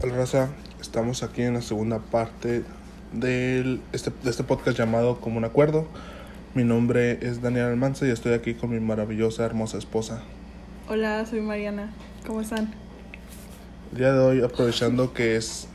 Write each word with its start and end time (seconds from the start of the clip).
Hola 0.00 0.14
Raza, 0.14 0.50
estamos 0.80 1.24
aquí 1.24 1.42
en 1.42 1.54
la 1.54 1.60
segunda 1.60 1.98
parte 1.98 2.62
del, 3.12 3.80
este, 3.92 4.12
de 4.22 4.30
este 4.30 4.44
podcast 4.44 4.78
llamado 4.78 5.20
Como 5.20 5.38
un 5.38 5.44
Acuerdo. 5.44 5.88
Mi 6.54 6.62
nombre 6.62 7.18
es 7.20 7.42
Daniel 7.42 7.64
Almanza 7.64 8.06
y 8.06 8.10
estoy 8.10 8.32
aquí 8.32 8.54
con 8.54 8.70
mi 8.70 8.78
maravillosa, 8.78 9.44
hermosa 9.44 9.76
esposa. 9.76 10.22
Hola, 10.88 11.26
soy 11.26 11.40
Mariana. 11.40 11.92
¿Cómo 12.24 12.40
están? 12.40 12.72
El 13.90 13.98
día 13.98 14.12
de 14.12 14.20
hoy, 14.20 14.40
aprovechando 14.40 15.12
que 15.12 15.34
es, 15.34 15.66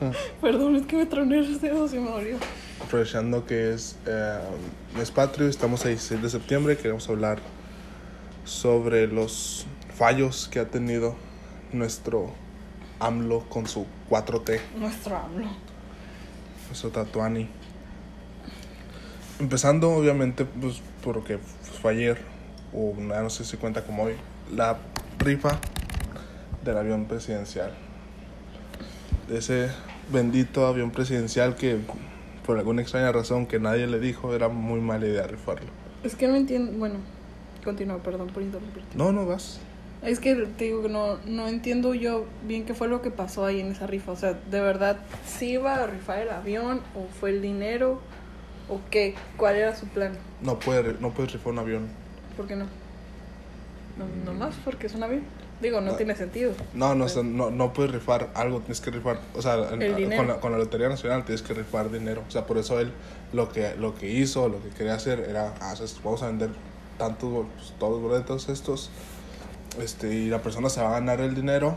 Perdón, 0.40 0.76
es 0.76 0.86
que 0.86 0.94
me 0.94 1.06
troné 1.06 1.38
los 1.38 1.60
dedos 1.60 1.92
y 1.94 1.98
me 1.98 2.10
dolió. 2.10 2.36
aprovechando 2.80 3.44
que 3.44 3.74
es 3.74 3.96
eh, 4.06 4.38
mes 4.96 5.10
patrio, 5.10 5.48
estamos 5.48 5.84
a 5.84 5.88
16 5.88 6.22
de 6.22 6.30
septiembre, 6.30 6.76
queremos 6.76 7.08
hablar 7.08 7.40
sobre 8.44 9.08
los 9.08 9.66
fallos 9.96 10.48
que 10.48 10.60
ha 10.60 10.68
tenido 10.68 11.16
nuestro 11.72 12.43
AMLO 13.06 13.40
con 13.48 13.66
su 13.66 13.86
4T. 14.10 14.60
Nuestro 14.78 15.16
AMLO. 15.16 15.48
Eso 16.70 16.90
Tatuani. 16.90 17.48
Empezando, 19.38 19.90
obviamente, 19.90 20.44
pues 20.44 20.80
porque 21.02 21.38
fue 21.82 21.92
ayer, 21.92 22.18
o 22.72 22.94
no 22.98 23.22
no 23.22 23.30
sé 23.30 23.44
si 23.44 23.56
cuenta 23.56 23.84
como 23.84 24.04
hoy, 24.04 24.14
la 24.52 24.78
rifa 25.18 25.58
del 26.64 26.78
avión 26.78 27.06
presidencial. 27.06 27.72
De 29.28 29.38
ese 29.38 29.70
bendito 30.12 30.66
avión 30.66 30.90
presidencial 30.90 31.56
que, 31.56 31.78
por 32.46 32.58
alguna 32.58 32.82
extraña 32.82 33.12
razón 33.12 33.46
que 33.46 33.58
nadie 33.58 33.86
le 33.86 33.98
dijo, 34.00 34.34
era 34.34 34.48
muy 34.48 34.80
mala 34.80 35.06
idea 35.06 35.26
rifarlo. 35.26 35.70
Es 36.02 36.14
que 36.14 36.28
no 36.28 36.36
entiendo. 36.36 36.72
Bueno, 36.78 36.96
continúa, 37.64 37.98
perdón 37.98 38.28
por 38.28 38.42
interrumpirte. 38.42 38.96
No, 38.96 39.12
no 39.12 39.26
vas. 39.26 39.60
Es 40.04 40.20
que 40.20 40.34
te 40.34 40.64
digo 40.64 40.82
que 40.82 40.88
no, 40.88 41.18
no 41.26 41.48
entiendo 41.48 41.94
yo 41.94 42.26
bien 42.46 42.64
qué 42.66 42.74
fue 42.74 42.88
lo 42.88 43.00
que 43.02 43.10
pasó 43.10 43.46
ahí 43.46 43.60
en 43.60 43.72
esa 43.72 43.86
rifa. 43.86 44.12
O 44.12 44.16
sea, 44.16 44.34
¿de 44.34 44.60
verdad 44.60 44.98
sí 45.26 45.52
iba 45.52 45.74
a 45.76 45.86
rifar 45.86 46.18
el 46.20 46.30
avión? 46.30 46.80
¿O 46.94 47.06
fue 47.18 47.30
el 47.30 47.40
dinero? 47.40 48.00
¿O 48.68 48.80
qué? 48.90 49.14
¿Cuál 49.36 49.56
era 49.56 49.74
su 49.76 49.86
plan? 49.86 50.12
No, 50.42 50.58
puede, 50.58 50.94
no 51.00 51.10
puedes 51.10 51.32
rifar 51.32 51.52
un 51.52 51.58
avión. 51.58 51.88
¿Por 52.36 52.46
qué 52.46 52.56
no? 52.56 52.64
No, 53.96 54.04
no 54.24 54.34
más 54.38 54.54
porque 54.64 54.86
es 54.88 54.94
un 54.94 55.02
avión. 55.04 55.22
Digo, 55.62 55.80
no 55.80 55.92
Ah. 55.92 55.96
tiene 55.96 56.14
sentido. 56.16 56.52
No, 56.74 56.94
no, 56.94 57.04
o 57.04 57.08
sea, 57.08 57.22
no, 57.22 57.50
no 57.50 57.72
puedes 57.72 57.92
rifar 57.92 58.28
algo, 58.34 58.58
tienes 58.58 58.80
que 58.80 58.90
rifar, 58.90 59.20
o 59.34 59.40
sea, 59.40 59.54
El 59.70 60.14
con, 60.16 60.26
la, 60.26 60.40
con 60.40 60.52
la 60.52 60.58
Lotería 60.58 60.88
Nacional 60.88 61.24
tienes 61.24 61.42
que 61.42 61.54
rifar 61.54 61.90
dinero, 61.92 62.22
o 62.26 62.30
sea, 62.30 62.44
por 62.44 62.58
eso 62.58 62.80
él 62.80 62.90
lo 63.32 63.50
que, 63.52 63.74
lo 63.76 63.94
que 63.94 64.10
hizo, 64.10 64.48
lo 64.48 64.60
que 64.62 64.70
quería 64.70 64.94
hacer 64.94 65.20
era, 65.20 65.54
ah, 65.60 65.74
vamos 66.02 66.22
a 66.22 66.26
vender 66.26 66.50
tantos, 66.98 67.46
pues, 67.56 67.72
todos 67.78 67.92
los 67.94 68.02
boletos 68.02 68.48
estos, 68.48 68.90
este, 69.80 70.14
y 70.14 70.28
la 70.28 70.42
persona 70.42 70.68
se 70.68 70.80
va 70.80 70.88
a 70.88 70.92
ganar 70.92 71.20
el 71.20 71.34
dinero, 71.34 71.76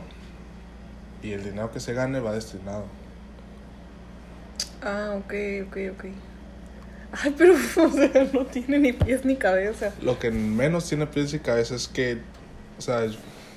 y 1.24 1.32
el 1.32 1.44
dinero 1.44 1.72
que 1.72 1.80
se 1.80 1.94
gane 1.94 2.20
va 2.20 2.34
destinado. 2.34 2.86
Ah, 4.82 5.16
ok, 5.18 5.34
ok, 5.68 5.78
ok. 5.94 6.06
Ay, 7.12 7.36
pero 7.38 7.54
o 7.78 7.90
sea, 7.90 8.28
no 8.34 8.46
tiene 8.46 8.80
ni 8.80 8.94
pies 8.94 9.26
ni 9.26 9.36
cabeza. 9.36 9.94
Lo 10.02 10.20
que 10.20 10.32
menos 10.32 10.88
tiene 10.88 11.08
pies 11.08 11.34
y 11.34 11.40
cabeza 11.40 11.76
es 11.76 11.88
que, 11.88 12.20
o 12.78 12.82
sea, 12.82 13.06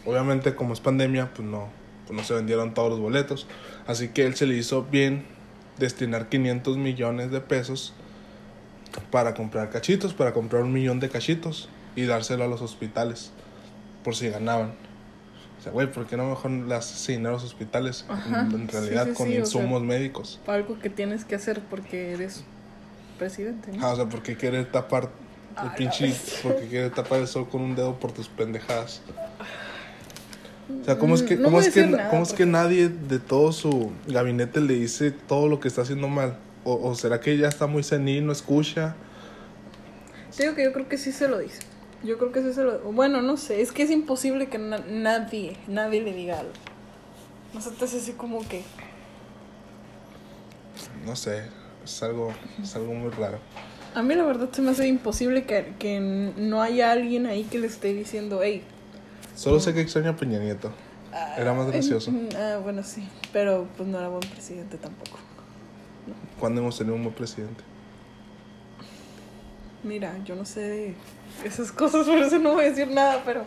obviamente 0.06 0.54
como 0.54 0.72
es 0.72 0.80
pandemia, 0.80 1.32
pues 1.34 1.46
no, 1.46 1.68
pues 2.06 2.16
no 2.16 2.24
se 2.24 2.34
vendieron 2.34 2.74
todos 2.74 2.90
los 2.90 3.00
boletos. 3.00 3.46
Así 3.86 4.08
que 4.08 4.24
él 4.26 4.34
se 4.34 4.46
le 4.46 4.56
hizo 4.56 4.84
bien 4.84 5.24
destinar 5.78 6.28
500 6.28 6.76
millones 6.76 7.30
de 7.30 7.40
pesos 7.40 7.92
para 9.10 9.34
comprar 9.34 9.70
cachitos, 9.70 10.14
para 10.14 10.32
comprar 10.32 10.62
un 10.62 10.72
millón 10.72 11.00
de 11.00 11.08
cachitos 11.08 11.68
y 11.96 12.04
dárselo 12.04 12.44
a 12.44 12.48
los 12.48 12.62
hospitales 12.62 13.32
por 14.04 14.14
si 14.16 14.28
ganaban. 14.28 14.72
O 15.58 15.62
sea, 15.62 15.72
güey, 15.72 15.90
¿por 15.92 16.06
qué 16.06 16.16
no 16.16 16.28
mejor 16.30 16.50
le 16.50 16.74
haces 16.74 17.06
dinero 17.06 17.30
a 17.30 17.32
los 17.32 17.44
hospitales? 17.44 18.06
Ajá, 18.08 18.46
En, 18.50 18.52
en 18.62 18.70
sí, 18.70 18.72
realidad 18.76 19.06
sí, 19.08 19.12
con 19.14 19.26
sí, 19.26 19.32
o 19.32 19.46
sea- 19.46 19.60
insumos 19.60 19.82
médicos. 19.82 20.40
Algo 20.46 20.78
que 20.78 20.88
tienes 20.88 21.24
que 21.26 21.34
hacer 21.34 21.60
porque 21.68 22.12
eres 22.12 22.44
presidente, 23.18 23.70
¿no? 23.72 23.84
Ah, 23.86 23.92
o 23.92 23.96
sea, 23.96 24.06
¿por 24.06 24.22
qué 24.22 24.36
quiere 24.36 24.64
tapar 24.64 25.04
el 25.04 25.68
Ah, 25.68 25.74
pinche... 25.76 26.14
Porque 26.42 26.66
quiere 26.68 26.88
tapar 26.90 27.20
el 27.20 27.26
sol 27.26 27.46
con 27.48 27.60
un 27.60 27.74
dedo 27.76 27.98
por 27.98 28.12
tus 28.12 28.28
pendejadas? 28.28 29.02
O 30.80 30.84
sea, 30.84 30.98
¿cómo 30.98 31.14
es 31.14 31.22
que, 31.22 31.36
Mm, 31.36 31.40
No 31.42 31.44
cómo 31.46 31.60
es 31.60 31.68
que, 31.70 31.86
nada 31.86 32.08
cómo 32.10 32.22
es 32.22 32.28
que 32.28 32.44
porque- 32.44 32.46
nadie 32.46 32.88
de 32.88 33.18
todo 33.18 33.52
su 33.52 33.92
gabinete 34.06 34.60
le 34.60 34.74
dice 34.74 35.10
todo 35.10 35.48
lo 35.48 35.60
que 35.60 35.68
está 35.68 35.82
haciendo 35.82 36.08
mal? 36.08 36.38
¿O, 36.64 36.74
o 36.88 36.94
será 36.94 37.20
que 37.20 37.36
ya 37.36 37.48
está 37.48 37.66
muy 37.66 37.82
senil, 37.82 38.24
no 38.24 38.32
escucha? 38.32 38.94
Te 40.36 40.44
digo 40.44 40.54
que 40.54 40.64
yo 40.64 40.72
creo 40.72 40.88
que 40.88 40.96
sí 40.96 41.12
se 41.12 41.28
lo 41.28 41.38
dice. 41.38 41.58
Yo 42.02 42.16
creo 42.18 42.32
que 42.32 42.42
sí 42.42 42.52
se 42.54 42.64
lo... 42.64 42.78
Bueno, 42.92 43.20
no 43.20 43.36
sé, 43.36 43.60
es 43.60 43.72
que 43.72 43.82
es 43.82 43.90
imposible 43.90 44.48
que 44.48 44.58
na- 44.58 44.84
nadie, 44.88 45.56
nadie 45.68 46.00
le 46.00 46.14
diga 46.14 46.40
algo. 46.40 46.52
No 47.52 47.60
sé, 47.60 47.70
te 47.72 47.84
hace 47.84 47.98
así 47.98 48.12
como 48.12 48.46
que... 48.48 48.62
No 51.04 51.14
sé, 51.16 51.44
es 51.84 52.02
algo, 52.02 52.32
es 52.62 52.74
algo 52.76 52.94
muy 52.94 53.10
raro. 53.10 53.38
A 53.94 54.02
mí 54.02 54.14
la 54.14 54.24
verdad 54.24 54.48
se 54.52 54.62
me 54.62 54.70
hace 54.70 54.86
imposible 54.86 55.44
que, 55.44 55.74
que 55.78 56.00
no 56.00 56.62
haya 56.62 56.92
alguien 56.92 57.26
ahí 57.26 57.44
que 57.44 57.58
le 57.58 57.66
esté 57.66 57.92
diciendo, 57.92 58.40
hey... 58.42 58.62
Solo 59.34 59.60
sé 59.60 59.74
que 59.74 59.80
extraño 59.80 60.10
a 60.10 60.16
Peña 60.16 60.38
Nieto. 60.38 60.72
Era 61.36 61.52
más 61.54 61.66
gracioso. 61.66 62.12
Ah, 62.36 62.60
bueno, 62.62 62.82
sí, 62.82 63.06
pero 63.32 63.66
pues 63.76 63.88
no 63.88 63.98
era 63.98 64.08
buen 64.08 64.20
presidente 64.20 64.76
tampoco. 64.78 65.18
¿Cuándo 66.38 66.60
hemos 66.60 66.78
tenido 66.78 66.94
un 66.94 67.02
buen 67.02 67.14
presidente? 67.14 67.62
Mira, 69.82 70.14
yo 70.24 70.36
no 70.36 70.44
sé 70.44 70.60
de 70.60 70.94
esas 71.44 71.72
cosas, 71.72 72.06
por 72.06 72.18
eso 72.18 72.38
no 72.38 72.54
voy 72.54 72.64
a 72.64 72.70
decir 72.70 72.88
nada, 72.88 73.22
pero... 73.24 73.46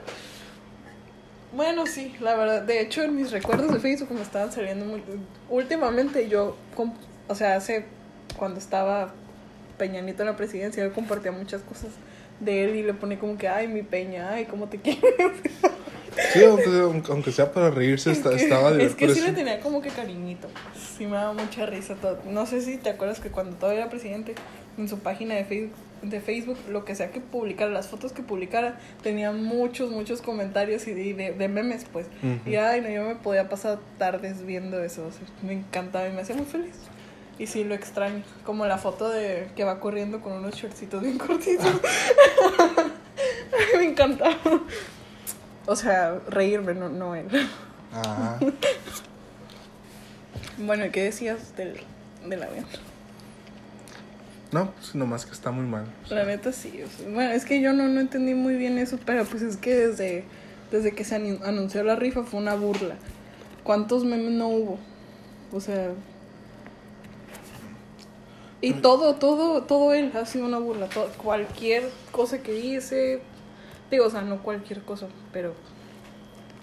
Bueno, 1.56 1.86
sí, 1.86 2.16
la 2.20 2.36
verdad. 2.36 2.64
De 2.64 2.82
hecho, 2.82 3.04
en 3.04 3.16
mis 3.16 3.32
recuerdos 3.32 3.72
de 3.72 3.80
Facebook 3.80 4.12
me 4.12 4.22
estaban 4.22 4.52
saliendo 4.52 4.86
muy... 4.86 5.04
Últimamente 5.50 6.28
yo, 6.28 6.56
o 7.28 7.36
sea, 7.36 7.56
hace... 7.56 7.86
Cuando 8.38 8.60
estaba 8.60 9.14
Peña 9.78 10.02
Nieto 10.02 10.24
en 10.24 10.30
la 10.30 10.36
presidencia, 10.36 10.84
yo 10.84 10.92
compartía 10.92 11.32
muchas 11.32 11.62
cosas 11.62 11.92
de 12.40 12.64
él 12.64 12.76
y 12.76 12.84
le 12.84 12.96
ponía 12.96 13.20
como 13.20 13.38
que, 13.38 13.48
ay, 13.48 13.68
mi 13.68 13.84
Peña, 13.84 14.32
ay, 14.32 14.46
cómo 14.46 14.68
te 14.68 14.78
quiero. 14.82 15.02
Sí, 16.34 16.44
aunque, 16.44 17.12
aunque 17.12 17.32
sea 17.32 17.52
para 17.52 17.70
reírse, 17.70 18.12
está- 18.12 18.30
Es 18.32 18.38
que- 18.38 18.44
estaba 18.44 18.70
Es 18.72 18.78
divertido. 18.78 19.08
que 19.14 19.16
sí 19.20 19.22
le 19.28 19.34
tenía 19.34 19.60
como 19.60 19.82
que 19.82 19.90
cariñito. 19.90 20.48
Sí 20.98 21.06
me 21.06 21.16
daba 21.18 21.34
mucha 21.34 21.66
risa 21.66 21.96
todo. 21.96 22.20
No 22.30 22.46
sé 22.46 22.62
si 22.62 22.78
te 22.78 22.90
acuerdas 22.90 23.20
que 23.20 23.30
cuando 23.30 23.56
todavía 23.56 23.82
era 23.82 23.90
presidente, 23.90 24.36
en 24.78 24.88
su 24.90 25.00
página 25.00 25.36
de 25.36 25.46
Facebook, 25.46 25.76
de 26.02 26.20
Facebook 26.20 26.58
lo 26.70 26.84
que 26.84 26.96
sea 26.96 27.12
que 27.12 27.22
publicara, 27.22 27.72
las 27.72 27.88
fotos 27.88 28.12
que 28.12 28.22
publicara, 28.24 28.78
tenía 29.04 29.32
muchos, 29.32 29.90
muchos 29.92 30.22
comentarios 30.22 30.86
y 30.88 30.94
de, 31.14 31.48
memes, 31.48 31.86
pues. 31.92 32.08
Y 32.46 32.56
ay, 32.56 32.82
no, 32.82 32.90
yo 32.90 33.04
me 33.04 33.16
podía 33.16 33.48
pasar 33.50 33.80
tardes 33.98 34.46
viendo 34.46 34.84
eso. 34.84 35.06
o 35.08 35.12
sea, 35.12 35.22
me 35.44 35.54
encantaba 35.54 36.08
y 36.08 36.12
me 36.12 36.22
hacía 36.22 36.36
muy 36.36 36.46
feliz. 36.46 36.76
Y 37.40 37.48
sí, 37.48 37.64
lo 37.64 37.74
extraño. 37.74 38.22
Como 38.46 38.66
la 38.68 38.78
foto 38.78 39.10
de 39.10 39.48
que 39.56 39.64
va 39.64 39.80
corriendo 39.80 40.22
con 40.22 40.34
unos 40.34 40.56
shortcitos 40.56 41.02
bien 41.02 41.18
cortitos. 41.18 41.66
me 43.78 43.86
encantaba. 43.86 44.38
O 45.66 45.76
sea, 45.76 46.20
reírme, 46.30 46.74
no, 46.74 46.90
no 46.90 47.16
él. 47.16 47.28
Ah, 47.94 48.38
Bueno, 50.58 50.86
¿y 50.86 50.90
¿qué 50.92 51.04
decías 51.04 51.56
del, 51.58 51.80
del 52.28 52.44
avión? 52.44 52.66
no, 54.52 54.70
pues 54.72 54.94
nomás 54.94 55.26
que 55.26 55.32
está 55.32 55.50
muy 55.50 55.66
mal. 55.66 55.86
La 56.10 56.26
neta 56.26 56.52
sí. 56.52 56.84
o 56.84 56.88
sea, 56.88 57.10
bueno, 57.10 57.32
es 57.32 57.44
que 57.44 57.60
yo 57.60 57.74
no, 57.74 57.88
no 57.88 58.00
entendí 58.00 58.36
muy 58.36 58.54
bien 58.56 58.78
eso, 58.78 59.00
pero 59.04 59.26
pues 59.26 59.42
es 59.42 59.58
que 59.58 59.74
desde, 59.76 60.26
desde 60.72 60.92
que 60.92 61.04
se 61.04 61.18
anu- 61.20 61.44
anunció 61.44 61.84
la 61.84 61.96
rifa 61.96 62.22
fue 62.24 62.40
una 62.40 62.54
burla. 62.54 62.96
¿Cuántos 63.64 64.06
memes 64.06 64.32
no 64.34 64.50
hubo? 64.50 64.78
O 65.52 65.60
sea... 65.60 65.92
Y 68.62 68.74
todo, 68.74 69.16
todo, 69.16 69.64
todo 69.64 69.94
él 69.94 70.12
ha 70.16 70.26
sido 70.28 70.46
una 70.46 70.60
burla. 70.60 70.88
todo- 70.88 71.10
cualquier 71.18 71.90
cosa 72.12 72.38
que 72.44 72.56
hice... 72.60 73.22
Digo, 73.94 74.06
o 74.08 74.10
sea, 74.10 74.22
no 74.24 74.42
cualquier 74.42 74.82
cosa, 74.82 75.06
pero... 75.32 75.54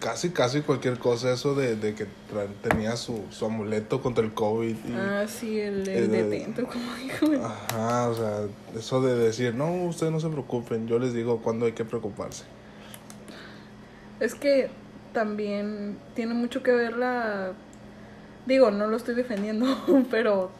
Casi, 0.00 0.30
casi 0.30 0.62
cualquier 0.62 0.98
cosa, 0.98 1.30
eso 1.32 1.54
de, 1.54 1.76
de 1.76 1.94
que 1.94 2.06
tenía 2.60 2.96
su, 2.96 3.22
su 3.30 3.44
amuleto 3.46 4.02
contra 4.02 4.24
el 4.24 4.34
COVID. 4.34 4.74
Y, 4.74 4.92
Ah, 4.96 5.26
sí, 5.28 5.60
el, 5.60 5.86
Eh, 5.88 5.98
el 5.98 6.10
de- 6.10 6.22
detento, 6.24 6.66
como 6.66 6.92
dijo. 6.96 7.26
Ajá, 7.46 8.08
o 8.08 8.14
sea, 8.14 8.40
eso 8.76 9.00
de 9.00 9.14
decir, 9.14 9.54
no, 9.54 9.70
ustedes 9.84 10.10
no 10.10 10.18
se 10.18 10.28
preocupen, 10.28 10.88
yo 10.88 10.98
les 10.98 11.12
digo 11.14 11.38
cuándo 11.40 11.66
hay 11.66 11.72
que 11.72 11.84
preocuparse. 11.84 12.42
Es 14.18 14.34
que 14.34 14.70
también 15.12 15.98
tiene 16.16 16.34
mucho 16.34 16.64
que 16.64 16.72
ver 16.72 16.96
la... 16.96 17.52
Digo, 18.46 18.72
no 18.72 18.88
lo 18.88 18.96
estoy 18.96 19.14
defendiendo, 19.14 19.66
pero 20.10 20.50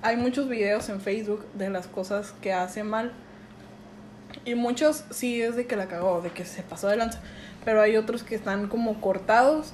hay 0.00 0.16
muchos 0.16 0.48
videos 0.48 0.88
en 0.88 1.00
Facebook 1.02 1.44
de 1.52 1.68
las 1.68 1.88
cosas 1.88 2.32
que 2.40 2.54
hace 2.54 2.84
mal. 2.84 3.12
Y 4.44 4.54
muchos 4.54 5.04
sí 5.10 5.40
es 5.42 5.56
de 5.56 5.66
que 5.66 5.76
la 5.76 5.86
cagó, 5.86 6.20
de 6.20 6.30
que 6.30 6.44
se 6.44 6.62
pasó 6.62 6.88
de 6.88 6.96
lanza. 6.96 7.20
Pero 7.64 7.80
hay 7.80 7.96
otros 7.96 8.22
que 8.22 8.34
están 8.34 8.68
como 8.68 9.00
cortados 9.00 9.72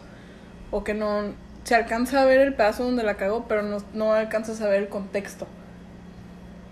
o 0.71 0.85
que 0.85 0.95
no... 0.95 1.35
Se 1.65 1.75
alcanza 1.75 2.21
a 2.21 2.25
ver 2.25 2.41
el 2.41 2.55
pedazo 2.55 2.85
donde 2.85 3.05
la 3.05 3.17
cagó, 3.17 3.47
pero 3.49 3.62
no, 3.62 3.79
no 3.95 4.12
alcanzas 4.12 4.61
a 4.61 4.69
ver 4.69 4.83
el 4.83 4.89
contexto. 4.89 5.47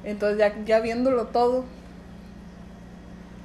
Entonces 0.04 0.38
ya, 0.38 0.54
ya 0.64 0.80
viéndolo 0.80 1.26
todo, 1.28 1.64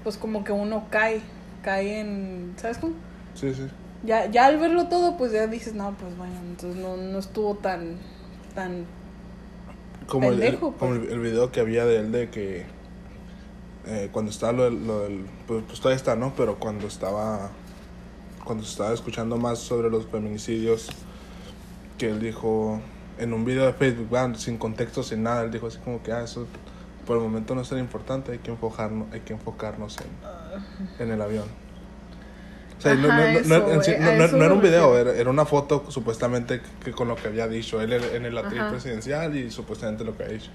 pues 0.04 0.18
como 0.18 0.44
que 0.44 0.52
uno 0.52 0.88
cae, 0.90 1.22
cae 1.64 2.00
en, 2.00 2.54
¿sabes 2.58 2.80
cómo? 2.80 2.94
Sí, 3.36 3.54
sí. 3.54 3.68
ya, 4.04 4.26
ya 4.26 4.48
al 4.48 4.58
verlo 4.58 4.88
todo, 4.88 5.18
pues 5.18 5.32
ya 5.32 5.48
dices, 5.48 5.74
no, 5.74 5.96
pues 6.00 6.18
bueno, 6.18 6.34
entonces 6.50 6.82
no, 6.82 6.98
no 6.98 7.20
estuvo 7.20 7.56
tan, 7.56 7.98
tan 8.56 8.86
como, 10.08 10.30
el, 10.32 10.40
pendejo, 10.40 10.74
como 10.74 10.96
pues. 10.96 11.10
el, 11.10 11.14
el 11.14 11.20
video 11.20 11.52
que 11.52 11.60
había 11.60 11.86
de 11.86 12.00
él 12.00 12.12
de 12.12 12.30
que 12.30 12.66
eh, 13.88 14.10
cuando 14.12 14.32
estaba 14.32 14.54
lo 14.54 14.64
del, 14.66 14.86
lo 14.88 15.00
del- 15.00 15.26
pues, 15.48 15.64
pues 15.68 15.80
todavía 15.80 15.98
está, 15.98 16.16
¿no? 16.16 16.34
Pero 16.36 16.56
cuando 16.60 16.88
estaba 16.88 17.50
cuando 18.44 18.64
se 18.64 18.72
estaba 18.72 18.94
escuchando 18.94 19.36
más 19.38 19.60
sobre 19.60 19.90
los 19.90 20.06
feminicidios 20.06 20.88
que 21.98 22.10
él 22.10 22.20
dijo 22.22 22.80
en 23.18 23.34
un 23.34 23.44
video 23.44 23.66
de 23.66 23.74
Facebook, 23.74 24.10
¿verdad? 24.10 24.36
sin 24.38 24.58
contexto, 24.58 25.04
sin 25.04 25.24
nada, 25.24 25.44
él 25.44 25.52
dijo 25.52 25.68
así 25.68 25.80
como 25.80 26.02
que 26.02 26.12
ah, 26.14 26.24
eso 26.24 26.48
por 27.06 27.18
el 27.18 27.24
momento 27.24 27.56
no 27.56 27.62
es 27.62 27.70
tan 27.70 27.80
importante, 27.80 28.32
hay 28.34 28.38
que 28.40 28.52
enfocarnos, 28.52 29.08
hay 29.12 29.22
que 29.22 29.34
enfocarnos 29.34 29.98
en, 29.98 30.08
en 31.08 31.12
el 31.12 31.22
avión. 31.22 31.46
O 32.78 32.82
sea, 32.82 32.92
Ajá, 33.10 33.18
no, 33.50 33.58
no, 33.58 33.66
eso, 33.66 34.00
no- 34.14 34.38
no- 34.38 34.44
era 34.46 34.54
un 34.54 34.62
video, 34.62 34.98
era, 34.98 35.12
era 35.14 35.30
una 35.30 35.46
foto 35.46 35.86
supuestamente 35.90 36.62
que 36.84 36.92
con 36.92 37.08
lo 37.08 37.16
que 37.16 37.28
había 37.28 37.48
dicho 37.48 37.82
él 37.82 37.92
en 37.94 38.26
el 38.26 38.38
atril 38.38 38.62
presidencial 38.70 39.36
y 39.36 39.50
supuestamente 39.52 40.04
lo 40.04 40.16
que 40.16 40.24
había 40.24 40.36
dicho. 40.38 40.52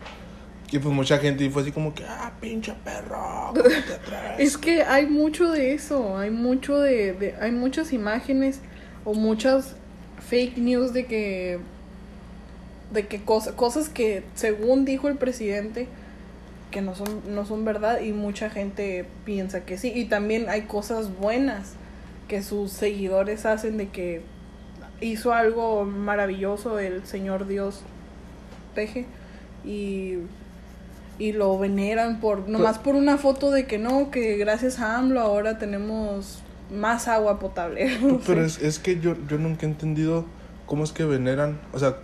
Y 0.73 0.79
pues 0.79 0.95
mucha 0.95 1.19
gente 1.19 1.49
fue 1.51 1.63
así 1.63 1.73
como 1.73 1.95
que, 1.95 2.05
ah, 2.05 2.33
pinche 2.41 2.73
perro, 2.85 3.53
¿cómo 3.55 3.83
te 3.85 3.95
atreves?" 3.95 4.41
Es 4.41 4.57
que 4.59 4.83
hay 4.83 5.07
mucho 5.07 5.51
de 5.51 5.75
eso, 5.75 6.17
hay 6.19 6.31
mucho 6.31 6.79
de, 6.79 7.13
de- 7.13 7.35
hay 7.41 7.53
muchas 7.53 7.93
imágenes 7.93 8.61
o 9.05 9.15
muchas 9.15 9.77
fake 10.29 10.57
news 10.59 10.93
de 10.93 11.07
que 11.07 11.61
de 12.91 13.07
que 13.07 13.23
cosas 13.23 13.55
cosas 13.55 13.89
que 13.89 14.25
según 14.35 14.85
dijo 14.85 15.09
el 15.09 15.17
presidente 15.17 15.89
que 16.71 16.83
no 16.83 16.95
son 16.95 17.35
no 17.35 17.45
son 17.47 17.65
verdad 17.65 18.01
y 18.01 18.13
mucha 18.13 18.51
gente 18.51 19.07
piensa 19.25 19.65
que 19.65 19.79
sí 19.79 19.93
y 19.95 20.07
también 20.07 20.49
hay 20.49 20.63
cosas 20.63 21.17
buenas 21.19 21.75
que 22.29 22.43
sus 22.43 22.73
seguidores 22.73 23.47
hacen 23.47 23.77
de 23.79 23.89
que 23.89 24.23
hizo 25.01 25.33
algo 25.35 25.85
maravilloso 25.85 26.79
el 26.79 27.05
señor 27.07 27.47
Dios 27.47 27.83
peje 28.75 29.07
y 29.65 30.17
y 31.19 31.33
lo 31.33 31.59
veneran 31.59 32.21
por 32.21 32.49
nomás 32.49 32.79
por 32.79 32.95
una 32.95 33.19
foto 33.19 33.51
de 33.51 33.67
que 33.67 33.79
no 33.79 34.11
que 34.11 34.37
gracias 34.37 34.79
a 34.79 34.99
AMLO 34.99 35.21
ahora 35.21 35.59
tenemos 35.59 36.43
más 36.73 37.07
agua 37.09 37.39
potable 37.39 37.99
Pero 38.27 38.45
es, 38.45 38.61
es 38.63 38.79
que 38.79 38.99
yo, 38.99 39.15
yo 39.29 39.39
nunca 39.39 39.67
he 39.67 39.69
entendido 39.69 40.25
cómo 40.67 40.85
es 40.85 40.93
que 40.93 41.05
veneran, 41.05 41.61
o 41.75 41.79
sea, 41.79 41.97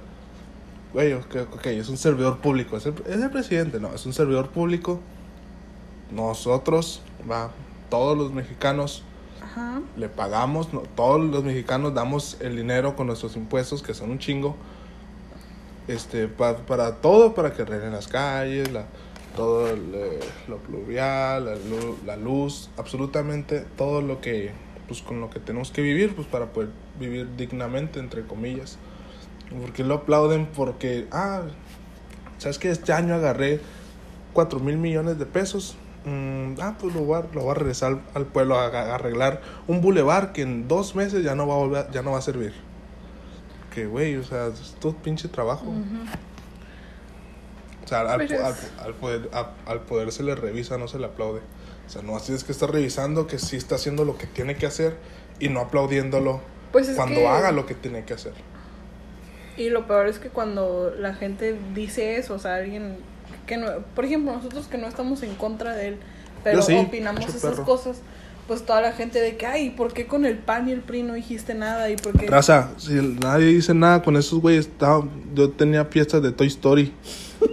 güey, 0.92 1.14
ok, 1.14 1.36
ok, 1.54 1.66
es 1.68 1.88
un 1.88 1.96
servidor 1.96 2.38
público, 2.38 2.76
es 2.76 2.84
el, 2.84 2.94
es 3.06 3.20
el 3.20 3.30
presidente, 3.30 3.80
no, 3.80 3.94
es 3.94 4.04
un 4.04 4.12
servidor 4.12 4.50
público. 4.50 5.00
Nosotros, 6.10 7.02
va, 7.30 7.50
todos 7.88 8.16
los 8.16 8.32
mexicanos 8.32 9.04
Ajá. 9.42 9.80
le 9.96 10.08
pagamos, 10.08 10.72
no, 10.72 10.80
todos 10.80 11.18
los 11.18 11.44
mexicanos 11.44 11.94
damos 11.94 12.36
el 12.40 12.56
dinero 12.56 12.96
con 12.96 13.06
nuestros 13.06 13.36
impuestos, 13.36 13.82
que 13.82 13.94
son 13.94 14.10
un 14.10 14.18
chingo, 14.18 14.56
este, 15.88 16.28
pa- 16.28 16.56
para 16.58 16.96
todo, 16.96 17.34
para 17.34 17.52
que 17.52 17.62
arreglen 17.62 17.92
las 17.92 18.08
calles, 18.08 18.70
la, 18.72 18.86
todo 19.36 19.68
eh, 19.70 20.20
lo 20.48 20.58
pluvial, 20.58 21.44
la, 21.46 21.54
lu- 21.54 21.96
la 22.06 22.16
luz, 22.16 22.70
absolutamente 22.76 23.64
todo 23.76 24.00
lo 24.02 24.20
que, 24.20 24.52
pues 24.86 25.02
con 25.02 25.20
lo 25.20 25.30
que 25.30 25.40
tenemos 25.40 25.70
que 25.70 25.82
vivir, 25.82 26.14
pues 26.14 26.26
para 26.26 26.46
poder 26.46 26.70
vivir 27.00 27.28
dignamente, 27.36 28.00
entre 28.00 28.22
comillas. 28.26 28.78
Porque 29.60 29.82
lo 29.82 29.94
aplauden 29.94 30.46
porque, 30.46 31.06
ah, 31.10 31.42
¿sabes 32.38 32.58
que 32.58 32.70
Este 32.70 32.92
año 32.92 33.14
agarré 33.14 33.60
4 34.34 34.60
mil 34.60 34.76
millones 34.76 35.18
de 35.18 35.24
pesos. 35.26 35.76
Mm, 36.04 36.60
ah, 36.60 36.76
pues 36.78 36.94
lo 36.94 37.00
voy 37.02 37.18
a, 37.20 37.24
lo 37.34 37.42
voy 37.42 37.50
a 37.50 37.54
regresar 37.54 37.98
al 38.14 38.26
pueblo 38.26 38.58
a, 38.58 38.66
a 38.66 38.94
arreglar 38.94 39.40
un 39.66 39.80
bulevar 39.80 40.32
que 40.32 40.42
en 40.42 40.68
dos 40.68 40.94
meses 40.94 41.24
ya 41.24 41.34
no 41.34 41.46
va 41.46 41.54
a 41.54 41.58
volver, 41.58 41.90
ya 41.92 42.02
no 42.02 42.12
va 42.12 42.18
a 42.18 42.22
servir. 42.22 42.52
Que 43.78 43.86
güey, 43.86 44.16
o 44.16 44.24
sea, 44.24 44.48
es 44.48 44.74
todo 44.80 44.92
pinche 44.94 45.28
trabajo. 45.28 45.66
O 47.84 47.88
sea, 47.88 48.00
al, 48.12 48.94
poder, 49.00 49.30
al 49.66 49.80
poder 49.82 50.10
se 50.12 50.22
le 50.24 50.34
revisa, 50.34 50.76
no 50.78 50.88
se 50.88 50.98
le 50.98 51.06
aplaude. 51.06 51.40
O 51.86 51.90
sea, 51.90 52.02
no 52.02 52.16
así 52.16 52.32
es 52.34 52.42
que 52.44 52.50
está 52.52 52.66
revisando 52.66 53.26
que 53.26 53.38
sí 53.38 53.56
está 53.56 53.76
haciendo 53.76 54.04
lo 54.04 54.18
que 54.18 54.26
tiene 54.26 54.56
que 54.56 54.66
hacer 54.66 54.96
y 55.38 55.48
no 55.48 55.60
aplaudiéndolo 55.60 56.40
Pues 56.72 56.88
es 56.88 56.96
cuando 56.96 57.20
que- 57.20 57.26
haga 57.28 57.52
lo 57.52 57.66
que 57.66 57.74
tiene 57.74 58.04
que 58.04 58.14
hacer. 58.14 58.32
Y 59.56 59.70
lo 59.70 59.86
peor 59.86 60.06
es 60.08 60.18
que 60.18 60.28
cuando 60.28 60.92
la 60.98 61.14
gente 61.14 61.56
dice 61.74 62.16
eso, 62.16 62.34
o 62.34 62.38
sea, 62.38 62.56
alguien 62.56 62.96
que 63.46 63.56
no, 63.56 63.70
por 63.94 64.04
ejemplo, 64.04 64.32
nosotros 64.34 64.66
que 64.66 64.76
no 64.76 64.86
estamos 64.88 65.22
en 65.22 65.34
contra 65.36 65.74
de 65.74 65.88
él, 65.88 65.98
pero 66.44 66.62
sí, 66.62 66.76
opinamos 66.76 67.26
esas 67.26 67.40
perro. 67.52 67.64
cosas, 67.64 68.00
pues 68.48 68.64
toda 68.64 68.80
la 68.80 68.92
gente 68.92 69.20
de 69.20 69.36
que, 69.36 69.46
ay, 69.46 69.70
¿por 69.70 69.92
qué 69.92 70.06
con 70.06 70.24
el 70.24 70.38
PAN 70.38 70.68
y 70.68 70.72
el 70.72 70.80
PRI 70.80 71.02
no 71.04 71.14
dijiste 71.14 71.54
nada? 71.54 71.88
¿Y 71.90 71.96
por 71.96 72.18
qué? 72.18 72.26
Raza, 72.26 72.70
si 72.78 72.94
nadie 72.94 73.46
dice 73.48 73.74
nada 73.74 74.02
con 74.02 74.16
esos 74.16 74.40
güeyes, 74.40 74.68
yo 75.34 75.50
tenía 75.50 75.84
fiestas 75.84 76.22
de 76.22 76.32
Toy 76.32 76.46
Story. 76.48 76.92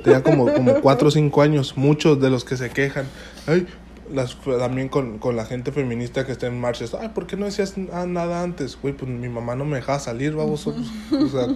Tenía 0.03 0.23
como, 0.23 0.51
como 0.51 0.73
4 0.81 1.07
o 1.07 1.11
5 1.11 1.41
años. 1.41 1.77
Muchos 1.77 2.19
de 2.21 2.29
los 2.31 2.43
que 2.45 2.57
se 2.57 2.69
quejan. 2.71 3.05
Ay, 3.45 3.67
las, 4.11 4.37
también 4.39 4.87
con, 4.89 5.19
con 5.19 5.35
la 5.35 5.45
gente 5.45 5.71
feminista 5.71 6.25
que 6.25 6.31
está 6.31 6.47
en 6.47 6.59
marchas. 6.61 6.93
Ay, 6.93 7.09
¿por 7.09 7.27
qué 7.27 7.35
no 7.35 7.45
decías 7.45 7.77
na- 7.77 8.05
nada 8.05 8.41
antes? 8.41 8.77
Güey, 8.81 8.95
pues 8.95 9.11
mi 9.11 9.27
mamá 9.29 9.55
no 9.55 9.65
me 9.65 9.75
dejaba 9.77 9.99
salir, 9.99 10.33
baboso. 10.33 10.73
O 11.11 11.27
sea, 11.27 11.47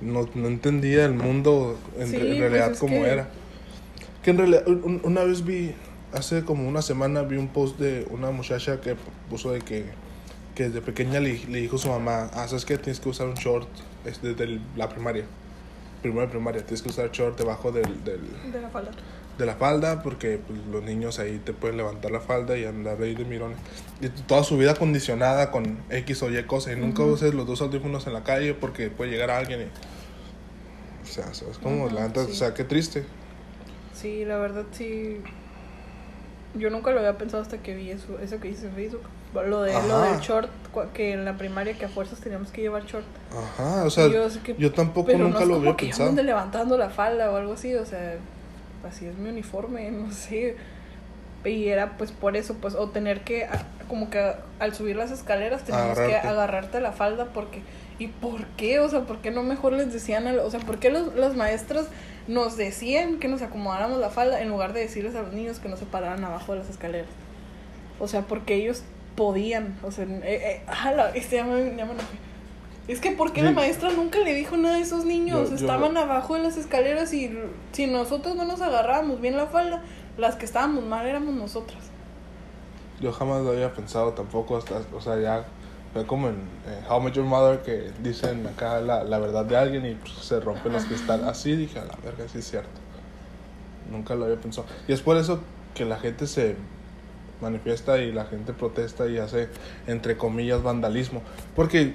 no, 0.00 0.28
no 0.34 0.48
entendía 0.48 1.04
el 1.04 1.14
mundo 1.14 1.78
en, 1.98 2.08
Sí, 2.08 2.16
en 2.16 2.22
pues 2.26 2.38
realidad 2.40 2.72
es 2.72 2.78
como 2.78 2.96
que- 3.02 3.08
era. 3.08 3.28
Que 4.22 4.30
en 4.30 4.38
realidad, 4.38 4.66
un- 4.66 5.00
una 5.04 5.22
vez 5.24 5.44
vi, 5.44 5.74
hace 6.14 6.44
como 6.44 6.68
una 6.68 6.82
semana 6.82 7.22
vi 7.22 7.36
un 7.36 7.48
post 7.48 7.78
de 7.78 8.06
una 8.10 8.30
muchacha 8.30 8.80
que 8.80 8.96
puso 9.28 9.50
de 9.52 9.60
que, 9.60 9.84
que 10.54 10.64
desde 10.64 10.80
pequeña 10.80 11.20
le, 11.20 11.44
le 11.46 11.60
dijo 11.60 11.76
a 11.76 11.78
su 11.78 11.88
mamá, 11.88 12.30
ah, 12.34 12.46
¿sabes 12.48 12.64
qué? 12.64 12.78
Tienes 12.78 13.00
que 13.00 13.08
usar 13.08 13.26
un 13.26 13.34
short 13.34 13.68
es 14.04 14.20
desde 14.22 14.60
la 14.76 14.88
primaria. 14.88 15.24
Primero 16.02 16.22
de 16.22 16.28
primaria, 16.28 16.62
tienes 16.62 16.82
que 16.82 16.90
usar 16.90 17.10
short 17.10 17.38
debajo 17.38 17.72
del, 17.72 18.04
del, 18.04 18.20
De 18.52 18.60
la 18.60 18.68
falda. 18.68 18.90
de 19.38 19.46
la 19.46 19.54
falda 19.54 20.02
porque 20.02 20.38
pues, 20.46 20.58
los 20.70 20.82
niños 20.84 21.18
ahí 21.18 21.40
te 21.42 21.54
pueden 21.54 21.78
levantar 21.78 22.10
la 22.10 22.20
falda 22.20 22.58
y 22.58 22.64
andar 22.66 23.00
ahí 23.02 23.14
de 23.14 23.24
mirones. 23.24 23.56
Y 24.02 24.08
toda 24.10 24.44
su 24.44 24.58
vida 24.58 24.74
condicionada 24.74 25.50
con 25.50 25.78
X 25.90 26.22
o 26.22 26.30
Y 26.30 26.42
cosas 26.44 26.76
y 26.76 26.80
nunca 26.80 27.02
uses 27.02 27.32
los 27.32 27.46
dos 27.46 27.62
audífonos 27.62 28.06
en 28.06 28.12
la 28.12 28.22
calle 28.22 28.52
porque 28.54 28.90
puede 28.90 29.10
llegar 29.12 29.30
alguien 29.30 29.62
y... 29.62 29.64
O 31.02 31.06
sea, 31.06 31.32
¿sabes 31.34 31.58
cómo? 31.58 31.86
Ujú, 31.86 31.94
La 31.94 32.08
sí. 32.08 32.18
o 32.18 32.34
sea, 32.34 32.52
qué 32.54 32.64
triste. 32.64 33.04
Sí, 33.94 34.24
la 34.24 34.36
verdad 34.38 34.64
sí. 34.72 35.18
Yo 36.54 36.70
nunca 36.70 36.92
lo 36.92 36.98
había 37.00 37.18
pensado 37.18 37.42
hasta 37.42 37.58
que 37.58 37.74
vi 37.74 37.90
eso, 37.90 38.18
eso 38.20 38.38
que 38.40 38.48
hice 38.48 38.66
en 38.66 38.72
Facebook. 38.74 39.02
Lo, 39.34 39.62
de, 39.62 39.72
lo 39.88 40.00
del 40.02 40.20
short, 40.20 40.48
que 40.92 41.12
en 41.12 41.24
la 41.24 41.36
primaria 41.36 41.76
que 41.76 41.86
a 41.86 41.88
fuerzas 41.88 42.20
teníamos 42.20 42.52
que 42.52 42.60
llevar 42.62 42.84
short. 42.86 43.04
Ajá, 43.32 43.84
o 43.84 43.90
sea, 43.90 44.06
yo, 44.06 44.28
que, 44.44 44.70
tampoco 44.70 45.06
pero 45.06 45.24
nunca 45.24 45.40
no 45.40 45.42
es 45.42 45.48
lo 45.48 45.54
como 45.54 45.60
había 45.70 45.76
que 45.76 45.86
pensado. 45.86 46.10
ande 46.10 46.22
levantando 46.22 46.78
la 46.78 46.90
falda 46.90 47.32
o 47.32 47.36
algo 47.36 47.54
así, 47.54 47.74
o 47.74 47.84
sea, 47.84 48.16
así 48.88 49.06
es 49.06 49.16
mi 49.16 49.28
uniforme, 49.30 49.90
no 49.90 50.12
sé. 50.12 50.56
Y 51.44 51.68
era 51.68 51.96
pues 51.98 52.12
por 52.12 52.36
eso, 52.36 52.54
pues, 52.54 52.74
o 52.74 52.88
tener 52.90 53.22
que, 53.22 53.46
como 53.88 54.08
que 54.08 54.32
al 54.60 54.74
subir 54.74 54.96
las 54.96 55.10
escaleras 55.10 55.64
teníamos 55.64 55.98
que 55.98 56.04
Agarrarte. 56.04 56.28
agarrarte 56.28 56.80
la 56.80 56.92
falda 56.92 57.26
porque, 57.34 57.62
¿y 57.98 58.08
por 58.08 58.44
qué? 58.56 58.80
O 58.80 58.88
sea, 58.88 59.02
¿por 59.02 59.18
qué 59.18 59.30
no 59.30 59.42
mejor 59.42 59.72
les 59.74 59.92
decían, 59.92 60.26
al- 60.26 60.40
o 60.40 60.50
sea, 60.50 60.60
¿por 60.60 60.78
qué 60.78 60.90
los, 60.90 61.14
las 61.14 61.36
maestras 61.36 61.86
nos 62.26 62.56
decían 62.56 63.18
que 63.18 63.28
nos 63.28 63.42
acomodáramos 63.42 63.98
la 63.98 64.10
falda 64.10 64.40
en 64.40 64.48
lugar 64.48 64.72
de 64.72 64.80
decirles 64.80 65.14
a 65.14 65.22
los 65.22 65.32
niños 65.32 65.58
que 65.60 65.68
no 65.68 65.76
se 65.76 65.84
pararan 65.86 66.24
abajo 66.24 66.52
de 66.52 66.58
las 66.60 66.70
escaleras? 66.70 67.08
O 68.00 68.08
sea, 68.08 68.22
porque 68.22 68.54
ellos 68.54 68.82
podían, 69.16 69.76
o 69.84 69.90
sea, 69.92 70.04
eh, 70.04 70.20
eh, 70.24 70.62
ala, 70.66 71.10
este 71.10 71.36
ya 71.36 71.44
me, 71.44 71.76
ya 71.76 71.84
me. 71.84 71.92
Es 72.88 73.00
que 73.00 73.12
¿por 73.12 73.32
qué 73.32 73.42
la 73.42 73.50
Sí. 73.50 73.54
maestra 73.54 73.90
nunca 73.92 74.18
le 74.18 74.34
dijo 74.34 74.56
nada 74.56 74.76
a 74.76 74.80
esos 74.80 75.04
niños? 75.06 75.44
Yo- 75.50 75.56
yo- 75.56 75.60
Estaban 75.64 75.96
abajo 75.96 76.34
de 76.34 76.42
las 76.42 76.56
escaleras 76.56 77.14
y 77.14 77.34
si 77.72 77.86
nosotros 77.86 78.34
no 78.36 78.44
nos 78.44 78.60
agarrábamos 78.60 79.20
bien 79.20 79.36
la 79.36 79.46
falda, 79.46 79.82
las 80.18 80.34
que 80.34 80.44
estábamos 80.44 80.84
mal 80.84 81.06
éramos 81.06 81.34
nosotras. 81.34 81.78
Yo 83.00 83.12
jamás 83.12 83.42
lo 83.42 83.50
había 83.50 83.72
pensado 83.72 84.12
tampoco, 84.12 84.56
hasta, 84.56 84.82
o 84.94 85.00
sea, 85.00 85.18
ya 85.18 85.44
fue 85.94 86.04
como 86.06 86.28
en 86.28 86.34
eh, 86.66 86.84
How 86.90 87.00
Met 87.00 87.14
Your 87.14 87.24
Mother 87.24 87.60
que 87.62 87.90
dicen 88.02 88.46
acá 88.46 88.80
la, 88.80 89.02
la 89.04 89.18
verdad 89.18 89.44
de 89.46 89.56
alguien 89.56 89.86
y 89.86 89.94
pues, 89.94 90.12
se 90.12 90.40
rompen 90.40 90.72
los 90.74 90.84
cristales. 90.84 91.24
Así 91.26 91.56
dije, 91.56 91.78
a 91.78 91.84
la 91.86 91.96
verga, 92.04 92.28
sí 92.30 92.38
es 92.40 92.50
cierto. 92.50 92.68
Nunca 93.90 94.14
lo 94.14 94.24
había 94.24 94.36
pensado. 94.36 94.66
Y 94.88 94.92
es 94.92 95.00
por 95.00 95.16
eso 95.16 95.40
que 95.74 95.84
la 95.84 95.98
gente 95.98 96.26
se 96.26 96.56
manifiesta 97.40 97.98
y 97.98 98.12
la 98.12 98.24
gente 98.24 98.52
protesta 98.52 99.06
y 99.06 99.18
hace, 99.18 99.48
entre 99.86 100.16
comillas, 100.16 100.62
vandalismo. 100.62 101.22
Porque, 101.54 101.94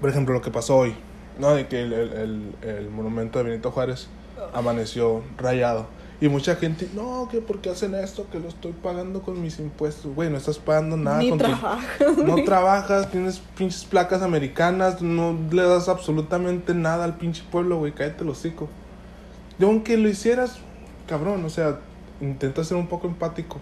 por 0.00 0.10
ejemplo, 0.10 0.34
lo 0.34 0.40
que 0.42 0.50
pasó 0.50 0.76
hoy, 0.76 0.94
¿no? 1.38 1.54
De 1.54 1.66
que 1.68 1.82
el, 1.82 1.92
el, 1.92 2.12
el- 2.12 2.68
el 2.68 2.90
monumento 2.90 3.38
de 3.38 3.44
Benito 3.50 3.70
Juárez 3.70 4.08
amaneció 4.54 5.22
rayado. 5.38 5.86
Y 6.20 6.28
mucha 6.28 6.54
gente, 6.56 6.88
no, 6.94 7.28
que 7.30 7.40
por 7.40 7.60
qué 7.60 7.70
hacen 7.70 7.94
esto, 7.94 8.26
que 8.30 8.38
lo 8.38 8.48
estoy 8.48 8.72
pagando 8.72 9.22
con 9.22 9.42
mis 9.42 9.58
impuestos. 9.58 10.14
Güey, 10.14 10.30
no 10.30 10.36
estás 10.38 10.58
pagando 10.58 10.96
nada 10.96 11.18
Ni 11.18 11.30
con 11.30 11.38
trabajas. 11.38 12.18
No 12.18 12.32
güey. 12.32 12.44
trabajas, 12.44 13.10
tienes 13.10 13.40
pinches 13.58 13.84
placas 13.84 14.22
americanas, 14.22 15.02
no 15.02 15.36
le 15.50 15.62
das 15.62 15.88
absolutamente 15.88 16.72
nada 16.74 17.04
al 17.04 17.16
pinche 17.16 17.42
pueblo, 17.50 17.78
güey, 17.78 17.92
cállate 17.92 18.22
el 18.22 18.30
hocico. 18.30 18.68
Y 19.58 19.64
aunque 19.64 19.96
lo 19.96 20.08
hicieras, 20.08 20.58
cabrón, 21.08 21.44
o 21.44 21.50
sea, 21.50 21.80
intenta 22.20 22.64
ser 22.64 22.76
un 22.76 22.86
poco 22.86 23.06
empático. 23.06 23.58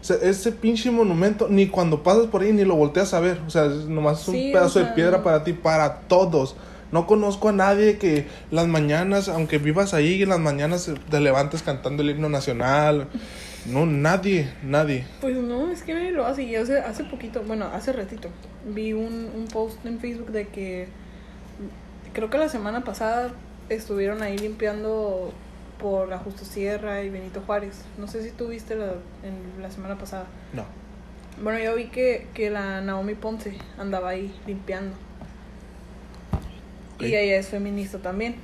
O 0.00 0.04
sea, 0.06 0.16
ese 0.16 0.52
pinche 0.52 0.90
monumento, 0.90 1.48
ni 1.48 1.66
cuando 1.68 2.02
pasas 2.02 2.26
por 2.26 2.42
ahí 2.42 2.52
ni 2.52 2.64
lo 2.64 2.76
volteas 2.76 3.14
a 3.14 3.20
ver. 3.20 3.40
O 3.46 3.50
sea, 3.50 3.64
nomás 3.64 4.22
es 4.22 4.28
un 4.28 4.34
Sí, 4.34 4.50
pedazo 4.52 4.78
o 4.78 4.82
de 4.82 4.88
piedra 4.92 5.22
para 5.22 5.42
ti, 5.44 5.54
para 5.54 6.00
todos. 6.00 6.56
No 6.94 7.08
conozco 7.08 7.48
a 7.48 7.52
nadie 7.52 7.98
que 7.98 8.28
las 8.52 8.68
mañanas, 8.68 9.28
aunque 9.28 9.58
vivas 9.58 9.94
ahí, 9.94 10.22
en 10.22 10.28
las 10.28 10.38
mañanas 10.38 10.88
te 11.10 11.18
levantes 11.18 11.64
cantando 11.64 12.04
el 12.04 12.10
himno 12.10 12.28
nacional. 12.28 13.08
No, 13.66 13.84
nadie, 13.84 14.48
nadie. 14.62 15.04
Pues 15.20 15.36
no, 15.36 15.72
es 15.72 15.82
que 15.82 15.92
nadie 15.92 16.12
lo 16.12 16.24
hace. 16.24 16.44
Y 16.44 16.54
hace, 16.54 16.78
hace 16.78 17.02
poquito, 17.02 17.42
bueno, 17.42 17.64
hace 17.64 17.92
ratito, 17.92 18.28
vi 18.64 18.92
un, 18.92 19.28
un 19.34 19.48
post 19.52 19.84
en 19.84 19.98
Facebook 19.98 20.30
de 20.30 20.46
que 20.46 20.86
creo 22.12 22.30
que 22.30 22.38
la 22.38 22.48
semana 22.48 22.84
pasada 22.84 23.32
estuvieron 23.68 24.22
ahí 24.22 24.38
limpiando 24.38 25.32
por 25.80 26.08
la 26.08 26.18
Justo 26.18 26.44
Sierra 26.44 27.02
y 27.02 27.10
Benito 27.10 27.42
Juárez. 27.44 27.82
No 27.98 28.06
sé 28.06 28.22
si 28.22 28.30
tú 28.30 28.46
viste 28.46 28.76
la, 28.76 28.92
en 29.24 29.60
la 29.60 29.72
semana 29.72 29.98
pasada. 29.98 30.26
No. 30.52 30.64
Bueno, 31.42 31.58
yo 31.58 31.74
vi 31.74 31.86
que, 31.86 32.28
que 32.34 32.50
la 32.50 32.80
Naomi 32.82 33.16
Ponce 33.16 33.58
andaba 33.80 34.10
ahí 34.10 34.32
limpiando. 34.46 34.94
Y 37.00 37.06
ella 37.06 37.36
es 37.36 37.48
feminista 37.48 37.98
también. 37.98 38.36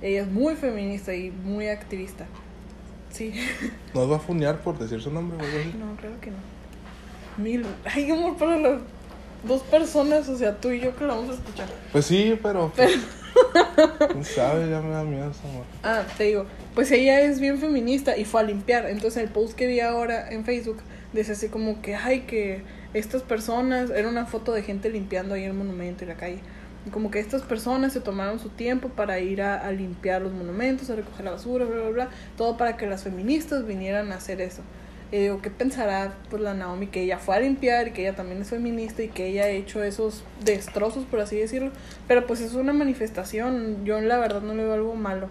Ella 0.00 0.22
es 0.22 0.28
muy 0.28 0.56
feminista 0.56 1.14
y 1.14 1.30
muy 1.30 1.68
activista. 1.68 2.26
Sí. 3.10 3.32
¿Nos 3.94 4.10
va 4.10 4.16
a 4.16 4.20
funear 4.20 4.60
por 4.60 4.78
decir 4.78 5.00
su 5.00 5.10
nombre 5.10 5.36
o 5.36 5.40
algo 5.40 5.58
así? 5.58 5.74
No, 5.78 5.96
creo 5.96 6.20
que 6.20 6.30
no. 6.30 6.36
Mil. 7.42 7.64
Hay 7.84 8.10
amor 8.10 8.36
para 8.36 8.58
las 8.58 8.80
dos 9.44 9.62
personas, 9.62 10.28
o 10.28 10.36
sea, 10.36 10.56
tú 10.60 10.70
y 10.70 10.80
yo 10.80 10.94
que 10.96 11.04
la 11.04 11.14
vamos 11.14 11.30
a 11.30 11.34
escuchar. 11.34 11.68
Pues 11.92 12.06
sí, 12.06 12.38
pero. 12.42 12.72
¿Quién 14.10 14.24
sabe? 14.24 14.68
Ya 14.70 14.80
me 14.80 14.90
da 14.90 15.04
miedo 15.04 15.30
esa 15.30 15.46
morra. 15.48 15.66
Ah, 15.82 16.04
te 16.16 16.24
digo, 16.24 16.46
pues 16.74 16.90
ella 16.90 17.20
es 17.20 17.40
bien 17.40 17.58
feminista 17.58 18.16
y 18.16 18.24
fue 18.24 18.40
a 18.40 18.44
limpiar. 18.44 18.86
Entonces 18.88 19.22
el 19.22 19.30
post 19.30 19.54
que 19.54 19.66
vi 19.66 19.80
ahora 19.80 20.30
en 20.30 20.44
Facebook 20.44 20.78
dice 21.12 21.32
así 21.32 21.48
como 21.48 21.80
que, 21.80 21.94
ay, 21.94 22.20
que 22.20 22.62
estas 22.94 23.22
personas, 23.22 23.90
era 23.90 24.08
una 24.08 24.26
foto 24.26 24.52
de 24.52 24.62
gente 24.62 24.90
limpiando 24.90 25.34
ahí 25.34 25.44
el 25.44 25.54
monumento 25.54 26.04
y 26.04 26.08
la 26.08 26.16
calle. 26.16 26.40
Como 26.90 27.10
que 27.10 27.20
estas 27.20 27.42
personas 27.42 27.92
se 27.92 28.00
tomaron 28.00 28.40
su 28.40 28.48
tiempo 28.48 28.88
para 28.88 29.20
ir 29.20 29.42
a, 29.42 29.70
limpiar 29.70 30.22
los 30.22 30.32
monumentos, 30.32 30.90
a 30.90 30.96
recoger 30.96 31.24
la 31.24 31.30
basura, 31.30 31.64
bla, 31.64 31.80
bla, 31.80 31.90
bla. 31.90 32.08
Todo 32.36 32.56
para 32.56 32.76
que 32.76 32.86
las 32.86 33.04
feministas 33.04 33.66
vinieran 33.66 34.10
a 34.10 34.16
hacer 34.16 34.40
eso. 34.40 34.62
Y 35.12 35.18
digo, 35.18 35.42
¿qué 35.42 35.50
pensará 35.50 36.14
pues 36.30 36.40
la 36.40 36.54
Naomi 36.54 36.86
que 36.86 37.02
ella 37.02 37.18
fue 37.18 37.36
a 37.36 37.40
limpiar 37.40 37.88
y 37.88 37.90
que 37.90 38.00
ella 38.00 38.16
también 38.16 38.40
es 38.40 38.48
feminista 38.48 39.02
y 39.02 39.08
que 39.08 39.26
ella 39.26 39.44
ha 39.44 39.48
hecho 39.50 39.84
esos 39.84 40.24
destrozos, 40.42 41.04
por 41.04 41.20
así 41.20 41.36
decirlo? 41.36 41.70
Pero 42.08 42.26
pues 42.26 42.40
es 42.40 42.54
una 42.54 42.72
manifestación, 42.72 43.84
yo 43.84 44.00
la 44.00 44.16
verdad 44.18 44.40
no 44.40 44.54
le 44.54 44.64
veo 44.64 44.72
algo 44.72 44.94
malo. 44.94 45.28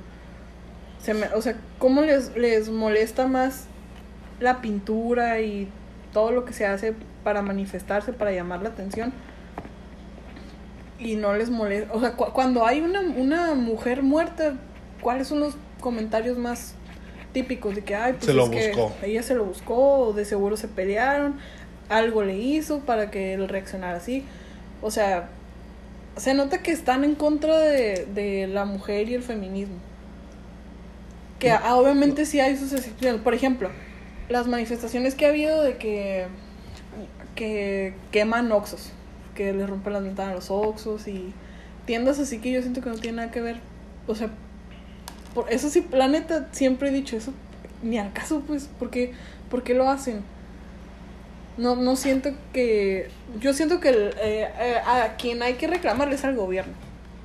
Se 1.02 1.16
me, 1.16 1.26
o 1.34 1.42
sea, 1.42 1.56
¿cómo 1.80 2.02
les, 2.02 2.38
les 2.38 2.70
molesta 2.70 3.26
más 3.26 3.66
la 4.40 4.62
pintura 4.62 5.42
y 5.42 5.68
todo 6.14 6.32
lo 6.32 6.46
que 6.46 6.54
se 6.54 6.68
hace 6.68 6.94
para 7.24 7.42
manifestarse, 7.42 8.14
para 8.14 8.32
llamar 8.32 8.62
la 8.62 8.70
atención? 8.70 9.12
Y 11.02 11.16
no 11.16 11.34
les 11.34 11.50
molesta, 11.50 11.92
o 11.94 12.00
sea, 12.00 12.14
cu- 12.14 12.32
cuando 12.32 12.66
hay 12.66 12.80
una, 12.82 13.02
una 13.02 13.56
mujer 13.56 14.04
muerta, 14.04 14.54
¿cuáles 15.02 15.28
son 15.28 15.40
los 15.40 15.56
comentarios 15.80 16.38
más 16.38 16.76
típicos 17.34 17.74
de 17.76 17.84
que, 17.84 17.96
ay, 17.96 18.14
pues 18.14 18.26
Se 18.26 18.34
lo 18.34 18.46
es 18.46 18.50
que 18.52 18.74
ella 19.04 19.24
se 19.24 19.34
lo 19.34 19.46
buscó, 19.46 19.76
o 20.00 20.14
de 20.14 20.26
seguro 20.26 20.58
se 20.58 20.68
pelearon, 20.68 21.36
algo 21.90 22.24
le 22.24 22.38
hizo 22.38 22.80
para 22.82 23.10
que 23.10 23.34
él 23.34 23.48
reaccionara 23.50 23.98
así? 23.98 24.24
O 24.82 24.92
sea, 24.92 25.30
se 26.18 26.34
nota 26.36 26.62
que 26.62 26.72
están 26.72 27.04
en 27.04 27.16
contra 27.16 27.58
de, 27.58 28.06
de 28.14 28.48
la 28.48 28.66
mujer 28.66 29.10
y 29.10 29.16
el 29.16 29.24
feminismo. 29.24 29.76
Que 31.40 31.50
ah, 31.52 31.76
obviamente 31.76 32.26
sí 32.28 32.40
hay 32.40 32.56
sus 32.58 32.74
excepciones. 32.74 33.22
Por 33.22 33.34
ejemplo, 33.34 33.70
las 34.30 34.46
manifestaciones 34.48 35.16
que 35.16 35.26
ha 35.26 35.30
habido 35.30 35.64
de 35.64 35.78
que, 35.78 36.28
que 37.36 37.94
queman 38.12 38.52
oxos, 38.52 38.92
que 39.36 39.54
les 39.54 39.70
rompen 39.70 39.94
las 39.94 40.04
ventanas 40.04 40.32
a 40.32 40.36
los 40.36 40.52
oxos 40.52 41.08
y 41.08 41.34
tiendas 41.86 42.20
así 42.20 42.40
que 42.40 42.52
yo 42.52 42.62
siento 42.62 42.82
que 42.82 42.90
no 42.90 42.96
tiene 42.98 43.18
nada 43.18 43.32
que 43.32 43.42
ver. 43.42 43.60
O 44.08 44.16
sea, 44.16 44.30
por 45.34 45.52
eso 45.52 45.70
sí, 45.70 45.86
la 45.92 46.08
neta, 46.08 46.48
siempre 46.52 46.90
he 46.90 46.92
dicho 46.92 47.16
eso, 47.16 47.34
ni 47.84 47.98
al 47.98 48.12
caso, 48.14 48.42
pues, 48.46 48.70
porque 48.80 49.14
¿por 49.50 49.64
qué 49.64 49.74
lo 49.74 49.90
hacen? 49.90 50.22
No, 51.58 51.76
no 51.76 51.96
siento 51.96 52.32
que. 52.54 53.10
Yo 53.40 53.54
siento 53.54 53.80
que 53.80 53.90
eh, 53.90 54.14
eh, 54.22 54.76
a 54.86 55.16
quien 55.18 55.44
hay 55.44 55.56
que 55.56 55.68
reclamarle 55.68 56.16
es 56.16 56.24
al 56.24 56.36
gobierno, 56.36 56.74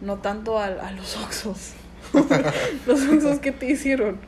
no 0.00 0.16
tanto 0.16 0.58
al- 0.58 0.80
a, 0.80 0.90
los 0.92 1.16
oxos. 1.16 1.72
los 2.86 3.02
oxos 3.08 3.38
que 3.38 3.52
te 3.52 3.70
hicieron. 3.70 4.18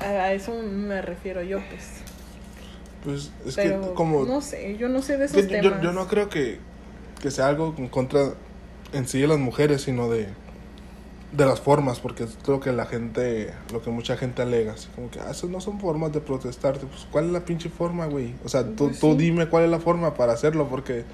A, 0.00 0.04
a 0.06 0.32
eso 0.32 0.54
me 0.54 1.00
refiero 1.02 1.42
yo, 1.42 1.58
pues. 1.70 2.01
Pues 3.04 3.30
es 3.46 3.56
Pero 3.56 3.80
que 3.80 3.94
como. 3.94 4.24
no 4.24 4.40
sé, 4.40 4.76
yo 4.78 4.88
no 4.88 5.02
sé 5.02 5.16
de 5.18 5.24
esos 5.26 5.42
yo, 5.42 5.48
temas. 5.48 5.82
yo 5.82 5.92
no 5.92 6.06
creo 6.06 6.28
que, 6.28 6.58
que 7.20 7.30
sea 7.30 7.48
algo 7.48 7.74
en 7.76 7.88
contra 7.88 8.34
en 8.92 9.08
sí 9.08 9.20
de 9.20 9.26
las 9.26 9.38
mujeres, 9.38 9.82
sino 9.82 10.08
de, 10.08 10.28
de 11.32 11.46
las 11.46 11.60
formas, 11.60 11.98
porque 11.98 12.26
lo 12.46 12.60
que 12.60 12.70
la 12.72 12.86
gente, 12.86 13.52
lo 13.72 13.82
que 13.82 13.90
mucha 13.90 14.16
gente 14.16 14.42
alega, 14.42 14.74
así 14.74 14.88
como 14.94 15.10
que, 15.10 15.18
ah, 15.18 15.30
esas 15.30 15.50
no 15.50 15.60
son 15.60 15.80
formas 15.80 16.12
de 16.12 16.20
protestarte, 16.20 16.86
pues 16.86 17.06
¿cuál 17.10 17.26
es 17.26 17.32
la 17.32 17.44
pinche 17.44 17.70
forma, 17.70 18.06
güey? 18.06 18.34
O 18.44 18.48
sea, 18.48 18.64
tú, 18.64 18.86
Pues 18.88 19.00
tú 19.00 19.12
sí. 19.12 19.16
dime 19.18 19.48
cuál 19.48 19.64
es 19.64 19.70
la 19.70 19.80
forma 19.80 20.14
para 20.14 20.32
hacerlo, 20.34 20.68
porque 20.68 21.04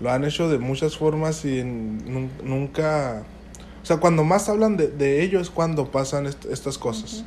lo 0.00 0.10
han 0.10 0.24
hecho 0.24 0.48
de 0.48 0.58
muchas 0.58 0.96
formas 0.96 1.44
y 1.44 1.58
en- 1.60 1.98
nun- 2.06 2.30
nunca... 2.42 3.24
O 3.82 3.86
sea, 3.86 3.98
cuando 3.98 4.24
más 4.24 4.48
hablan 4.48 4.76
de, 4.78 4.88
de 4.88 5.22
ello 5.22 5.40
es 5.40 5.50
cuando 5.50 5.90
pasan 5.90 6.26
est- 6.26 6.46
estas 6.46 6.78
cosas. 6.78 7.24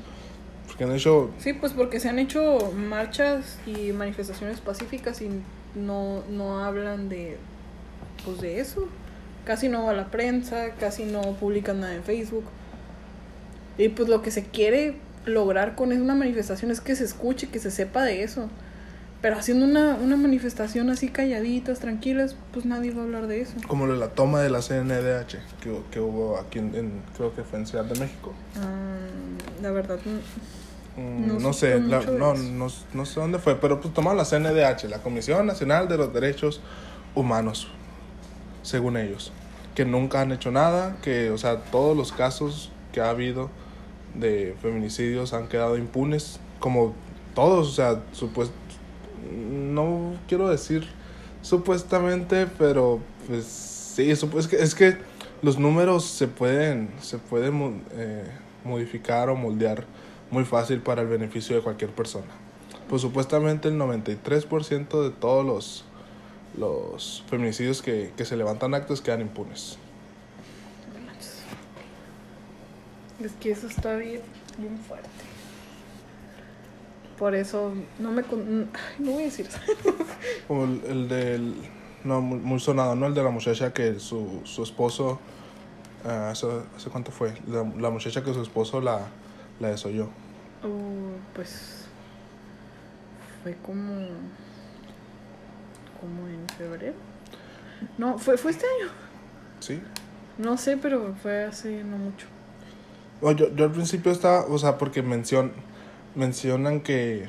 Porque 0.78 0.84
han 0.84 0.92
hecho 0.96 1.32
Sí, 1.40 1.54
pues 1.54 1.74
porque 1.74 2.00
se 2.00 2.08
han 2.10 2.20
hecho 2.20 2.72
marchas 2.76 3.58
y 3.66 3.92
manifestaciones 3.94 4.62
pacíficas 4.62 5.22
y 5.22 5.30
no, 5.76 6.24
no 6.30 6.64
hablan 6.64 7.10
de 7.10 7.38
pues 8.24 8.42
de 8.42 8.60
eso. 8.60 8.88
Casi 9.46 9.70
no 9.70 9.86
va 9.86 9.92
a 9.92 9.94
la 9.94 10.12
prensa, 10.12 10.72
casi 10.80 11.04
no 11.06 11.22
publican 11.40 11.80
nada 11.80 11.96
en 11.96 12.04
Facebook. 12.04 12.44
Y 13.78 13.90
pues 13.90 14.08
lo 14.10 14.22
que 14.22 14.30
se 14.32 14.44
quiere 14.44 14.96
lograr 15.26 15.76
con 15.76 15.92
una 15.92 16.16
manifestación 16.16 16.70
es 16.72 16.82
que 16.82 16.96
se 16.96 17.04
escuche, 17.06 17.48
que 17.50 17.60
se 17.60 17.72
sepa 17.72 18.04
de 18.04 18.24
eso. 18.24 18.50
Pero 19.22 19.36
haciendo 19.38 19.66
una, 19.66 19.96
una 19.96 20.16
manifestación 20.16 20.90
así 20.92 21.08
calladitas, 21.10 21.80
tranquilas, 21.80 22.36
pues 22.54 22.66
nadie 22.66 22.92
va 22.92 23.02
a 23.02 23.06
hablar 23.06 23.26
de 23.28 23.42
eso. 23.42 23.54
como 23.68 23.88
la 23.88 24.10
toma 24.10 24.42
de 24.42 24.50
la 24.52 24.62
CNDH 24.62 25.38
que, 25.62 25.80
que 25.90 26.00
hubo 26.00 26.38
aquí 26.38 26.60
en, 26.60 26.76
en- 26.76 27.02
creo 27.16 27.34
que 27.36 27.44
fue 27.44 27.58
en 27.60 27.66
Ciudad 27.66 27.86
de 27.86 28.00
México. 28.00 28.34
Ah, 28.58 28.96
la 29.64 29.72
verdad, 29.72 29.98
No 30.98 31.40
No, 31.40 31.54
sé, 31.54 31.80
la- 31.80 32.02
no, 32.02 32.34
no, 32.34 32.68
no 32.94 33.06
sé 33.06 33.20
dónde 33.20 33.38
fue, 33.40 33.56
pero 33.56 33.80
pues 33.80 33.94
tomaron 33.94 34.18
la 34.18 34.26
CNDH, 34.26 34.86
la 34.90 35.00
Comisión 35.04 35.46
Nacional 35.46 35.88
de 35.88 35.98
los 35.98 36.12
Derechos 36.14 36.60
Humanos, 37.14 37.68
según 38.64 38.98
ellos, 38.98 39.32
que 39.76 39.86
nunca 39.86 40.22
han 40.22 40.32
hecho 40.32 40.52
nada, 40.52 40.98
que, 41.04 41.30
o 41.30 41.38
sea, 41.38 41.62
todos 41.66 41.96
los 41.96 42.12
casos 42.12 42.72
que 42.92 43.02
ha 43.02 43.10
habido 43.12 43.50
de 44.16 44.56
feminicidios 44.62 45.34
han 45.34 45.48
quedado 45.48 45.78
impunes, 45.78 46.40
como 46.60 46.94
todos, 47.36 47.68
o 47.68 47.72
sea, 47.72 48.02
supuest 48.14 48.52
no 49.32 50.14
quiero 50.28 50.50
decir 50.50 50.88
supuestamente, 51.42 52.48
pero 52.58 53.00
pues 53.28 53.46
sí, 53.46 54.10
es 54.10 54.48
que, 54.48 54.56
es 54.58 54.76
que 54.76 54.98
los 55.42 55.58
números 55.60 56.06
se 56.06 56.28
pueden, 56.28 56.90
se 57.02 57.18
pueden 57.20 57.84
eh, 57.94 58.24
modificar 58.64 59.30
o 59.30 59.36
moldear 59.36 59.86
muy 60.32 60.46
fácil 60.46 60.82
para 60.82 61.02
el 61.02 61.08
beneficio 61.08 61.56
de 61.56 61.62
cualquier 61.62 61.92
persona. 61.92 62.28
Pues 62.90 63.02
supuestamente 63.02 63.68
el 63.68 63.78
93% 63.78 65.04
de 65.04 65.10
todos 65.12 65.46
los, 65.46 65.86
los 66.58 67.24
feminicidios 67.30 67.82
que, 67.82 68.14
que 68.16 68.26
se 68.26 68.38
levantan 68.38 68.74
actos 68.74 69.02
quedan 69.02 69.22
impunes. 69.22 69.78
Es 73.24 73.32
que 73.34 73.52
eso 73.52 73.68
está 73.68 73.96
bien, 73.96 74.22
bien 74.58 74.78
fuerte. 74.78 75.10
Por 77.18 77.34
eso 77.34 77.74
no 77.98 78.12
me... 78.12 78.22
con- 78.24 78.70
ay, 78.74 79.04
No 79.06 79.12
voy 79.14 79.24
a 79.24 79.26
decir 79.26 79.48
eso. 79.48 79.58
Como 80.48 80.66
el, 80.66 80.82
el 80.88 81.08
del... 81.10 81.56
No, 82.04 82.22
muy, 82.22 82.38
muy 82.38 82.60
sonado, 82.60 82.96
¿no? 82.96 83.08
El 83.08 83.16
de 83.16 83.24
la 83.24 83.32
muchacha 83.32 83.74
que 83.74 84.00
su, 84.00 84.42
su 84.44 84.62
esposo... 84.64 85.20
¿hace, 86.06 86.46
hace 86.76 86.90
cuánto 86.92 87.12
fue? 87.12 87.34
La, 87.48 87.64
la 87.64 87.90
muchacha 87.90 88.24
que 88.24 88.34
su 88.34 88.42
esposo 88.42 88.80
la, 88.80 89.08
la 89.60 89.70
desoyó. 89.70 90.06
Uh, 90.64 91.18
pues 91.34 91.86
fue 93.44 93.56
como... 93.58 94.08
Como 96.00 96.28
en 96.28 96.48
febrero. 96.58 96.94
No, 97.98 98.18
fue, 98.18 98.38
fue 98.38 98.52
este 98.52 98.66
año. 98.66 98.92
¿Sí? 99.60 99.82
No 100.38 100.58
sé, 100.58 100.78
pero 100.78 101.16
fue 101.22 101.46
hace 101.46 101.84
no 101.84 101.98
mucho. 101.98 102.28
No, 103.22 103.32
yo, 103.32 103.54
yo 103.56 103.66
al 103.66 103.72
principio 103.72 104.12
estaba, 104.12 104.46
o 104.46 104.58
sea, 104.60 104.78
porque 104.78 105.02
mencion, 105.02 105.52
mencionan 106.14 106.82
que, 106.82 107.28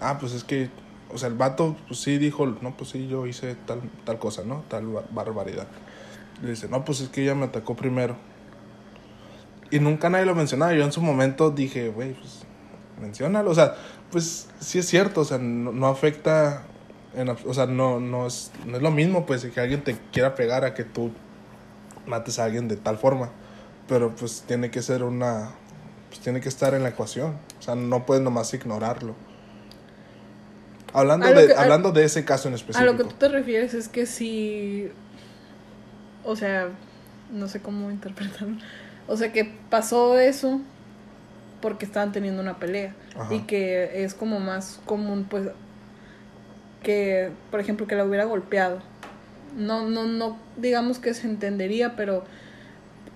ah, 0.00 0.16
pues 0.18 0.32
es 0.32 0.42
que, 0.42 0.70
o 1.12 1.18
sea, 1.18 1.28
el 1.28 1.34
vato 1.34 1.76
pues 1.86 2.00
sí 2.00 2.16
dijo, 2.16 2.46
no, 2.46 2.74
pues 2.76 2.90
sí, 2.90 3.06
yo 3.08 3.26
hice 3.26 3.56
tal, 3.66 3.82
tal 4.04 4.18
cosa, 4.18 4.42
¿no? 4.44 4.64
Tal 4.68 4.86
bar- 4.86 5.08
barbaridad. 5.10 5.66
Y 6.42 6.46
dice, 6.46 6.68
no, 6.68 6.84
pues 6.84 7.00
es 7.02 7.10
que 7.10 7.22
ella 7.22 7.34
me 7.34 7.44
atacó 7.44 7.76
primero. 7.76 8.16
Y 9.70 9.80
nunca 9.80 10.08
nadie 10.10 10.26
lo 10.26 10.34
mencionaba. 10.34 10.72
Yo 10.74 10.84
en 10.84 10.92
su 10.92 11.00
momento 11.02 11.50
dije, 11.50 11.88
güey, 11.88 12.14
pues 12.14 12.42
menciónalo. 13.00 13.50
O 13.50 13.54
sea, 13.54 13.74
pues 14.10 14.48
sí 14.60 14.78
es 14.78 14.86
cierto, 14.86 15.22
o 15.22 15.24
sea, 15.24 15.38
no, 15.38 15.72
no 15.72 15.86
afecta, 15.88 16.62
en, 17.14 17.28
o 17.30 17.54
sea, 17.54 17.66
no, 17.66 17.98
no, 18.00 18.26
es, 18.26 18.52
no 18.66 18.76
es 18.76 18.82
lo 18.82 18.90
mismo, 18.90 19.26
pues, 19.26 19.44
que 19.44 19.60
alguien 19.60 19.82
te 19.82 19.96
quiera 20.12 20.34
pegar 20.34 20.64
a 20.64 20.72
que 20.74 20.84
tú 20.84 21.10
mates 22.06 22.38
a 22.38 22.44
alguien 22.44 22.68
de 22.68 22.76
tal 22.76 22.98
forma. 22.98 23.30
Pero 23.88 24.14
pues 24.14 24.44
tiene 24.46 24.70
que 24.70 24.82
ser 24.82 25.02
una, 25.04 25.50
pues 26.08 26.20
tiene 26.20 26.40
que 26.40 26.48
estar 26.48 26.74
en 26.74 26.82
la 26.82 26.88
ecuación. 26.90 27.36
O 27.58 27.62
sea, 27.62 27.74
no 27.74 28.06
puedes 28.06 28.22
nomás 28.22 28.52
ignorarlo. 28.54 29.14
Hablando, 30.92 31.26
A 31.26 31.30
de, 31.32 31.48
que- 31.48 31.52
a- 31.54 31.62
hablando 31.62 31.92
de 31.92 32.04
ese 32.04 32.24
caso 32.24 32.48
en 32.48 32.54
A 32.54 32.56
específico. 32.56 32.92
lo 32.92 32.96
que 32.98 33.04
tú 33.04 33.14
te 33.16 33.28
refieres 33.28 33.74
es 33.74 33.88
que 33.88 34.06
si. 34.06 34.90
O 36.24 36.34
sea, 36.36 36.68
no 37.32 37.48
sé 37.48 37.60
cómo 37.60 37.90
interpretarlo. 37.90 38.56
O 39.08 39.16
sea, 39.16 39.32
que 39.32 39.44
pasó 39.70 40.18
eso 40.18 40.60
porque 41.60 41.84
estaban 41.84 42.12
teniendo 42.12 42.42
una 42.42 42.58
pelea. 42.58 42.94
Ajá. 43.18 43.32
Y 43.34 43.40
que 43.40 44.04
es 44.04 44.14
como 44.14 44.40
más 44.40 44.80
común, 44.84 45.26
pues. 45.28 45.48
Que, 46.82 47.30
por 47.50 47.60
ejemplo, 47.60 47.86
que 47.86 47.94
la 47.96 48.04
hubiera 48.04 48.24
golpeado. 48.24 48.78
No, 49.56 49.88
no, 49.88 50.04
no, 50.04 50.36
digamos 50.56 50.98
que 50.98 51.14
se 51.14 51.26
entendería, 51.26 51.96
pero. 51.96 52.24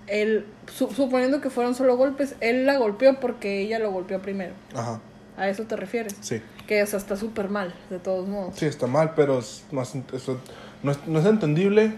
Él, 0.06 0.44
su- 0.74 0.90
suponiendo 0.90 1.40
que 1.40 1.50
fueron 1.50 1.76
solo 1.76 1.96
golpes, 1.96 2.34
él 2.40 2.66
la 2.66 2.76
golpeó 2.78 3.20
porque 3.20 3.60
ella 3.60 3.78
lo 3.78 3.92
golpeó 3.92 4.20
primero. 4.20 4.54
Ajá, 4.74 5.00
¿A 5.36 5.48
eso 5.48 5.64
te 5.64 5.76
refieres? 5.76 6.16
sí. 6.20 6.42
Que 6.66 6.80
eso 6.80 6.96
está 6.96 7.16
súper 7.16 7.48
mal, 7.48 7.74
de 7.90 7.98
todos 8.00 8.28
modos. 8.28 8.54
Sí, 8.56 8.66
está 8.66 8.86
mal, 8.88 9.14
pero 9.14 9.38
es 9.40 9.64
más, 9.72 9.92
eso 10.12 10.40
no, 10.84 10.90
es, 10.92 10.98
no 11.06 11.18
es 11.20 11.26
entendible. 11.26 11.92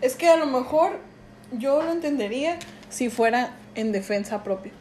Es 0.00 0.14
que 0.16 0.28
a 0.28 0.36
lo 0.36 0.46
mejor 0.46 0.92
yo 1.52 1.82
lo 1.82 1.90
entendería 1.92 2.58
si 2.90 3.08
fuera 3.08 3.54
en 3.74 3.92
defensa 3.92 4.44
propia. 4.44 4.72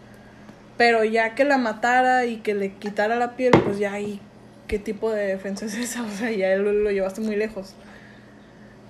Pero 0.78 1.04
ya 1.04 1.36
que 1.36 1.46
la 1.46 1.58
matara 1.58 2.26
y 2.26 2.38
que 2.38 2.54
le 2.54 2.74
quitara 2.74 3.16
la 3.16 3.36
piel, 3.36 3.52
pues 3.64 3.80
ya 3.80 3.94
ahí, 3.94 4.20
¿qué 4.68 4.80
tipo 4.80 5.12
de 5.12 5.26
defensa 5.26 5.66
es 5.66 5.76
esa? 5.76 6.04
O 6.06 6.10
sea, 6.10 6.32
ya 6.32 6.56
lo, 6.58 6.74
lo 6.74 6.92
llevaste 6.92 7.22
muy 7.22 7.36
lejos. 7.36 7.76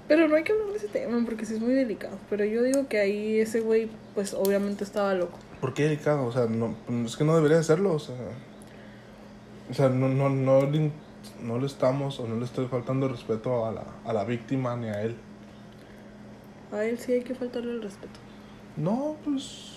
Pero 0.07 0.27
no 0.27 0.35
hay 0.35 0.43
que 0.43 0.53
hablar 0.53 0.69
de 0.69 0.77
ese 0.77 0.87
tema 0.87 1.21
porque 1.23 1.45
sí 1.45 1.53
es 1.53 1.59
muy 1.59 1.73
delicado. 1.73 2.17
Pero 2.29 2.43
yo 2.43 2.63
digo 2.63 2.87
que 2.87 2.99
ahí 2.99 3.39
ese 3.39 3.61
güey, 3.61 3.89
pues 4.15 4.33
obviamente 4.33 4.83
estaba 4.83 5.13
loco. 5.13 5.37
¿Por 5.61 5.73
qué 5.73 5.83
delicado? 5.83 6.25
O 6.25 6.31
sea, 6.31 6.47
no, 6.47 6.75
es 7.05 7.15
que 7.15 7.23
no 7.23 7.35
debería 7.35 7.59
hacerlo. 7.59 7.93
O 7.93 7.99
sea, 7.99 8.15
o 9.69 9.73
sea 9.73 9.89
no, 9.89 10.09
no, 10.09 10.29
no, 10.29 10.65
le, 10.65 10.91
no 11.43 11.59
le 11.59 11.65
estamos 11.67 12.19
o 12.19 12.27
no 12.27 12.37
le 12.37 12.45
estoy 12.45 12.67
faltando 12.67 13.07
respeto 13.07 13.65
a 13.65 13.71
la, 13.71 13.83
a 14.03 14.13
la 14.13 14.23
víctima 14.23 14.75
ni 14.75 14.87
a 14.87 15.01
él. 15.01 15.15
A 16.71 16.85
él 16.85 16.97
sí 16.97 17.13
hay 17.13 17.21
que 17.21 17.35
faltarle 17.35 17.71
el 17.71 17.81
respeto. 17.81 18.19
No, 18.79 19.15
pues. 19.23 19.67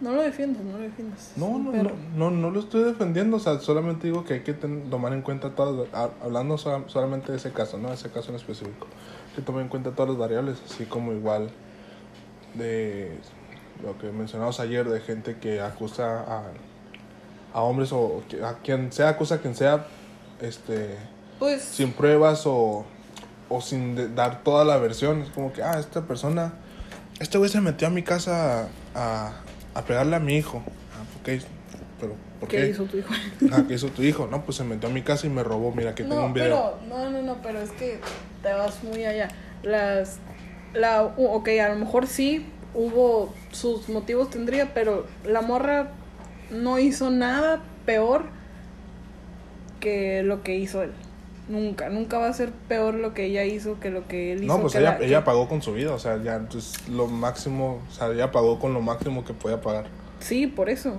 No 0.00 0.12
lo 0.12 0.22
defiendas, 0.22 0.62
no 0.62 0.72
lo 0.78 0.84
defiendas. 0.84 1.32
No, 1.36 1.58
no, 1.58 1.72
no, 1.72 1.90
no, 2.16 2.30
no 2.30 2.50
lo 2.50 2.60
estoy 2.60 2.84
defendiendo. 2.84 3.38
O 3.38 3.40
sea, 3.40 3.58
solamente 3.58 4.06
digo 4.06 4.24
que 4.24 4.34
hay 4.34 4.40
que 4.42 4.54
ten- 4.54 4.90
tomar 4.90 5.12
en 5.12 5.22
cuenta 5.22 5.50
todas. 5.56 5.88
ha- 5.92 6.10
Hablando 6.22 6.56
sola- 6.58 6.84
solamente 6.86 7.32
de 7.32 7.38
ese 7.38 7.50
caso, 7.52 7.78
¿no? 7.78 7.92
Ese 7.92 8.08
caso 8.10 8.30
en 8.30 8.36
específico. 8.36 8.86
Hay 9.30 9.36
que 9.36 9.42
tomar 9.42 9.62
en 9.62 9.68
cuenta 9.68 9.90
todas 9.90 10.10
las 10.10 10.18
variables, 10.18 10.58
así 10.70 10.84
como 10.84 11.12
igual 11.12 11.50
de 12.54 13.18
lo 13.84 13.98
que 13.98 14.10
mencionamos 14.12 14.60
ayer, 14.60 14.88
de 14.88 15.00
gente 15.00 15.36
que 15.38 15.60
acusa 15.60 16.20
a, 16.20 16.42
a 17.52 17.62
hombres 17.62 17.92
o 17.92 18.22
a 18.44 18.54
quien 18.62 18.92
sea, 18.92 19.10
acusa 19.10 19.36
a 19.36 19.38
quien 19.38 19.54
sea, 19.54 19.86
este, 20.40 20.96
Pues 21.40 21.62
sin 21.62 21.92
pruebas 21.92 22.44
o, 22.46 22.84
o 23.48 23.60
sin 23.60 23.94
de- 23.96 24.08
dar 24.08 24.42
toda 24.44 24.64
la 24.64 24.76
versión. 24.78 25.22
Es 25.22 25.30
como 25.30 25.52
que, 25.52 25.62
ah, 25.62 25.78
esta 25.78 26.02
persona, 26.02 26.54
este 27.20 27.38
güey 27.38 27.50
se 27.50 27.60
metió 27.60 27.88
a 27.88 27.90
mi 27.90 28.02
casa 28.02 28.68
a, 28.94 29.32
a 29.74 29.82
pegarle 29.82 30.16
a 30.16 30.20
mi 30.20 30.36
hijo. 30.36 30.62
Ah, 30.94 31.04
pero 32.00 32.14
¿por 32.40 32.48
¿qué 32.48 32.58
qué? 32.58 32.68
hizo 32.68 32.84
tu 32.84 32.98
hijo? 32.98 33.08
Ah, 33.52 33.64
¿qué 33.66 33.74
hizo 33.74 33.88
tu 33.88 34.02
hijo? 34.02 34.26
No, 34.30 34.44
pues 34.44 34.56
se 34.56 34.64
metió 34.64 34.88
a 34.88 34.92
mi 34.92 35.02
casa 35.02 35.26
y 35.26 35.30
me 35.30 35.42
robó. 35.42 35.72
Mira, 35.72 35.94
que 35.94 36.02
tengo 36.04 36.16
No, 36.16 36.26
un 36.26 36.32
video. 36.34 36.76
pero, 36.88 36.96
no, 37.04 37.10
no, 37.10 37.22
no, 37.22 37.42
pero 37.42 37.60
es 37.60 37.70
que 37.72 38.00
te 38.42 38.52
vas 38.52 38.82
muy 38.84 39.04
allá. 39.04 39.28
Las, 39.62 40.18
la, 40.74 41.02
ok, 41.02 41.48
a 41.64 41.68
lo 41.70 41.76
mejor 41.76 42.06
sí 42.06 42.46
hubo, 42.74 43.34
sus 43.50 43.88
motivos 43.88 44.30
tendría, 44.30 44.72
pero 44.74 45.06
la 45.24 45.40
morra 45.40 45.90
no 46.50 46.78
hizo 46.78 47.10
nada 47.10 47.60
peor 47.84 48.26
que 49.80 50.22
lo 50.22 50.42
que 50.42 50.56
hizo 50.56 50.82
él. 50.82 50.92
Nunca, 51.48 51.88
nunca 51.88 52.18
va 52.18 52.28
a 52.28 52.32
ser 52.34 52.50
peor 52.68 52.94
lo 52.94 53.14
que 53.14 53.24
ella 53.24 53.44
hizo 53.44 53.80
que 53.80 53.90
lo 53.90 54.06
que 54.06 54.32
él 54.32 54.44
hizo. 54.44 54.54
No, 54.54 54.60
pues 54.60 54.74
que 54.74 54.80
ella, 54.80 54.90
la- 54.92 54.98
que- 54.98 55.06
ella 55.06 55.24
pagó 55.24 55.48
con 55.48 55.62
su 55.62 55.72
vida, 55.72 55.92
o 55.94 55.98
sea, 55.98 56.22
ya 56.22 56.36
entonces 56.36 56.88
lo 56.88 57.06
máximo, 57.06 57.80
o 57.88 57.92
sea, 57.92 58.08
ella 58.12 58.30
pagó 58.30 58.58
con 58.58 58.74
lo 58.74 58.80
máximo 58.82 59.24
que 59.24 59.32
podía 59.32 59.60
pagar. 59.60 59.86
Sí, 60.20 60.46
por 60.46 60.68
eso. 60.68 60.98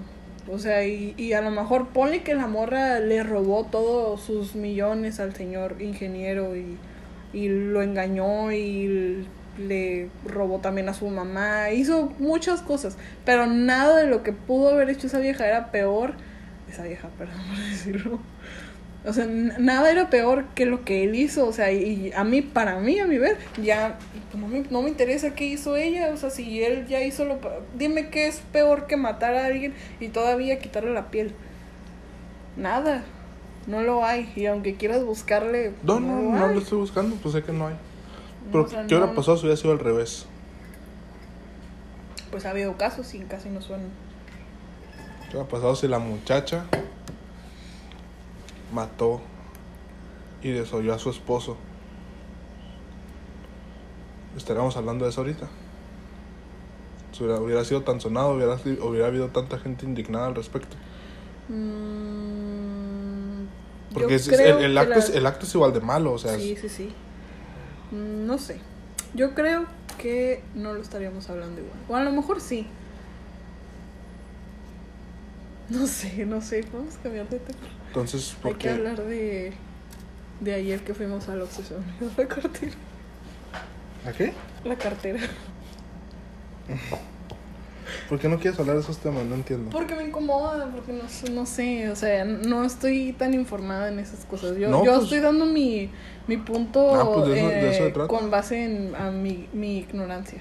O 0.51 0.57
sea, 0.57 0.83
y, 0.87 1.13
y 1.17 1.33
a 1.33 1.41
lo 1.41 1.51
mejor 1.51 1.89
ponle 1.89 2.23
que 2.23 2.33
la 2.33 2.47
morra 2.47 2.99
le 2.99 3.21
robó 3.21 3.65
todos 3.65 4.21
sus 4.21 4.55
millones 4.55 5.19
al 5.19 5.35
señor 5.35 5.79
ingeniero 5.79 6.55
y, 6.55 6.77
y 7.33 7.49
lo 7.49 7.83
engañó 7.83 8.51
y 8.51 9.27
le 9.59 10.09
robó 10.25 10.57
también 10.59 10.89
a 10.89 10.95
su 10.95 11.07
mamá. 11.09 11.69
Hizo 11.69 12.11
muchas 12.17 12.61
cosas, 12.63 12.97
pero 13.25 13.45
nada 13.45 13.97
de 13.97 14.07
lo 14.07 14.23
que 14.23 14.31
pudo 14.33 14.69
haber 14.69 14.89
hecho 14.89 15.05
esa 15.05 15.19
vieja 15.19 15.45
era 15.47 15.69
peor. 15.69 16.13
Esa 16.67 16.81
vieja, 16.83 17.09
perdón 17.19 17.37
por 17.49 17.57
decirlo. 17.57 18.19
O 19.05 19.13
sea, 19.13 19.25
nada 19.27 19.89
era 19.91 20.09
peor 20.09 20.45
que 20.55 20.65
lo 20.65 20.83
que 20.83 21.03
él 21.05 21.15
hizo. 21.15 21.47
O 21.47 21.53
sea, 21.53 21.71
y 21.71 22.11
a 22.13 22.23
mí, 22.25 22.41
para 22.41 22.79
mí, 22.79 22.99
a 22.99 23.07
mi 23.07 23.17
ver, 23.17 23.37
ya 23.61 23.97
no 24.35 24.47
me, 24.47 24.61
no 24.69 24.81
me 24.81 24.89
interesa 24.89 25.33
qué 25.35 25.45
hizo 25.45 25.75
ella. 25.77 26.11
O 26.13 26.17
sea, 26.17 26.29
si 26.29 26.63
él 26.63 26.85
ya 26.87 27.01
hizo 27.01 27.23
lo. 27.25 27.39
Dime 27.77 28.09
qué 28.09 28.27
es 28.27 28.41
peor 28.51 28.87
que 28.87 28.97
matar 28.97 29.35
a 29.35 29.45
alguien 29.45 29.73
y 30.01 30.09
todavía 30.09 30.59
quitarle 30.59 30.93
la 30.93 31.09
piel. 31.11 31.33
Nada. 32.57 33.03
No 33.67 33.81
lo 33.83 34.03
hay. 34.05 34.31
Y 34.35 34.47
aunque 34.47 34.75
quieras 34.75 35.03
buscarle. 35.03 35.73
No, 35.83 35.99
no, 35.99 36.15
lo 36.21 36.31
no 36.31 36.47
lo 36.47 36.59
estoy 36.59 36.79
buscando, 36.79 37.15
pues 37.17 37.33
sé 37.35 37.43
que 37.43 37.53
no 37.53 37.67
hay. 37.67 37.75
No, 37.75 38.51
Pero, 38.51 38.63
o 38.63 38.67
sea, 38.67 38.79
¿qué 38.87 38.95
hubiera 38.95 39.07
no- 39.11 39.15
pasado 39.15 39.37
si 39.37 39.43
hubiera 39.45 39.57
sido 39.61 39.71
al 39.73 39.79
revés? 39.79 40.25
Pues 42.31 42.45
ha 42.45 42.49
habido 42.51 42.77
casos 42.77 43.13
y 43.13 43.19
casi 43.19 43.49
no 43.49 43.61
suenan. 43.61 43.89
¿Qué 45.29 45.37
hubiera 45.37 45.47
pasado 45.49 45.75
si 45.75 45.87
la 45.87 45.99
muchacha 45.99 46.65
mató 48.73 49.21
y 50.41 50.49
desoyó 50.51 50.93
a 50.93 50.99
su 50.99 51.09
esposo? 51.09 51.57
Estaríamos 54.37 54.77
hablando 54.77 55.05
de 55.05 55.11
eso 55.11 55.21
ahorita. 55.21 55.47
Si 57.11 57.23
hubiera, 57.23 57.41
hubiera 57.41 57.65
sido 57.65 57.81
tan 57.83 57.99
sonado, 57.99 58.33
hubiera, 58.35 58.55
hubiera 58.85 59.07
habido 59.07 59.27
tanta 59.29 59.57
gente 59.57 59.85
indignada 59.85 60.27
al 60.27 60.35
respecto. 60.35 60.75
Mm, 61.49 63.47
Porque 63.93 64.15
es- 64.15 64.27
es- 64.27 64.39
el, 64.39 64.57
el 64.59 64.77
acto 64.77 64.89
la- 64.91 64.97
es, 64.99 65.09
el 65.09 65.25
acto 65.25 65.45
es 65.45 65.55
igual 65.55 65.73
de 65.73 65.81
malo, 65.81 66.13
o 66.13 66.17
sea, 66.19 66.35
Sí, 66.37 66.55
sí, 66.59 66.69
sí. 66.69 66.93
Mm, 67.91 68.25
No 68.27 68.37
sé. 68.37 68.59
Yo 69.15 69.33
creo 69.33 69.65
que 69.97 70.43
no 70.53 70.73
lo 70.73 70.81
estaríamos 70.81 71.27
hablando 71.29 71.59
igual. 71.61 71.77
O 71.89 71.95
a 71.95 72.03
lo 72.03 72.11
mejor 72.11 72.39
sí. 72.39 72.67
No 75.69 75.87
sé, 75.87 76.25
no 76.25 76.41
sé. 76.41 76.63
Vamos 76.71 76.95
a 76.97 77.01
cambiar 77.01 77.27
de 77.29 77.39
tema. 77.39 77.59
Entonces, 77.89 78.33
Hay 78.37 78.41
¿por 78.43 78.51
que 78.57 78.67
qué? 78.67 78.69
hablar 78.69 79.03
de, 79.03 79.53
de 80.39 80.53
ayer 80.53 80.79
que 80.81 80.93
fuimos 80.93 81.27
al 81.29 81.41
obsesión. 81.41 81.83
La 82.17 82.25
cartera. 82.27 82.71
¿A 84.07 84.11
qué? 84.13 84.31
La 84.63 84.75
cartera. 84.75 85.19
¿Por 88.07 88.19
qué 88.19 88.27
no 88.27 88.37
quieres 88.39 88.59
hablar 88.59 88.75
de 88.75 88.81
esos 88.81 88.97
temas? 88.99 89.23
No 89.25 89.35
entiendo. 89.35 89.69
Porque 89.71 89.95
me 89.95 90.03
incomoda, 90.03 90.67
porque 90.73 90.93
no, 90.93 91.03
no 91.33 91.45
sé, 91.45 91.89
o 91.89 91.95
sea, 91.95 92.25
no 92.25 92.63
estoy 92.63 93.13
tan 93.13 93.33
informada 93.33 93.89
en 93.89 93.99
esas 93.99 94.25
cosas. 94.25 94.57
Yo, 94.57 94.69
No, 94.69 94.83
yo 94.85 94.93
pues- 94.93 95.03
estoy 95.05 95.19
dando 95.19 95.45
mi, 95.45 95.89
mi 96.27 96.37
punto 96.37 96.95
Ah, 96.95 97.11
pues 97.13 97.27
de 97.29 97.39
eso- 97.39 97.47
de 97.49 97.69
eso 97.71 97.83
se 97.83 97.87
eh, 98.03 98.07
con 98.07 98.29
base 98.31 98.63
en 98.63 98.95
a 98.95 99.11
mi, 99.11 99.47
mi 99.53 99.79
ignorancia. 99.79 100.39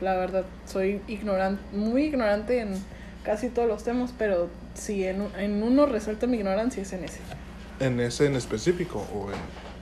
La 0.00 0.14
verdad, 0.16 0.44
soy 0.66 1.00
ignorante, 1.08 1.60
muy 1.76 2.04
ignorante 2.04 2.60
en 2.60 2.74
casi 3.24 3.48
todos 3.48 3.68
los 3.68 3.82
temas, 3.84 4.12
pero 4.16 4.48
si 4.78 5.04
en, 5.04 5.28
en 5.38 5.62
uno 5.62 5.86
resalta 5.86 6.26
mi 6.26 6.36
ignorancia 6.38 6.82
es 6.82 6.92
en 6.92 7.04
ese. 7.04 7.20
¿En 7.80 8.00
ese 8.00 8.26
en 8.26 8.36
específico 8.36 9.06
o 9.14 9.30
en...? 9.30 9.38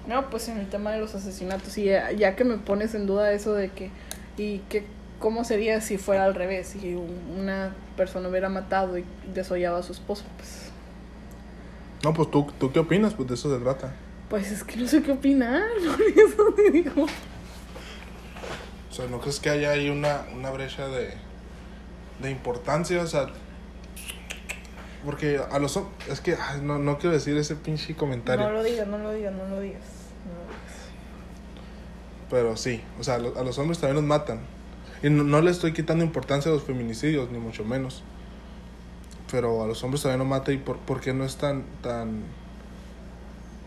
No, 0.09 0.31
pues 0.31 0.49
en 0.49 0.59
el 0.59 0.69
tema 0.69 0.93
de 0.93 0.99
los 1.01 1.15
asesinatos. 1.15 1.77
Y 1.79 1.85
ya, 1.85 2.13
ya 2.13 2.37
que 2.37 2.45
me 2.45 2.59
pones 2.59 2.95
en 2.95 3.07
duda 3.07 3.33
eso 3.33 3.55
de 3.55 3.71
que. 3.71 3.91
¿Y 4.37 4.59
que 4.69 4.85
cómo 5.19 5.43
sería 5.45 5.81
si 5.81 5.99
fuera 5.99 6.25
al 6.25 6.35
revés? 6.35 6.69
Si 6.69 6.95
un- 6.95 7.39
una 7.41 7.75
persona 7.97 8.29
hubiera 8.29 8.49
matado 8.49 8.99
y 8.99 9.05
desollado 9.35 9.77
a 9.79 9.83
su 9.83 9.93
esposo. 9.93 10.25
Pues, 10.37 10.71
No, 12.05 12.13
pues 12.15 12.31
¿tú, 12.31 12.47
¿tú 12.59 12.71
qué 12.73 12.79
opinas? 12.79 13.15
Pues 13.15 13.29
de 13.29 13.35
eso 13.35 13.53
se 13.57 13.63
trata. 13.63 13.95
pues 14.29 14.51
es 14.53 14.63
que 14.63 14.77
no 14.77 14.87
sé 14.87 15.03
qué 15.03 15.11
opinar. 15.13 15.63
Por 15.85 16.01
eso 16.03 16.53
te 16.55 16.71
digo. 16.71 17.07
O 18.91 18.95
sea, 18.95 19.07
¿no 19.07 19.21
crees 19.21 19.41
que 19.41 19.51
haya 19.51 19.71
ahí 19.71 19.91
una, 19.91 20.23
una 20.35 20.51
brecha 20.51 20.87
de, 20.89 21.15
de 22.23 22.31
importancia? 22.31 23.03
O 23.03 23.07
sea, 23.07 23.27
porque 25.07 25.41
a 25.51 25.59
los... 25.59 25.75
hom- 25.79 25.87
Es 26.11 26.21
que 26.21 26.35
ay, 26.35 26.61
no, 26.63 26.79
no 26.79 26.99
quiero 26.99 27.15
decir 27.15 27.35
ese 27.39 27.57
pinche 27.57 27.95
comentario. 27.97 28.45
No 28.47 28.53
lo 28.53 28.63
digas, 28.63 28.87
no 28.87 28.99
lo 28.99 29.13
digas, 29.13 29.33
no 29.33 29.47
lo 29.49 29.61
digas. 29.61 29.81
No. 30.27 30.55
Pero 32.29 32.57
sí, 32.57 32.83
o 33.01 33.05
sea, 33.05 33.15
a 33.15 33.19
los, 33.19 33.37
a 33.39 33.43
los 33.43 33.57
hombres 33.59 33.79
también 33.79 33.97
los 33.97 34.05
matan. 34.05 34.41
Y 35.03 35.09
no, 35.09 35.25
no 35.25 35.41
le 35.41 35.51
estoy 35.51 35.73
quitando 35.73 36.05
importancia 36.05 36.51
a 36.51 36.55
los 36.55 36.65
feminicidios, 36.65 37.31
ni 37.31 37.39
mucho 37.39 37.65
menos. 37.65 38.03
pero 39.31 39.63
a 39.63 39.67
los 39.67 39.83
hombres 39.85 40.03
todavía 40.03 40.23
no 40.23 40.29
mata 40.29 40.53
y 40.53 40.57
por, 40.59 40.79
por 40.79 41.01
qué 41.01 41.13
no 41.13 41.25
es 41.25 41.37
tan, 41.37 41.65
tan, 41.83 42.23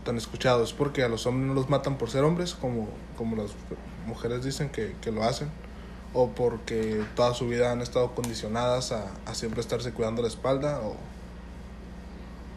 tan 0.04 0.16
escuchado. 0.16 0.62
Es 0.64 0.72
porque 0.72 1.02
a 1.02 1.08
los 1.08 1.26
hombres 1.26 1.48
no 1.48 1.54
los 1.54 1.68
matan 1.68 1.98
por 1.98 2.10
ser 2.10 2.24
hombres, 2.24 2.54
como, 2.54 2.88
como 3.16 3.36
las 3.36 3.50
mujeres 4.06 4.44
dicen 4.44 4.70
que, 4.70 4.94
que 5.00 5.12
lo 5.12 5.22
hacen, 5.22 5.48
o 6.14 6.28
porque 6.30 7.02
toda 7.14 7.34
su 7.34 7.46
vida 7.48 7.70
han 7.72 7.80
estado 7.82 8.14
condicionadas 8.14 8.92
a, 8.92 9.06
a 9.26 9.34
siempre 9.34 9.60
estarse 9.60 9.92
cuidando 9.92 10.22
la 10.22 10.28
espalda, 10.28 10.80
o 10.80 10.96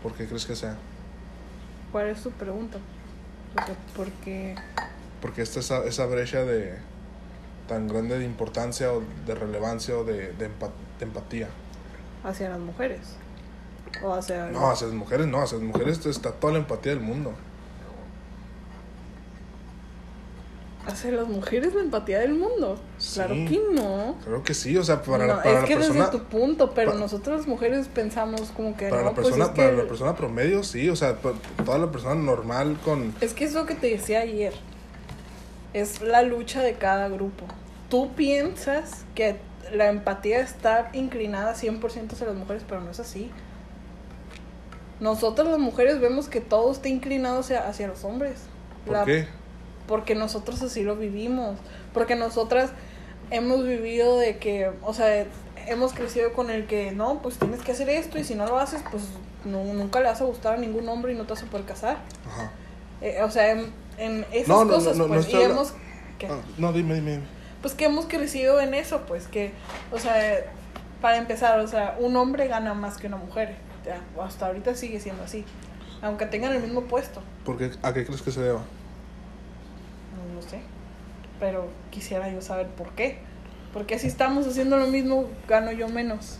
por 0.03 0.13
qué 0.13 0.27
crees 0.27 0.45
que 0.45 0.55
sea. 0.55 0.75
¿Cuál 1.91 2.07
es 2.09 2.21
tu 2.21 2.29
pregunta? 2.31 2.77
O 3.57 3.65
sea, 3.65 3.75
porque 3.95 4.55
Porque 5.21 5.41
esta 5.41 5.61
esa, 5.61 5.83
esa 5.85 6.05
brecha 6.05 6.43
de 6.43 6.77
tan 7.67 7.87
grande 7.87 8.19
de 8.19 8.25
importancia 8.25 8.91
o 8.91 9.01
de 9.25 9.33
relevancia 9.35 9.97
o 9.97 10.03
de, 10.03 10.33
de 10.33 10.49
empatía. 10.99 11.47
hacia 12.23 12.49
las 12.49 12.59
mujeres. 12.59 13.15
O 14.03 14.13
hacia... 14.13 14.47
No, 14.47 14.69
hacia 14.69 14.87
las 14.87 14.95
mujeres 14.95 15.27
no, 15.27 15.41
hacia 15.41 15.57
las 15.57 15.67
mujeres 15.67 16.05
está 16.05 16.31
toda 16.33 16.53
la 16.53 16.59
empatía 16.59 16.93
del 16.93 17.01
mundo. 17.01 17.33
Hacia 20.85 21.11
las 21.11 21.27
mujeres 21.27 21.73
la 21.73 21.81
empatía 21.81 22.19
del 22.19 22.33
mundo. 22.33 22.77
Sí. 22.97 23.15
Claro 23.15 23.33
que 23.35 23.61
no. 23.73 24.15
Creo 24.25 24.43
que 24.43 24.53
sí, 24.53 24.75
o 24.77 24.83
sea, 24.83 25.01
para, 25.01 25.25
No, 25.25 25.35
la, 25.35 25.43
para 25.43 25.55
es 25.55 25.61
la 25.61 25.67
que 25.67 25.75
persona... 25.77 26.05
desde 26.05 26.17
tu 26.19 26.23
punto, 26.25 26.71
pero 26.73 26.91
pa- 26.91 26.97
nosotras 26.97 27.37
las 27.37 27.47
mujeres 27.47 27.87
pensamos 27.87 28.51
como 28.55 28.75
que 28.75 28.89
Para, 28.89 29.01
no, 29.03 29.09
la 29.09 29.15
pues 29.15 29.27
persona, 29.27 29.53
que 29.53 29.61
para 29.61 29.71
la 29.73 29.83
persona 29.87 30.15
promedio, 30.15 30.63
sí, 30.63 30.89
o 30.89 30.95
sea, 30.95 31.15
toda 31.65 31.77
la 31.77 31.91
persona 31.91 32.15
normal 32.15 32.77
con... 32.83 33.13
Es 33.21 33.33
que 33.33 33.45
es 33.45 33.53
lo 33.53 33.65
que 33.65 33.75
te 33.75 33.87
decía 33.87 34.19
ayer. 34.21 34.53
Es 35.73 36.01
la 36.01 36.21
lucha 36.21 36.61
de 36.61 36.73
cada 36.73 37.07
grupo. 37.09 37.45
Tú 37.89 38.13
piensas 38.13 39.05
que 39.15 39.37
la 39.73 39.87
empatía 39.89 40.39
está 40.41 40.89
inclinada 40.93 41.55
100% 41.55 42.11
hacia 42.13 42.27
las 42.27 42.35
mujeres, 42.35 42.63
pero 42.67 42.81
no 42.81 42.91
es 42.91 42.99
así. 42.99 43.31
Nosotras 44.99 45.47
las 45.47 45.59
mujeres 45.59 45.99
vemos 45.99 46.27
que 46.29 46.41
todo 46.41 46.71
está 46.71 46.89
inclinado 46.89 47.39
hacia, 47.39 47.67
hacia 47.67 47.87
los 47.87 48.03
hombres. 48.03 48.33
¿Por 48.85 48.93
La- 48.97 49.05
qué? 49.05 49.27
Porque 49.87 50.15
nosotros 50.15 50.61
así 50.61 50.83
lo 50.83 50.95
vivimos. 50.95 51.57
Porque 51.93 52.15
nosotras 52.15 52.71
hemos 53.31 53.63
vivido 53.65 54.17
de 54.17 54.37
que, 54.37 54.71
o 54.83 54.93
sea, 54.93 55.25
hemos 55.67 55.93
crecido 55.93 56.33
con 56.33 56.49
el 56.49 56.65
que, 56.67 56.91
no, 56.91 57.21
pues 57.21 57.37
tienes 57.37 57.61
que 57.61 57.71
hacer 57.71 57.89
esto 57.89 58.17
y 58.19 58.23
si 58.23 58.35
no 58.35 58.45
lo 58.45 58.57
haces, 58.59 58.83
pues 58.91 59.03
no, 59.45 59.63
nunca 59.63 59.99
le 59.99 60.07
vas 60.07 60.21
a 60.21 60.25
gustar 60.25 60.55
a 60.55 60.57
ningún 60.57 60.87
hombre 60.89 61.13
y 61.13 61.15
no 61.15 61.23
te 61.23 61.33
vas 61.33 61.43
a 61.43 61.45
poder 61.47 61.65
casar. 61.65 61.97
Ajá. 62.27 62.51
Eh, 63.01 63.21
o 63.23 63.29
sea, 63.31 63.51
en, 63.51 63.71
en 63.97 64.25
esas 64.31 64.47
No, 64.47 64.65
no, 64.65 64.73
cosas, 64.75 64.97
no, 64.97 65.07
no 65.07 65.13
pues, 65.15 65.29
y 65.29 65.41
hemos, 65.41 65.73
que, 66.19 66.27
Ah, 66.27 66.39
no, 66.57 66.71
dime, 66.73 66.95
dime, 66.95 67.11
dime. 67.11 67.23
pues 67.61 67.73
que 67.73 67.85
hemos 67.85 68.05
crecido 68.05 68.61
en 68.61 68.73
eso, 68.73 69.01
pues 69.07 69.27
que, 69.27 69.51
o 69.91 69.99
sea, 69.99 70.15
para 71.01 71.17
empezar, 71.17 71.59
o 71.59 71.67
sea, 71.67 71.97
un 71.99 72.15
hombre 72.15 72.47
gana 72.47 72.73
más 72.73 72.97
que 72.97 73.07
una 73.07 73.17
mujer, 73.17 73.55
ya, 73.85 73.99
hasta 74.23 74.47
ahorita 74.47 74.75
sigue 74.75 74.99
siendo 75.01 75.23
así, 75.23 75.43
aunque 76.01 76.25
tengan 76.25 76.53
el 76.53 76.61
mismo 76.61 76.81
puesto, 76.83 77.21
¿Por 77.45 77.57
qué? 77.57 77.71
¿A 77.81 77.93
qué 77.93 78.05
crees 78.05 78.21
que 78.21 78.31
se 78.31 78.41
deba? 78.41 78.61
Pero 81.43 81.67
quisiera 81.91 82.31
yo 82.31 82.41
saber 82.41 82.67
por 82.67 82.91
qué, 82.91 83.17
porque 83.73 83.99
si 83.99 84.07
estamos 84.07 84.47
haciendo 84.47 84.77
lo 84.77 84.87
mismo, 84.87 85.25
gano 85.45 85.73
yo 85.73 85.89
menos. 85.89 86.39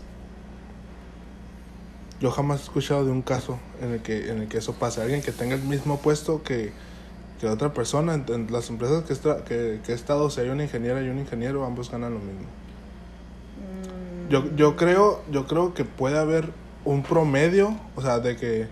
Yo 2.20 2.30
jamás 2.30 2.60
he 2.60 2.62
escuchado 2.62 3.04
de 3.04 3.10
un 3.10 3.20
caso 3.20 3.58
en 3.82 3.92
el 3.92 4.00
que, 4.00 4.30
en 4.30 4.38
el 4.40 4.48
que 4.48 4.56
eso 4.56 4.72
pase. 4.72 5.02
Alguien 5.02 5.20
que 5.20 5.30
tenga 5.30 5.56
el 5.56 5.62
mismo 5.62 5.98
puesto 5.98 6.42
que, 6.42 6.72
que 7.38 7.46
otra 7.48 7.74
persona. 7.74 8.14
En, 8.14 8.24
en 8.32 8.50
las 8.50 8.70
empresas 8.70 9.04
que, 9.04 9.12
estra- 9.12 9.44
que, 9.44 9.80
que 9.84 9.92
he 9.92 9.94
estado, 9.94 10.30
si 10.30 10.40
hay 10.40 10.48
una 10.48 10.62
ingeniera 10.62 11.02
y 11.02 11.10
un 11.10 11.18
ingeniero, 11.18 11.66
ambos 11.66 11.90
ganan 11.90 12.14
lo 12.14 12.20
mismo. 12.20 12.46
Mm, 13.58 14.30
Yo, 14.30 14.56
yo 14.56 14.74
creo, 14.76 15.22
yo 15.30 15.46
creo 15.46 15.74
que 15.74 15.84
puede 15.84 16.18
haber 16.18 16.48
un 16.86 17.02
promedio, 17.02 17.78
o 17.94 18.00
sea, 18.00 18.20
de 18.20 18.36
que, 18.36 18.68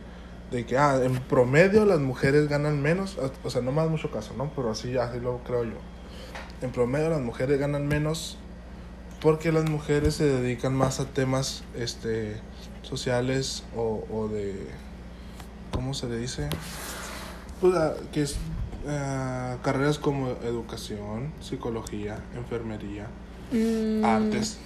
de 0.50 0.64
que, 0.64 0.78
ah, 0.78 0.98
en 1.02 1.14
promedio 1.24 1.84
las 1.84 2.00
mujeres 2.00 2.48
ganan 2.48 2.80
menos, 2.80 3.18
o 3.44 3.50
sea, 3.50 3.60
no 3.60 3.70
más 3.72 3.90
mucho 3.90 4.10
caso, 4.10 4.32
¿no? 4.38 4.50
Pero 4.56 4.70
así, 4.70 4.96
así 4.96 5.20
lo 5.20 5.40
creo 5.44 5.64
yo. 5.64 5.91
En 6.62 6.70
promedio 6.70 7.10
las 7.10 7.20
mujeres 7.20 7.58
ganan 7.58 7.86
menos 7.86 8.38
porque 9.20 9.52
las 9.52 9.68
mujeres 9.68 10.14
se 10.14 10.24
dedican 10.24 10.74
más 10.74 10.98
a 10.98 11.06
temas, 11.06 11.62
este, 11.76 12.36
sociales 12.82 13.62
o, 13.76 14.04
o 14.10 14.28
de, 14.28 14.66
¿cómo 15.70 15.94
se 15.94 16.08
le 16.08 16.18
dice? 16.18 16.48
Pues, 17.60 17.74
ah, 17.76 17.94
que 18.12 18.22
es 18.22 18.36
ah, 18.88 19.58
carreras 19.62 19.98
como 19.98 20.30
educación, 20.42 21.32
psicología, 21.40 22.18
enfermería 22.36 23.06
mm, 23.52 24.04
artes. 24.04 24.58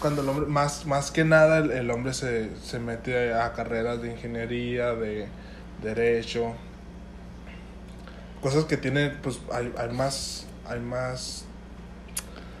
Cuando 0.00 0.22
el 0.22 0.28
hombre, 0.28 0.46
más, 0.46 0.86
más 0.86 1.10
que 1.10 1.24
nada, 1.24 1.58
el, 1.58 1.70
el 1.70 1.90
hombre 1.90 2.14
se, 2.14 2.50
se 2.62 2.78
mete 2.78 3.34
a 3.34 3.52
carreras 3.52 4.00
de 4.00 4.12
ingeniería, 4.12 4.94
de 4.94 5.28
derecho, 5.82 6.54
cosas 8.40 8.64
que 8.64 8.76
tienen, 8.76 9.18
pues 9.22 9.40
hay, 9.52 9.72
hay 9.76 9.90
más, 9.90 10.46
hay 10.68 10.80
más, 10.80 11.44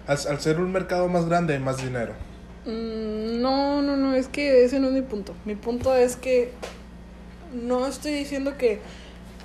al, 0.06 0.18
al 0.28 0.40
ser 0.40 0.60
un 0.60 0.72
mercado 0.72 1.08
más 1.08 1.26
grande 1.26 1.54
hay 1.54 1.60
más 1.60 1.78
dinero. 1.82 2.14
Mm, 2.64 3.40
No, 3.40 3.82
no, 3.82 3.96
no, 3.96 4.14
es 4.14 4.28
que 4.28 4.64
ese 4.64 4.80
no 4.80 4.88
es 4.88 4.94
mi 4.94 5.02
punto. 5.02 5.34
Mi 5.44 5.54
punto 5.54 5.94
es 5.94 6.16
que 6.16 6.52
no 7.52 7.86
estoy 7.86 8.12
diciendo 8.12 8.56
que, 8.58 8.80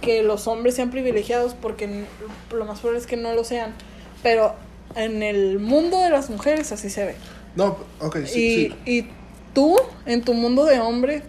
que 0.02 0.23
los 0.23 0.47
hombres 0.47 0.76
sean 0.76 0.91
privilegiados 0.91 1.54
porque 1.54 2.06
lo 2.52 2.65
más 2.65 2.80
probable 2.80 2.99
es 2.99 3.08
que 3.08 3.17
no 3.17 3.34
lo 3.34 3.43
sean. 3.43 3.73
Pero 4.21 4.56
en 4.95 5.23
el 5.23 5.60
mundo 5.60 5.99
de 6.02 6.10
las 6.10 6.30
mujeres 6.30 6.71
así 6.71 6.89
se 6.89 7.06
ve. 7.06 7.15
No, 7.56 7.78
ok, 7.99 8.17
sí, 8.26 8.39
y, 8.39 8.69
sí. 8.69 8.76
y 8.86 9.08
tú, 9.54 9.76
en 10.06 10.23
tu 10.23 10.34
mundo 10.34 10.65
de 10.65 10.80
hombre, 10.80 11.21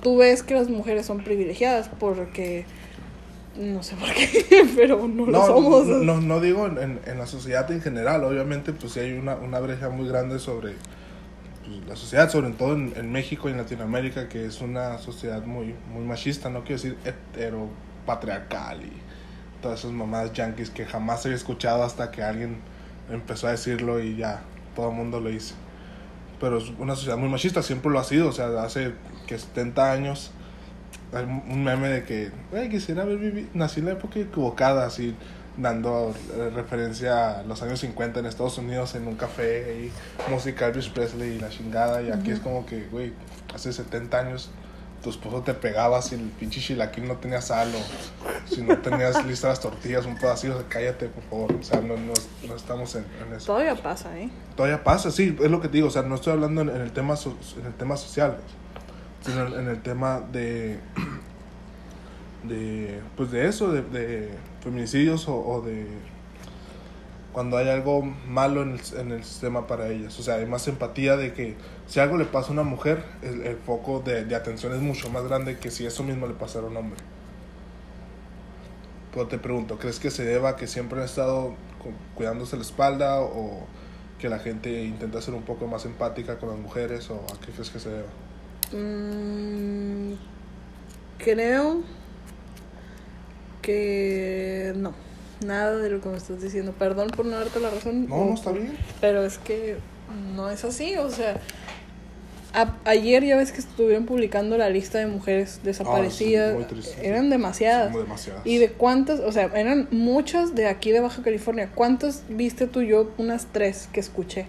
tú 0.00 0.18
ves 0.18 0.42
que 0.42 0.54
las 0.54 0.68
mujeres 0.68 1.06
son 1.06 1.22
privilegiadas 1.24 1.90
porque... 1.98 2.64
No 3.56 3.82
sé 3.82 3.96
por 3.96 4.10
qué, 4.14 4.66
pero 4.76 5.06
no, 5.06 5.26
lo 5.26 5.46
somos. 5.46 5.86
no, 5.86 5.98
no, 5.98 6.20
no 6.20 6.40
digo 6.40 6.66
en, 6.66 7.00
en, 7.04 7.18
la 7.18 7.26
sociedad 7.26 7.70
en 7.70 7.82
general, 7.82 8.24
obviamente 8.24 8.72
pues 8.72 8.94
sí 8.94 9.00
hay 9.00 9.12
una, 9.12 9.34
una 9.34 9.60
brecha 9.60 9.90
muy 9.90 10.08
grande 10.08 10.38
sobre 10.38 10.74
pues, 11.66 11.86
la 11.86 11.96
sociedad, 11.96 12.30
sobre 12.30 12.50
todo 12.50 12.72
en, 12.72 12.94
en 12.96 13.12
México 13.12 13.48
y 13.48 13.52
en 13.52 13.58
Latinoamérica, 13.58 14.28
que 14.28 14.46
es 14.46 14.62
una 14.62 14.96
sociedad 14.98 15.44
muy, 15.44 15.74
muy 15.92 16.02
machista, 16.04 16.48
no 16.48 16.60
quiero 16.64 16.80
decir 16.80 16.96
heteropatriarcal 17.04 18.84
y 18.84 18.92
todas 19.60 19.80
esas 19.80 19.92
mamadas 19.92 20.32
yankees 20.32 20.70
que 20.70 20.86
jamás 20.86 21.24
había 21.26 21.36
escuchado 21.36 21.84
hasta 21.84 22.10
que 22.10 22.22
alguien 22.22 22.56
empezó 23.10 23.48
a 23.48 23.50
decirlo 23.50 24.00
y 24.00 24.16
ya 24.16 24.42
todo 24.74 24.88
el 24.88 24.96
mundo 24.96 25.20
lo 25.20 25.28
dice. 25.28 25.54
Pero 26.40 26.58
es 26.58 26.72
una 26.78 26.96
sociedad 26.96 27.18
muy 27.18 27.28
machista, 27.28 27.62
siempre 27.62 27.92
lo 27.92 27.98
ha 27.98 28.04
sido, 28.04 28.28
o 28.28 28.32
sea, 28.32 28.48
hace 28.62 28.94
que 29.26 29.38
70 29.38 29.92
años 29.92 30.32
hay 31.12 31.24
un 31.24 31.64
meme 31.64 31.88
de 31.88 32.04
que, 32.04 32.30
"Güey, 32.50 32.68
quisiera 32.68 33.02
haber 33.02 33.18
vivido, 33.18 33.48
nací 33.54 33.80
en 33.80 33.86
la 33.86 33.92
época 33.92 34.18
equivocada, 34.20 34.86
así, 34.86 35.14
dando 35.56 36.14
eh, 36.34 36.50
referencia 36.54 37.40
a 37.40 37.42
los 37.42 37.62
años 37.62 37.80
50 37.80 38.20
en 38.20 38.26
Estados 38.26 38.56
Unidos 38.58 38.94
en 38.94 39.06
un 39.06 39.16
café 39.16 39.84
y 39.84 40.30
música 40.30 40.66
Elvis 40.68 40.88
Presley 40.88 41.32
y 41.34 41.38
la 41.38 41.50
chingada, 41.50 42.00
y 42.02 42.10
aquí 42.10 42.30
es 42.30 42.40
como 42.40 42.64
que, 42.64 42.86
güey, 42.90 43.12
hace 43.54 43.72
70 43.72 44.18
años 44.18 44.50
tu 45.02 45.10
esposo 45.10 45.42
te 45.42 45.52
pegaba 45.52 46.00
si 46.00 46.14
el 46.14 46.20
pinche 46.30 46.60
chilaquil 46.60 47.08
no 47.08 47.16
tenía 47.16 47.40
sal 47.40 47.68
o 47.74 48.48
si 48.54 48.62
no 48.62 48.78
tenías 48.78 49.24
listas 49.26 49.50
las 49.50 49.60
tortillas, 49.60 50.06
un 50.06 50.16
pedacito, 50.16 50.54
o 50.54 50.60
sea, 50.60 50.68
cállate, 50.68 51.08
por 51.08 51.24
favor, 51.24 51.52
o 51.60 51.62
sea, 51.64 51.80
no, 51.80 51.96
no, 51.96 52.12
no 52.46 52.54
estamos 52.56 52.94
en, 52.94 53.04
en 53.26 53.34
eso. 53.36 53.46
Todavía 53.46 53.74
pasa, 53.74 54.16
¿eh? 54.18 54.30
Todavía 54.56 54.82
pasa, 54.84 55.10
sí, 55.10 55.36
es 55.42 55.50
lo 55.50 55.60
que 55.60 55.66
te 55.68 55.74
digo, 55.78 55.88
o 55.88 55.90
sea, 55.90 56.02
no 56.02 56.14
estoy 56.14 56.32
hablando 56.34 56.62
en, 56.62 56.68
en 56.70 56.80
el 56.82 56.92
tema 56.92 57.16
so- 57.16 57.36
en 57.60 57.66
el 57.66 57.74
tema 57.74 57.96
social, 57.96 58.36
en, 59.28 59.68
el 59.68 59.82
tema 59.82 60.20
de 60.32 60.78
de 62.44 63.00
pues 63.16 63.30
de 63.30 63.46
eso, 63.48 63.70
de, 63.72 63.82
de 63.82 64.30
feminicidios 64.62 65.28
o, 65.28 65.36
o 65.36 65.60
de 65.62 65.86
cuando 67.32 67.56
hay 67.56 67.68
algo 67.70 68.02
malo 68.02 68.62
en 68.62 68.72
el, 68.72 68.80
en 68.98 69.12
el 69.12 69.24
sistema 69.24 69.66
para 69.66 69.88
ellas, 69.88 70.18
o 70.18 70.22
sea, 70.22 70.34
hay 70.34 70.46
más 70.46 70.68
empatía 70.68 71.16
de 71.16 71.32
que 71.32 71.56
si 71.86 71.98
algo 72.00 72.18
le 72.18 72.26
pasa 72.26 72.48
a 72.48 72.52
una 72.52 72.62
mujer, 72.62 73.04
el, 73.22 73.42
el 73.46 73.56
foco 73.56 74.00
de, 74.00 74.24
de 74.26 74.34
atención 74.34 74.74
es 74.74 74.80
mucho 74.82 75.08
más 75.08 75.24
grande 75.24 75.58
que 75.58 75.70
si 75.70 75.86
eso 75.86 76.02
mismo 76.02 76.26
le 76.26 76.34
pasara 76.34 76.66
a 76.66 76.70
un 76.70 76.76
hombre. 76.76 77.00
Pero 79.12 79.28
te 79.28 79.38
pregunto, 79.38 79.78
¿crees 79.78 79.98
que 80.00 80.10
se 80.10 80.24
deba 80.24 80.50
a 80.50 80.56
que 80.56 80.66
siempre 80.66 80.98
han 80.98 81.04
estado 81.04 81.54
cu- 81.82 81.92
cuidándose 82.14 82.56
la 82.56 82.62
espalda 82.62 83.20
o 83.20 83.66
que 84.18 84.28
la 84.28 84.38
gente 84.38 84.84
intenta 84.84 85.20
ser 85.22 85.34
un 85.34 85.42
poco 85.42 85.66
más 85.66 85.84
empática 85.84 86.38
con 86.38 86.50
las 86.50 86.58
mujeres 86.58 87.10
o 87.10 87.16
a 87.32 87.40
qué 87.40 87.52
crees 87.52 87.70
que 87.70 87.78
se 87.78 87.90
deba? 87.90 88.08
Mm, 88.72 90.14
creo 91.18 91.82
que 93.62 94.72
no. 94.76 94.92
Nada 95.44 95.76
de 95.76 95.90
lo 95.90 96.00
que 96.00 96.08
me 96.08 96.16
estás 96.16 96.40
diciendo. 96.40 96.72
Perdón 96.78 97.08
por 97.10 97.26
no 97.26 97.36
darte 97.36 97.58
la 97.60 97.70
razón. 97.70 98.08
No, 98.08 98.24
no 98.26 98.34
está 98.34 98.52
bien. 98.52 98.76
Pero 99.00 99.24
es 99.24 99.38
que 99.38 99.76
no 100.36 100.50
es 100.50 100.64
así. 100.64 100.96
O 100.96 101.10
sea, 101.10 101.36
a- 102.54 102.76
ayer 102.84 103.24
ya 103.24 103.36
ves 103.36 103.50
que 103.50 103.58
estuvieron 103.58 104.06
publicando 104.06 104.56
la 104.56 104.68
lista 104.70 104.98
de 104.98 105.06
mujeres 105.06 105.60
desaparecidas. 105.64 106.56
Ah, 106.60 106.74
sí. 106.80 106.90
eran 107.02 107.28
demasiadas. 107.28 107.92
Demasiadas. 107.94 108.42
¿Y 108.46 108.58
de 108.58 108.70
cuántas? 108.70 109.18
O 109.20 109.32
sea, 109.32 109.50
eran 109.56 109.88
muchas 109.90 110.54
de 110.54 110.66
aquí 110.68 110.92
de 110.92 111.00
Baja 111.00 111.22
California. 111.22 111.70
¿Cuántas 111.74 112.22
viste 112.28 112.68
tú 112.68 112.82
yo? 112.82 113.10
Unas 113.18 113.46
tres 113.52 113.88
que 113.92 113.98
escuché. 114.00 114.46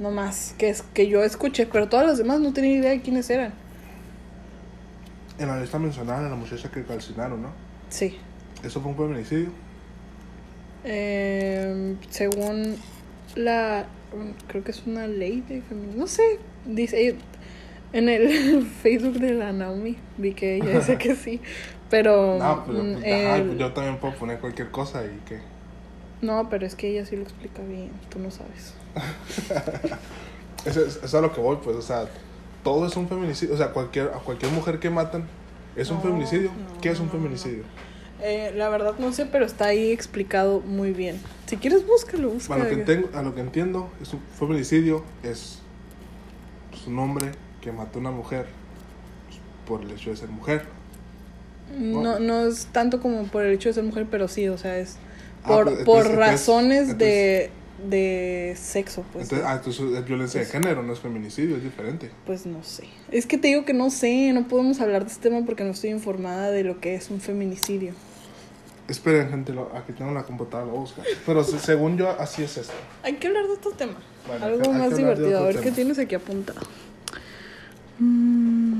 No 0.00 0.10
más, 0.10 0.54
que, 0.58 0.70
es, 0.70 0.82
que 0.82 1.06
yo 1.08 1.22
escuché, 1.22 1.66
pero 1.66 1.88
todas 1.88 2.06
las 2.06 2.18
demás 2.18 2.40
no 2.40 2.52
tenía 2.52 2.74
idea 2.76 2.90
de 2.90 3.00
quiénes 3.02 3.30
eran. 3.30 3.52
En 5.38 5.46
la 5.46 5.60
lista 5.60 5.78
mencionaron 5.78 6.24
a 6.26 6.30
la 6.30 6.36
muchacha 6.36 6.70
que 6.70 6.82
calcinaron, 6.84 7.40
¿no? 7.42 7.50
Sí. 7.90 8.16
¿Eso 8.64 8.80
fue 8.80 8.90
un 8.92 8.96
feminicidio? 8.96 9.50
Eh, 10.84 11.96
según 12.10 12.76
la. 13.34 13.86
Creo 14.48 14.64
que 14.64 14.70
es 14.70 14.82
una 14.86 15.06
ley 15.06 15.42
de 15.48 15.62
feminismo. 15.62 16.00
No 16.00 16.06
sé. 16.06 16.38
Dice. 16.66 17.16
En 17.92 18.08
el 18.08 18.64
Facebook 18.82 19.18
de 19.18 19.34
la 19.34 19.52
Naomi 19.52 19.96
vi 20.16 20.32
que 20.32 20.56
ella 20.56 20.78
dice 20.78 20.96
que 20.98 21.14
sí. 21.14 21.40
Pero. 21.90 22.38
No, 22.38 22.64
pero 22.66 22.82
mm, 22.82 22.92
pues, 22.94 23.04
ajá, 23.04 23.36
el- 23.36 23.46
pues 23.46 23.58
yo 23.58 23.72
también 23.72 23.98
puedo 23.98 24.14
poner 24.14 24.38
cualquier 24.40 24.70
cosa 24.70 25.04
y 25.04 25.18
que... 25.28 25.40
No, 26.22 26.48
pero 26.50 26.66
es 26.66 26.74
que 26.74 26.88
ella 26.88 27.04
sí 27.06 27.16
lo 27.16 27.22
explica 27.22 27.62
bien. 27.62 27.90
Tú 28.10 28.18
no 28.18 28.30
sabes. 28.30 28.74
Eso 30.66 30.80
es, 30.84 30.96
eso 30.96 31.06
es 31.06 31.14
a 31.14 31.20
lo 31.22 31.32
que 31.32 31.40
voy, 31.40 31.56
pues, 31.64 31.74
o 31.76 31.80
sea, 31.82 32.06
todo 32.62 32.86
es 32.86 32.94
un 32.96 33.08
feminicidio. 33.08 33.54
O 33.54 33.56
sea, 33.56 33.72
cualquier, 33.72 34.08
a 34.08 34.18
cualquier 34.18 34.52
mujer 34.52 34.78
que 34.78 34.90
matan 34.90 35.24
es 35.74 35.88
un 35.90 35.96
No, 35.96 36.02
feminicidio. 36.02 36.50
no, 36.50 36.80
¿Qué 36.82 36.90
es 36.90 37.00
un 37.00 37.06
no, 37.06 37.14
no. 37.14 37.18
feminicidio? 37.18 37.62
Eh, 38.22 38.52
la 38.54 38.68
verdad 38.68 38.92
no 38.98 39.10
sé, 39.14 39.24
pero 39.24 39.46
está 39.46 39.66
ahí 39.66 39.90
explicado 39.90 40.60
muy 40.60 40.92
bien. 40.92 41.18
Si 41.46 41.56
quieres, 41.56 41.86
búscalo. 41.86 42.28
A 42.28 42.32
búscalo. 42.34 42.64
lo 42.64 42.68
que, 42.68 42.76
tengo, 42.76 43.08
a 43.14 43.22
lo 43.22 43.34
que 43.34 43.40
entiendo, 43.40 43.88
es 44.02 44.12
un 44.12 44.20
feminicidio 44.38 45.02
es 45.22 45.60
pues, 46.70 46.86
un 46.86 46.98
hombre 46.98 47.32
que 47.62 47.72
mató 47.72 47.98
a 47.98 48.00
una 48.02 48.10
mujer 48.10 48.44
pues, 49.28 49.40
por 49.66 49.80
el 49.80 49.90
hecho 49.92 50.10
de 50.10 50.16
ser 50.16 50.28
mujer. 50.28 50.64
No, 51.78 52.18
no 52.18 52.46
es 52.48 52.66
tanto 52.66 53.00
como 53.00 53.22
por 53.24 53.44
el 53.44 53.54
hecho 53.54 53.70
de 53.70 53.74
ser 53.74 53.84
mujer, 53.84 54.06
pero 54.10 54.28
sí, 54.28 54.46
o 54.48 54.58
sea, 54.58 54.76
es 54.76 54.96
Ah, 55.42 55.48
por, 55.48 55.64
pues, 55.64 55.76
por 55.86 55.96
entonces- 56.04 56.10
entonces- 56.12 56.18
razones 56.18 56.98
de, 56.98 57.50
de 57.88 58.54
sexo, 58.60 59.04
pues. 59.12 59.24
Entonces, 59.24 59.46
ah, 59.48 59.54
entonces 59.56 59.98
es 59.98 60.04
violencia 60.04 60.40
de 60.40 60.46
género, 60.46 60.82
no 60.82 60.92
es 60.92 61.00
feminicidio, 61.00 61.56
es 61.56 61.62
diferente. 61.62 62.10
Pues 62.26 62.46
no 62.46 62.62
sé. 62.62 62.84
Es 63.10 63.26
que 63.26 63.38
te 63.38 63.48
digo 63.48 63.64
que 63.64 63.72
no 63.72 63.90
sé, 63.90 64.32
no 64.32 64.46
podemos 64.48 64.80
hablar 64.80 65.04
de 65.04 65.10
este 65.12 65.28
tema 65.30 65.44
porque 65.46 65.64
no 65.64 65.70
estoy 65.70 65.90
informada 65.90 66.50
de 66.50 66.64
lo 66.64 66.80
que 66.80 66.94
es 66.94 67.10
un 67.10 67.20
feminicidio. 67.20 67.92
Esperen, 68.88 69.30
gente, 69.30 69.52
lo- 69.52 69.70
aquí 69.76 69.92
tengo 69.92 70.10
la 70.12 70.24
computadora, 70.24 70.66
lo 70.66 70.72
voy 70.72 70.78
a 70.78 70.82
buscar. 70.82 71.04
Pero 71.24 71.44
se- 71.44 71.58
según 71.60 71.96
yo, 71.96 72.10
así 72.18 72.42
es 72.42 72.56
esto. 72.56 72.72
Hay 73.04 73.14
que 73.14 73.28
hablar 73.28 73.46
de 73.46 73.54
estos 73.54 73.76
temas. 73.76 73.96
Bueno, 74.26 74.44
Algo 74.44 74.56
hay 74.58 74.62
que- 74.62 74.68
hay 74.70 74.78
más 74.88 74.96
divertido. 74.96 75.28
A 75.38 75.40
otro 75.42 75.44
ver 75.46 75.56
qué 75.56 75.62
tema. 75.62 75.74
tienes 75.76 75.98
aquí 76.00 76.14
apuntado. 76.16 76.60
Mm, 78.00 78.79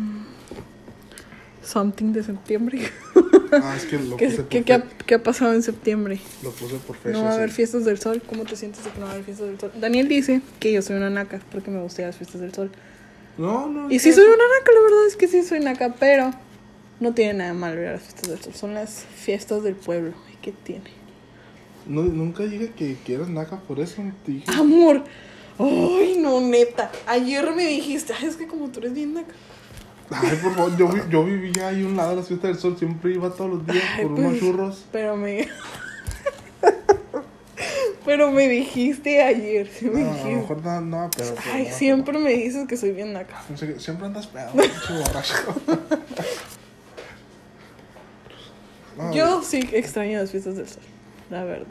something 1.71 2.13
de 2.13 2.23
septiembre. 2.23 2.81
Ah, 3.53 3.75
es 3.77 3.85
que 3.85 3.99
lo 3.99 4.17
¿Qué, 4.17 4.27
puse 4.27 4.37
por, 4.43 4.49
qué- 4.49 4.63
qué 4.63 4.83
qué 5.07 5.15
ha 5.17 5.23
pasado 5.25 5.53
en 5.55 5.65
septiembre? 5.65 6.21
lo 6.45 6.53
puse 6.53 6.77
por 6.77 6.95
fecha. 6.97 7.19
No 7.19 7.25
va 7.25 7.31
a 7.33 7.35
haber 7.35 7.51
sí. 7.51 7.57
fiestas 7.57 7.85
del 7.85 7.99
sol. 7.99 8.23
¿Cómo 8.25 8.45
te 8.45 8.55
sientes 8.55 8.85
de 8.85 8.91
que 8.93 9.01
no 9.01 9.07
va 9.07 9.11
a 9.11 9.15
haber 9.15 9.25
fiestas 9.25 9.49
del 9.49 9.59
sol? 9.59 9.73
Daniel 9.81 10.07
dice 10.07 10.41
que 10.61 10.73
yo 10.73 10.83
soy 10.83 10.95
una 10.99 11.11
naca 11.11 11.41
porque 11.51 11.69
me 11.73 11.83
gustan 11.83 12.07
las 12.07 12.17
fiestas 12.17 12.41
del 12.41 12.55
sol. 12.55 12.71
No, 13.39 13.67
no. 13.69 13.91
Y 13.91 13.99
sí 13.99 14.11
que- 14.11 14.15
soy 14.15 14.25
una 14.25 14.37
naca, 14.37 14.71
la 14.73 14.81
verdad 14.83 15.07
es 15.09 15.17
que 15.17 15.27
sí 15.27 15.43
soy 15.43 15.59
naca, 15.59 15.97
pero 15.99 16.31
no 17.01 17.13
tiene 17.13 17.35
nada 17.35 17.53
malo 17.55 17.81
ir 17.81 17.89
a 17.89 17.93
las 17.95 18.03
fiestas 18.03 18.29
del 18.31 18.41
sol. 18.41 18.55
Son 18.55 18.73
las 18.75 19.05
fiestas 19.17 19.65
del 19.65 19.75
pueblo. 19.75 20.13
¿Y 20.33 20.37
qué 20.37 20.53
tiene? 20.53 20.85
No, 21.89 22.03
nunca 22.03 22.45
dije 22.45 22.71
que 22.77 22.99
quieras 23.05 23.31
naca 23.31 23.59
por 23.59 23.81
eso. 23.81 23.97
Te 24.25 24.31
dije. 24.31 24.45
Amor. 24.53 25.03
Ay, 25.59 26.19
no, 26.21 26.41
neta. 26.41 26.93
Ayer 27.09 27.51
me 27.53 27.67
dijiste, 27.67 28.13
ay, 28.17 28.29
es 28.29 28.37
que 28.37 28.47
como 28.47 28.69
tú 28.69 28.79
eres 28.79 28.95
bien 28.95 29.13
naca. 29.15 29.35
Ay, 30.11 30.39
por 30.43 30.55
favor, 30.55 30.77
yo, 30.77 30.91
yo 31.09 31.25
vivía 31.25 31.69
ahí 31.69 31.85
a 31.85 31.87
un 31.87 31.97
lado 31.97 32.11
de 32.11 32.17
la 32.17 32.23
fiesta 32.23 32.49
del 32.49 32.59
sol. 32.59 32.77
Siempre 32.79 33.13
iba 33.13 33.31
todos 33.31 33.51
los 33.51 33.67
días 33.67 33.85
Ay, 33.97 34.05
por 34.05 34.17
pues, 34.17 34.27
unos 34.27 34.41
churros. 34.41 34.85
Pero 34.91 35.17
me. 35.17 35.49
pero 38.05 38.31
me 38.31 38.49
dijiste 38.49 39.23
ayer. 39.23 39.69
Sí 39.69 39.87
me 39.87 40.03
No, 40.03 40.13
a 40.13 40.17
lo 40.17 40.25
mejor 40.25 40.65
no, 40.65 40.81
no, 40.81 41.11
pero. 41.17 41.35
pero 41.35 41.55
Ay, 41.55 41.69
no, 41.69 41.75
siempre 41.75 42.19
me 42.19 42.31
dices 42.31 42.67
que 42.67 42.77
soy 42.77 42.93
bien 42.93 43.13
naca. 43.13 43.41
Siempre 43.79 44.07
andas 44.07 44.27
pedo, 44.27 44.51
borracho. 44.53 45.35
Yo 49.15 49.43
sí 49.43 49.67
extraño 49.73 50.19
las 50.19 50.31
fiestas 50.31 50.57
del 50.57 50.69
sol, 50.69 50.83
la 51.31 51.45
verdad. 51.45 51.67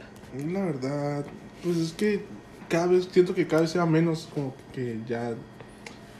La 0.48 0.66
verdad, 0.66 1.26
pues 1.64 1.78
es 1.78 1.92
que 1.94 2.24
cada 2.70 2.88
vez, 2.88 3.08
siento 3.12 3.36
que 3.36 3.46
cada 3.48 3.64
vez 3.64 3.72
sea 3.72 3.86
menos, 3.86 4.30
como 4.34 4.54
que 4.74 5.00
ya. 5.08 5.32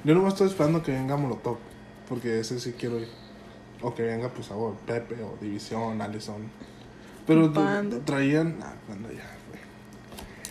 Yo 0.04 0.16
no 0.16 0.22
me 0.22 0.30
estoy 0.30 0.48
esperando 0.48 0.82
que 0.84 0.92
venga 0.92 1.18
Molotov, 1.18 1.58
porque 2.10 2.40
ese 2.40 2.60
sí 2.60 2.74
quiero 2.78 3.00
ir. 3.00 3.08
O 3.82 3.94
que 3.96 4.02
venga, 4.04 4.30
pues, 4.30 4.52
ahora 4.52 4.76
Pepe, 4.86 5.16
o 5.24 5.38
División, 5.40 6.02
Allison. 6.02 6.42
Pero 7.26 7.52
traían. 8.06 8.58
Ah, 8.62 8.74
Panda 8.88 9.10
ya. 9.14 9.36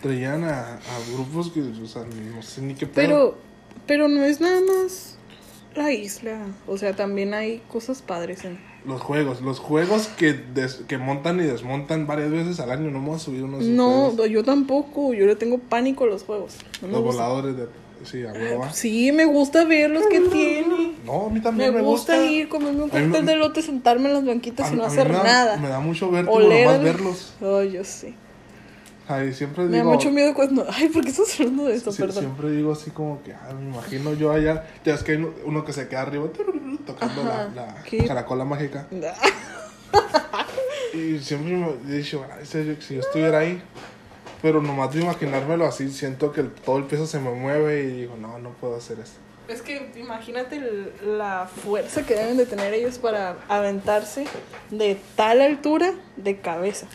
Traían 0.01 0.44
a, 0.44 0.75
a 0.75 0.79
grupos 1.12 1.51
que, 1.51 1.61
o 1.61 1.87
sea, 1.87 2.05
no 2.05 2.40
sé 2.42 2.62
ni 2.62 2.75
qué 2.75 2.87
pedo. 2.87 2.94
Pero, 2.94 3.38
pero 3.87 4.09
no 4.09 4.23
es 4.25 4.40
nada 4.40 4.61
más 4.61 5.16
la 5.75 5.92
isla. 5.92 6.38
O 6.68 6.79
sea, 6.79 6.94
también 6.94 7.35
hay 7.35 7.61
cosas 7.68 8.01
padres 8.01 8.44
en. 8.44 8.59
Los 8.87 9.01
juegos, 9.03 9.40
los 9.42 9.59
juegos 9.59 10.07
que, 10.07 10.33
des- 10.35 10.83
que 10.87 10.99
montan 10.99 11.40
y 11.40 11.42
desmontan 11.42 12.07
varias 12.07 12.31
veces 12.31 12.61
al 12.61 12.71
año, 12.71 12.90
no 12.92 13.01
me 13.01 13.09
voy 13.09 13.16
a 13.16 13.18
subir 13.18 13.42
unos 13.42 13.64
No, 13.64 14.11
juegos. 14.12 14.31
yo 14.31 14.44
tampoco. 14.44 15.12
Yo 15.14 15.27
le 15.27 15.35
tengo 15.35 15.59
pánico 15.59 16.05
a 16.05 16.07
los 16.07 16.23
juegos. 16.23 16.55
No 16.81 16.88
Los 16.88 17.03
voladores 17.03 17.57
de. 17.57 17.66
Sí, 18.05 18.25
a 18.25 18.33
huevo. 18.33 18.64
ah. 18.64 18.73
Sí, 18.73 19.11
me 19.11 19.25
gusta 19.25 19.64
ver 19.64 19.90
los 19.90 20.07
que 20.07 20.21
tiene. 20.21 20.88
No, 21.09 21.27
a 21.27 21.29
mí 21.29 21.35
Me, 21.35 21.40
también 21.40 21.75
me, 21.75 21.81
gusta, 21.81 22.16
ir, 22.25 22.49
comerme 22.49 22.83
un 22.85 22.90
cóctel 22.90 23.11
me- 23.11 23.23
de 23.23 23.37
lote, 23.37 23.62
sentarme 23.62 24.09
en 24.09 24.14
las 24.14 24.25
banquitas 24.27 24.71
A- 24.71 24.75
y 24.75 24.77
no 24.77 24.85
hacer 24.85 25.09
me 25.09 25.14
da- 25.14 25.23
nada. 25.25 25.57
Me 25.57 25.68
da 25.68 25.81
mucho 25.81 26.11
vértigo 26.11 26.38
nomás 26.38 26.83
verlos. 26.83 27.35
Oh, 27.40 27.62
yo 27.62 27.83
sí. 27.85 28.14
Ay, 29.11 29.33
siempre 29.33 29.64
Me 29.64 29.71
da 29.71 29.77
digo. 29.79 29.90
mucho 29.94 30.11
miedo 30.11 30.35
cuando. 30.35 30.66
Ay, 30.71 30.88
¿por 30.90 31.03
qué 31.03 31.09
estás 31.11 31.40
hablando 31.40 31.64
de 31.64 31.75
esto? 31.77 31.90
sí, 31.92 32.03
Perdón. 32.03 32.18
siempre 32.25 32.51
digo 32.51 32.73
así 32.73 32.90
como 32.90 33.23
que, 33.23 33.33
ay, 33.33 33.55
me 33.55 33.71
imagino 33.75 34.12
yo 34.12 34.31
allá. 34.33 34.66
Ya 34.85 34.94
es 34.94 35.03
que 35.03 35.12
hay 35.12 35.27
uno, 35.44 35.64
que 35.64 35.73
se 35.73 35.88
queda 35.88 36.03
arriba 36.03 36.27
tocando 36.87 37.23
Ajá, 37.23 37.49
la, 37.55 38.07
caracola 38.07 38.44
mágica. 38.44 38.87
Y 40.94 41.18
siempre 41.18 41.55
me 41.55 41.68
he 41.94 41.99
dicho, 41.99 42.25
ay, 42.38 42.44
si 42.47 42.94
yo 42.94 43.01
estuviera 43.01 43.38
ahí. 43.40 43.62
Pero 44.40 44.62
nomás 44.62 44.92
de 44.94 45.01
imaginármelo 45.03 45.66
así, 45.66 45.90
siento 45.90 46.33
que 46.33 46.40
el- 46.42 46.51
todo 46.53 46.79
el 46.79 46.85
peso 46.85 47.07
se 47.07 47.18
me 47.18 47.31
mueve 47.33 47.85
y 47.85 47.87
digo, 48.03 48.16
no, 48.21 48.38
no 48.38 48.51
puedo 48.51 48.77
hacer 48.77 48.99
eso. 49.01 49.14
Es 49.49 49.63
que 49.63 49.91
imagínate 49.97 50.57
el- 50.57 50.93
la 51.19 51.47
fuerza 51.47 52.05
que 52.05 52.15
deben 52.15 52.37
de 52.37 52.45
tener 52.47 52.75
ellos 52.75 52.99
para 52.99 53.37
aventarse 53.49 54.27
de 54.71 55.01
tal 55.17 55.41
altura 55.41 55.95
de 56.17 56.39
cabeza. 56.41 56.87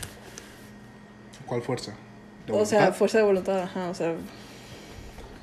¿Cuál 1.46 1.62
fuerza? 1.62 1.94
¿De 2.46 2.52
O 2.52 2.64
sea, 2.64 2.92
fuerza 2.92 3.18
de 3.18 3.24
voluntad, 3.24 3.58
ajá, 3.60 3.90
o 3.90 3.94
sea, 3.94 4.14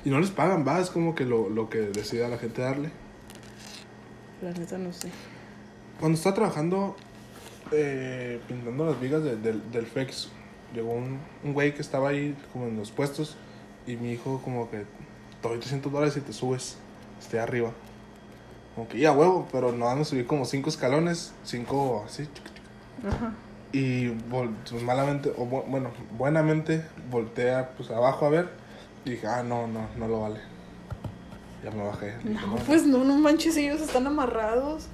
Y 0.04 0.10
no 0.10 0.18
les 0.18 0.30
pagan, 0.30 0.66
va, 0.66 0.80
es 0.80 0.90
como 0.90 1.14
que 1.14 1.24
lo, 1.24 1.48
lo 1.48 1.68
que 1.70 1.78
decida 1.78 2.28
la 2.28 2.38
gente 2.38 2.60
darle. 2.62 2.90
la 4.42 4.50
neta 4.52 4.76
no 4.78 4.92
sé. 4.92 5.08
Cuando 6.00 6.16
estaba 6.16 6.34
trabajando 6.34 6.96
eh, 7.70 8.40
pintando 8.48 8.84
las 8.86 9.00
vigas 9.00 9.22
de- 9.22 9.36
del- 9.36 9.70
del 9.70 9.86
FEX, 9.86 10.28
llegó 10.74 10.92
un, 10.92 11.20
un 11.44 11.52
güey 11.54 11.72
que 11.74 11.80
estaba 11.80 12.08
ahí 12.10 12.34
como 12.52 12.66
en 12.66 12.76
los 12.76 12.90
puestos 12.90 13.36
y 13.86 13.96
me 13.96 14.08
dijo 14.08 14.40
como 14.44 14.68
que 14.70 14.78
te 15.40 15.48
doy 15.48 15.58
300 15.58 15.90
dólares 15.92 16.16
y 16.16 16.20
te 16.20 16.32
subes, 16.32 16.76
esté 17.22 17.40
arriba. 17.40 17.70
Como 18.74 18.88
que 18.88 18.98
ya 18.98 19.12
huevo, 19.12 19.48
pero 19.52 19.72
no 19.72 19.94
me 19.94 20.04
subí 20.04 20.24
como 20.24 20.44
5 20.44 20.68
escalones, 20.70 21.32
5 21.44 22.04
así. 22.06 22.28
Ajá. 23.06 23.32
Y 23.72 24.08
pues, 24.10 24.50
malamente, 24.82 25.30
o 25.30 25.46
bu- 25.46 25.64
bueno, 25.66 25.90
buenamente 26.16 26.84
volteé 27.10 27.64
pues 27.76 27.90
abajo 27.90 28.26
a 28.26 28.28
ver 28.30 28.50
y 29.04 29.10
dije, 29.12 29.26
ah, 29.26 29.42
no, 29.42 29.66
no, 29.66 29.86
no 29.96 30.08
lo 30.08 30.20
vale. 30.20 30.40
Ya 31.64 31.70
me 31.70 31.84
bajé. 31.84 32.16
Dije, 32.24 32.46
No, 32.46 32.56
pues 32.56 32.86
no, 32.86 33.04
no 33.04 33.16
manches, 33.18 33.56
ellos 33.56 33.80
están 33.80 34.06
amarrados 34.06 34.88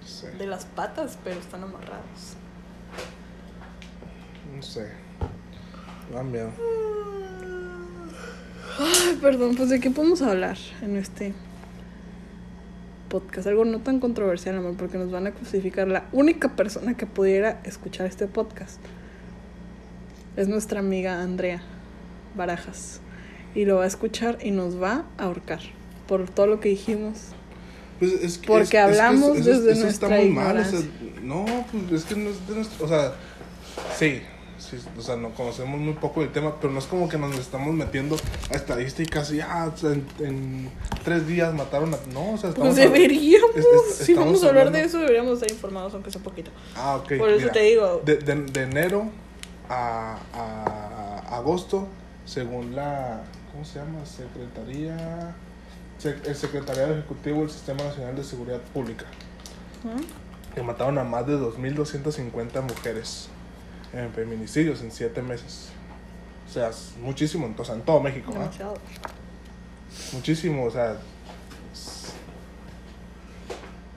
no 0.00 0.06
sé, 0.06 0.30
de 0.32 0.46
las 0.46 0.64
patas, 0.64 1.18
pero 1.22 1.38
están 1.38 1.62
amarrados. 1.62 2.36
no 4.54 4.62
sé. 4.62 4.92
Me 6.10 6.16
da 6.16 6.22
miedo. 6.22 6.50
Ay, 8.78 9.18
perdón, 9.20 9.54
pues 9.56 9.68
de 9.68 9.80
qué 9.80 9.90
podemos 9.90 10.22
hablar 10.22 10.56
en 10.82 10.96
este 10.96 11.34
podcast. 13.08 13.46
Algo 13.46 13.64
no 13.64 13.80
tan 13.80 14.00
controversial, 14.00 14.56
amor, 14.56 14.74
porque 14.76 14.98
nos 14.98 15.10
van 15.10 15.26
a 15.26 15.32
crucificar. 15.32 15.88
La 15.88 16.04
única 16.12 16.56
persona 16.56 16.96
que 16.96 17.06
pudiera 17.06 17.60
escuchar 17.64 18.06
este 18.06 18.26
podcast 18.26 18.80
es 20.36 20.48
nuestra 20.48 20.80
amiga 20.80 21.20
Andrea 21.22 21.62
Barajas. 22.36 23.00
Y 23.54 23.66
lo 23.66 23.76
va 23.76 23.84
a 23.84 23.86
escuchar 23.86 24.38
y 24.42 24.50
nos 24.50 24.80
va 24.82 25.04
a 25.18 25.24
ahorcar 25.24 25.60
por 26.08 26.28
todo 26.30 26.46
lo 26.46 26.60
que 26.60 26.70
dijimos. 26.70 27.18
Pues 27.98 28.12
es 28.14 28.38
que, 28.38 28.46
Porque 28.46 28.62
es- 28.62 28.66
es 28.66 28.70
que 28.70 28.78
hablamos 28.78 29.36
eso- 29.38 29.50
desde 29.50 29.72
eso 29.72 29.82
nuestra 29.82 30.08
muy 30.08 30.28
mal, 30.30 30.56
o 30.56 30.64
sea, 30.64 30.78
ignorancia. 30.80 31.20
no, 31.22 31.44
pues 31.88 32.02
es 32.02 32.04
que 32.08 32.16
no 32.16 32.30
es 32.30 32.48
de 32.48 32.54
nuestro, 32.54 32.86
o 32.86 32.88
sea, 32.88 33.12
sí, 33.98 34.22
sí, 34.70 34.78
o 34.98 35.02
sea, 35.02 35.16
no 35.16 35.30
conocemos 35.34 35.78
muy 35.80 35.94
poco 35.94 36.20
del 36.20 36.32
tema, 36.32 36.56
pero 36.60 36.72
no 36.72 36.78
es 36.78 36.86
como 36.86 37.08
que 37.08 37.18
nos 37.18 37.36
estamos 37.38 37.74
metiendo 37.74 38.16
a 38.50 38.54
estadísticas 38.54 39.30
y 39.32 39.40
ah, 39.40 39.72
en, 39.82 40.06
en 40.20 40.70
tres 41.04 41.26
días 41.26 41.52
mataron 41.54 41.92
a, 41.94 41.98
no, 42.12 42.32
o 42.32 42.38
sea, 42.38 42.50
estamos 42.50 42.74
Pues 42.74 42.76
deberíamos, 42.76 43.56
es- 43.56 43.66
es- 44.00 44.06
si 44.06 44.14
vamos 44.14 44.42
a 44.44 44.48
hablar 44.48 44.70
de 44.72 44.82
eso, 44.84 44.98
deberíamos 44.98 45.34
estar 45.34 45.50
informados, 45.50 45.94
aunque 45.94 46.10
sea 46.10 46.18
un 46.18 46.24
poquito. 46.24 46.50
Ah, 46.76 46.96
ok. 46.96 47.18
Por 47.18 47.28
eso 47.30 47.40
mira, 47.40 47.52
te 47.52 47.60
digo. 47.60 48.02
De, 48.04 48.16
de- 48.16 48.34
de 48.46 48.62
enero 48.62 49.04
a, 49.68 50.18
a 50.32 51.36
agosto, 51.36 51.88
según 52.24 52.74
la 52.76 53.22
¿cómo 53.52 53.64
se 53.64 53.78
llama? 53.78 54.04
Secretaría, 54.06 55.34
Sec- 56.02 56.26
el 56.26 56.34
Secretariado 56.36 56.92
Ejecutivo 56.94 57.40
del 57.40 57.50
Sistema 57.50 57.84
Nacional 57.84 58.16
de 58.16 58.24
Seguridad 58.24 58.60
Pública, 58.72 59.04
Ujú. 59.84 60.02
que 60.54 60.62
mataron 60.62 60.98
a 60.98 61.04
más 61.04 61.26
de 61.26 61.34
2.250 61.38 62.60
mujeres 62.62 63.28
en 63.92 64.12
feminicidios 64.12 64.80
en 64.82 64.90
7 64.90 65.20
meses. 65.22 65.68
O 66.48 66.52
sea, 66.52 66.68
es 66.68 66.94
muchísimo, 67.00 67.52
o 67.56 67.64
sea, 67.64 67.74
en 67.74 67.82
todo 67.82 68.00
México. 68.00 68.32
Muchísimo, 70.12 70.64
o 70.64 70.70
sea. 70.70 70.96
es- 71.72 72.12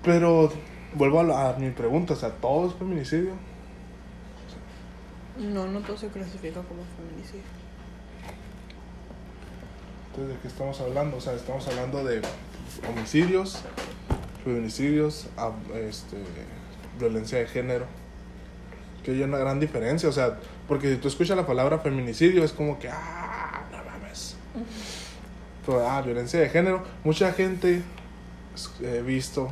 Pero 0.04 0.52
vuelvo 0.94 1.20
a, 1.20 1.24
la- 1.24 1.50
a 1.50 1.54
mi 1.58 1.70
pregunta, 1.72 2.14
o 2.14 2.16
sea, 2.16 2.30
¿todo 2.30 2.68
es 2.70 2.76
feminicidio? 2.76 3.34
No, 5.40 5.66
no 5.68 5.80
todo 5.82 5.98
se 5.98 6.08
clasifica 6.08 6.62
como 6.62 6.82
feminicidio. 6.98 7.44
Entonces, 10.12 10.36
¿de 10.36 10.42
qué 10.42 10.48
estamos 10.48 10.80
hablando? 10.80 11.18
O 11.18 11.22
sea, 11.22 11.34
estamos 11.34 11.68
hablando 11.68 12.04
de 12.06 12.22
homicidios, 12.90 13.60
feminicidios, 14.46 15.28
este, 15.76 16.18
violencia 17.00 17.40
de 17.40 17.48
género. 17.48 17.86
Que 19.06 19.12
hay 19.12 19.22
una 19.22 19.38
gran 19.38 19.60
diferencia, 19.60 20.10
o 20.10 20.12
sea, 20.12 20.36
porque 20.68 20.89
si 20.91 20.98
tú 20.98 21.08
escuchas 21.08 21.38
la 21.38 21.46
palabra 21.46 21.78
feminicidio 21.78 22.44
es 22.44 22.52
como 22.52 22.80
que, 22.80 22.89
ah, 22.89 23.62
no 23.72 23.78
mames. 23.84 24.36
Pero, 25.63 25.88
ah, 25.88 26.02
violencia 26.02 26.39
de 26.39 26.50
género, 26.50 26.84
mucha 27.04 27.32
gente 27.32 27.84
es- 28.56 28.72
he 28.82 29.04
visto 29.04 29.50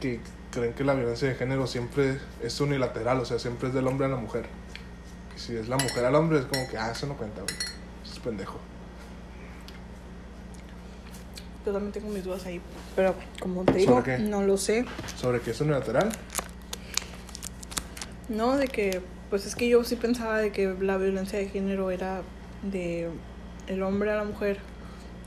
que 0.00 0.18
creen 0.50 0.72
que 0.72 0.82
la 0.82 0.94
violencia 0.94 1.28
de 1.28 1.34
género 1.34 1.66
siempre 1.66 2.18
es 2.42 2.58
unilateral, 2.60 3.20
o 3.20 3.24
sea, 3.26 3.38
siempre 3.38 3.68
es 3.68 3.74
del 3.74 3.86
hombre 3.86 4.06
a 4.06 4.08
la 4.08 4.16
mujer. 4.16 4.46
Y 5.36 5.40
si 5.40 5.54
es 5.56 5.68
la 5.68 5.76
mujer 5.76 6.04
al 6.06 6.14
hombre 6.14 6.38
es 6.38 6.46
como 6.46 6.66
que, 6.70 6.78
ah, 6.78 6.90
eso 6.90 7.06
no 7.06 7.16
cuenta, 7.18 7.42
güey. 7.42 7.54
Eso 8.02 8.14
es 8.14 8.18
pendejo. 8.20 8.58
Yo 11.66 11.72
también 11.72 11.92
tengo 11.92 12.08
mis 12.08 12.22
dudas 12.24 12.44
ahí. 12.46 12.60
Pero 12.94 13.14
como 13.40 13.64
te 13.64 13.72
digo, 13.72 13.94
¿Sobre 14.00 14.16
qué? 14.16 14.22
no 14.22 14.42
lo 14.42 14.56
sé. 14.56 14.84
¿Sobre 15.16 15.40
qué 15.40 15.50
es 15.52 15.60
unilateral? 15.60 16.10
No, 18.28 18.56
de 18.56 18.68
que, 18.68 19.00
pues 19.30 19.46
es 19.46 19.54
que 19.54 19.68
yo 19.68 19.84
sí 19.84 19.96
pensaba 19.96 20.38
de 20.38 20.50
que 20.52 20.74
la 20.80 20.96
violencia 20.96 21.38
de 21.38 21.48
género 21.48 21.90
era 21.90 22.22
de 22.62 23.10
el 23.66 23.82
hombre 23.82 24.10
a 24.12 24.16
la 24.16 24.24
mujer 24.24 24.58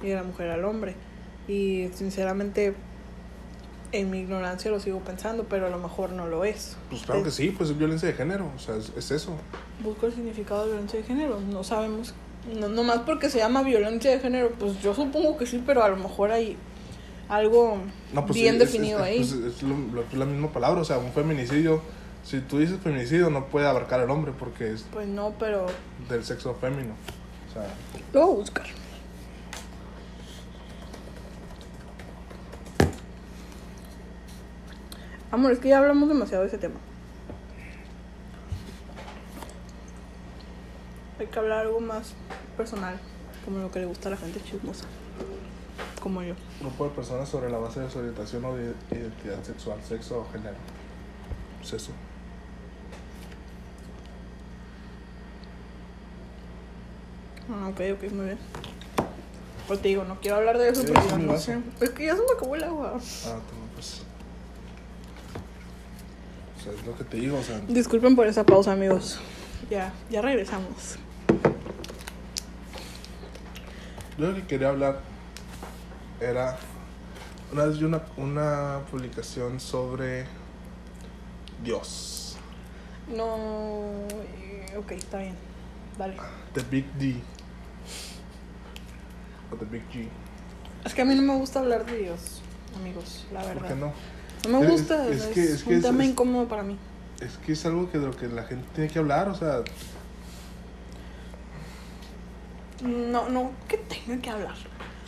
y 0.01 0.07
de 0.07 0.15
la 0.15 0.23
mujer 0.23 0.49
al 0.49 0.65
hombre. 0.65 0.95
Y 1.47 1.89
sinceramente, 1.93 2.73
en 3.91 4.10
mi 4.12 4.19
ignorancia 4.19 4.69
lo 4.71 4.79
sigo 4.79 4.99
pensando, 4.99 5.45
pero 5.45 5.67
a 5.67 5.69
lo 5.69 5.77
mejor 5.79 6.12
no 6.12 6.27
lo 6.27 6.43
es. 6.43 6.75
Pues 6.89 7.03
claro 7.03 7.23
que 7.23 7.31
sí, 7.31 7.51
pues 7.55 7.69
es 7.69 7.77
violencia 7.77 8.07
de 8.10 8.15
género, 8.15 8.51
o 8.55 8.60
sea, 8.60 8.75
es, 8.75 8.91
es 8.97 9.12
eso. 9.12 9.36
Busco 9.83 10.07
el 10.07 10.13
significado 10.13 10.63
de 10.65 10.71
violencia 10.71 10.99
de 10.99 11.05
género, 11.05 11.39
no 11.39 11.63
sabemos. 11.63 12.13
No, 12.60 12.67
nomás 12.69 12.99
porque 13.05 13.29
se 13.29 13.38
llama 13.39 13.62
violencia 13.63 14.10
de 14.12 14.19
género, 14.19 14.51
pues 14.57 14.81
yo 14.81 14.93
supongo 14.93 15.38
que 15.38 15.45
sí, 15.45 15.62
pero 15.65 15.83
a 15.83 15.89
lo 15.89 15.97
mejor 15.97 16.31
hay 16.31 16.55
algo 17.29 17.77
No, 18.13 18.25
pues 18.25 18.39
bien 18.39 18.53
sí, 18.55 18.60
definido 18.60 18.99
es, 18.99 19.05
ahí. 19.05 19.17
pues, 19.17 19.31
es 19.55 19.63
lo- 19.63 19.77
lo- 19.93 20.01
es 20.03 20.13
la 20.13 20.25
misma 20.25 20.51
palabra, 20.51 20.81
o 20.81 20.86
sea, 20.86 20.97
un 20.97 21.12
feminicidio, 21.12 21.81
si 22.28 22.42
tú 22.42 22.60
dices 22.60 22.78
feminicidio 22.82 23.30
no 23.30 23.46
puede 23.46 23.68
abarcar 23.68 24.02
al 24.02 24.10
hombre 24.10 24.34
porque 24.38 24.74
es 24.74 24.86
Pues 24.92 25.08
no, 25.08 25.34
pero 25.40 25.68
del 26.10 26.26
sexo 26.26 26.54
femenino. 26.56 26.94
O 27.50 27.54
sea, 27.54 27.74
lo 28.12 28.26
voy 28.26 28.36
a 28.36 28.40
buscar. 28.40 28.66
Amor, 35.32 35.54
es 35.54 35.60
que 35.60 35.70
ya 35.70 35.78
hablamos 35.78 36.10
demasiado 36.10 36.44
de 36.44 36.50
ese 36.50 36.58
tema. 36.58 36.76
Hay 41.20 41.28
que 41.28 41.40
hablar 41.40 41.60
algo 41.60 41.80
más 41.80 42.13
personal, 42.58 43.00
como 43.46 43.60
lo 43.60 43.72
que 43.72 43.80
le 43.80 43.86
gusta 43.86 44.10
a 44.10 44.12
la 44.12 44.18
gente 44.18 44.42
chismosa. 44.42 44.86
Como 46.02 46.22
yo. 46.24 46.36
grupo 46.60 46.86
de 46.86 46.90
personas 46.92 47.30
sobre 47.30 47.50
la 47.50 47.58
base 47.58 47.80
de 47.80 47.90
su 47.90 48.00
orientación 48.00 48.44
o 48.44 48.56
de 48.56 48.74
identidad 48.92 49.42
sexual, 49.44 49.80
sexo 49.88 50.20
o 50.20 50.32
género. 50.32 50.58
Pues 51.60 51.90
Ah, 57.49 57.67
ok, 57.69 57.79
ok, 57.95 58.12
muy 58.12 58.25
bien. 58.25 58.38
Pues 59.67 59.81
te 59.81 59.89
digo, 59.89 60.03
no 60.05 60.19
quiero 60.21 60.38
hablar 60.38 60.57
de 60.57 60.69
eso 60.69 60.83
porque 60.86 61.15
mi 61.15 61.23
no 61.25 61.38
sé. 61.38 61.57
Es 61.81 61.89
que 61.89 62.05
ya 62.05 62.15
se 62.15 62.21
me 62.21 62.31
acabó 62.36 62.55
el 62.55 62.63
agua. 62.63 62.93
Ah, 62.95 63.39
toma, 63.49 63.65
pues. 63.75 64.01
O 66.57 66.63
sea, 66.63 66.73
es 66.73 66.86
lo 66.86 66.95
que 66.95 67.03
te 67.03 67.17
digo, 67.17 67.38
o 67.38 67.43
sea, 67.43 67.60
Disculpen 67.67 68.15
por 68.15 68.27
esa 68.27 68.45
pausa, 68.45 68.71
amigos. 68.71 69.19
Ya, 69.69 69.91
ya 70.10 70.21
regresamos. 70.21 70.97
Yo 74.17 74.27
lo 74.29 74.36
que 74.36 74.45
quería 74.47 74.69
hablar 74.69 75.01
era. 76.19 76.57
Una 77.51 77.65
vez 77.65 77.77
vi 77.79 77.86
una, 77.86 78.01
una 78.17 78.79
publicación 78.91 79.60
sobre 79.60 80.25
Dios. 81.63 82.38
No. 83.15 83.86
eh, 84.41 84.75
Ok, 84.77 84.91
está 84.91 85.19
bien. 85.19 85.36
Dale. 85.97 86.15
The 86.53 86.62
Big 86.69 86.86
D. 86.93 87.21
O 89.51 89.55
The 89.55 89.65
Big 89.65 89.83
G. 89.91 90.07
Es 90.86 90.93
que 90.93 91.01
a 91.01 91.05
mí 91.05 91.15
no 91.15 91.21
me 91.21 91.36
gusta 91.36 91.60
hablar 91.60 91.86
de 91.86 91.97
Dios, 91.97 92.41
amigos, 92.75 93.25
la 93.33 93.43
verdad. 93.43 93.60
¿Por 93.62 93.67
qué 93.67 93.75
no? 93.75 93.93
No 94.49 94.60
me 94.62 94.65
Es- 94.67 94.71
gusta, 94.71 95.07
es 95.10 95.21
es, 95.23 95.27
que- 95.33 95.43
es 95.43 95.63
que 95.63 95.75
un 95.75 95.81
tema 95.81 96.05
incómodo 96.05 96.47
para 96.47 96.63
mí. 96.63 96.77
Es 97.21 97.38
que 97.38 97.53
es 97.53 97.65
algo 97.65 97.89
que 97.91 97.97
de 97.97 98.05
lo 98.07 98.15
que 98.15 98.27
la 98.27 98.43
gente 98.43 98.67
tiene 98.75 98.89
que 98.89 98.99
hablar, 98.99 99.27
o 99.29 99.36
sea, 99.36 99.63
No, 102.83 103.27
no 103.29 103.51
que 103.67 103.77
tenga 103.77 104.21
que 104.21 104.29
hablar. 104.29 104.53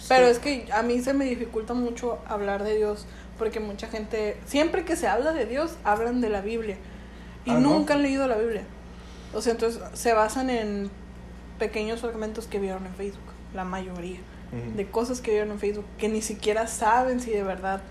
Pero 0.08 0.25
es 0.28 0.39
que 0.39 0.67
a 0.73 0.82
mí 0.82 1.02
se 1.02 1.13
me 1.13 1.25
dificulta 1.25 1.73
mucho 1.73 2.19
hablar 2.28 2.63
de 2.63 2.75
Dios 2.75 3.06
porque 3.38 3.60
mucha 3.60 3.88
gente, 3.88 4.38
siempre 4.45 4.86
que 4.86 4.95
se 4.95 5.08
habla 5.08 5.34
de 5.34 5.45
Dios, 5.45 5.75
hablan 5.84 6.19
de 6.19 6.30
la 6.30 6.41
Biblia. 6.41 6.78
Y 7.45 7.52
Ah, 7.52 7.60
¿no? 7.60 7.69
nunca 7.71 7.93
han 7.93 8.02
leído 8.02 8.28
la 8.28 8.38
Biblia. 8.38 8.63
O 9.34 9.41
sea, 9.41 9.52
entonces 9.52 9.82
se 9.93 10.13
basan 10.13 10.49
en 10.49 10.89
pequeños 11.60 12.02
fragmentos 12.02 12.47
que 12.47 12.60
vieron 12.60 12.86
en 12.88 12.93
Facebook, 12.95 13.21
la 13.54 13.63
mayoría. 13.65 14.19
De 14.76 14.88
cosas 14.90 15.22
que 15.22 15.32
vieron 15.32 15.52
en 15.52 15.60
Facebook 15.60 15.86
que 15.98 16.10
ni 16.10 16.22
siquiera 16.22 16.66
saben 16.68 17.20
si 17.20 17.30
de 17.32 17.44
verdad 17.44 17.82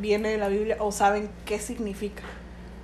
viene 0.00 0.28
de 0.30 0.38
la 0.38 0.48
Biblia 0.48 0.76
o 0.78 0.92
saben 0.92 1.28
qué 1.44 1.58
significa. 1.58 2.22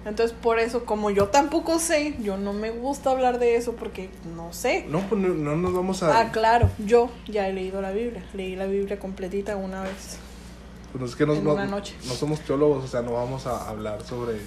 Entonces, 0.05 0.35
por 0.41 0.59
eso, 0.59 0.85
como 0.85 1.11
yo 1.11 1.29
tampoco 1.29 1.79
sé, 1.79 2.17
yo 2.21 2.37
no 2.39 2.53
me 2.53 2.71
gusta 2.71 3.11
hablar 3.11 3.39
de 3.39 3.57
eso 3.57 3.75
porque 3.75 4.11
no 4.35 4.53
sé. 4.53 4.87
No, 4.89 5.01
pues 5.09 5.21
no, 5.21 5.29
no 5.29 5.57
nos 5.57 5.75
vamos 5.75 6.03
a. 6.03 6.19
Ah, 6.21 6.33
claro, 6.33 6.71
yo 6.79 7.11
ya 7.27 7.49
he 7.49 7.53
leído 7.53 7.83
la 7.83 7.91
Biblia. 7.93 8.25
Leí 8.35 8.57
la 8.57 8.67
Biblia 8.67 8.99
completita 8.99 9.57
una 9.57 9.83
vez. 9.83 10.19
Pues 10.97 11.11
es 11.11 11.17
que 11.17 11.27
nos- 11.27 11.39
en 11.39 11.45
no, 11.45 11.53
una 11.55 11.67
noche. 11.67 11.95
no 12.07 12.15
somos 12.15 12.41
teólogos, 12.41 12.85
o 12.85 12.89
sea, 12.89 13.03
no 13.03 13.13
vamos 13.13 13.47
a 13.47 13.69
hablar 13.69 14.03
sobre 14.03 14.39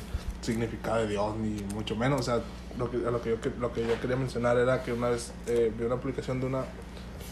significado 0.42 1.02
de 1.04 1.08
Dios, 1.10 1.36
ni 1.38 1.62
mucho 1.76 1.96
menos. 1.96 2.22
O 2.22 2.24
sea, 2.24 2.42
lo 2.78 2.90
que, 2.90 2.98
lo, 2.98 3.22
que 3.22 3.30
yo, 3.30 3.38
lo 3.60 3.72
que 3.72 3.86
yo 3.86 4.00
quería 4.02 4.16
mencionar 4.16 4.58
era 4.58 4.82
que 4.84 4.92
una 4.94 5.10
vez 5.10 5.32
eh, 5.48 5.72
vi 5.78 5.86
una 5.86 5.98
publicación 5.98 6.40
de 6.40 6.48
una 6.48 6.64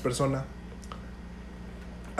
persona 0.03 0.45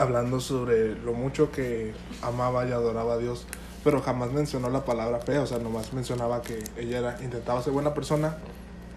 hablando 0.00 0.40
sobre 0.40 0.94
lo 0.96 1.12
mucho 1.12 1.50
que 1.52 1.92
amaba 2.22 2.66
y 2.66 2.72
adoraba 2.72 3.14
a 3.14 3.18
Dios, 3.18 3.46
pero 3.84 4.00
jamás 4.00 4.32
mencionó 4.32 4.70
la 4.70 4.84
palabra 4.84 5.20
fe, 5.20 5.38
o 5.38 5.46
sea, 5.46 5.58
nomás 5.58 5.92
mencionaba 5.92 6.42
que 6.42 6.62
ella 6.76 6.98
era, 6.98 7.18
intentaba 7.22 7.62
ser 7.62 7.72
buena 7.72 7.94
persona 7.94 8.36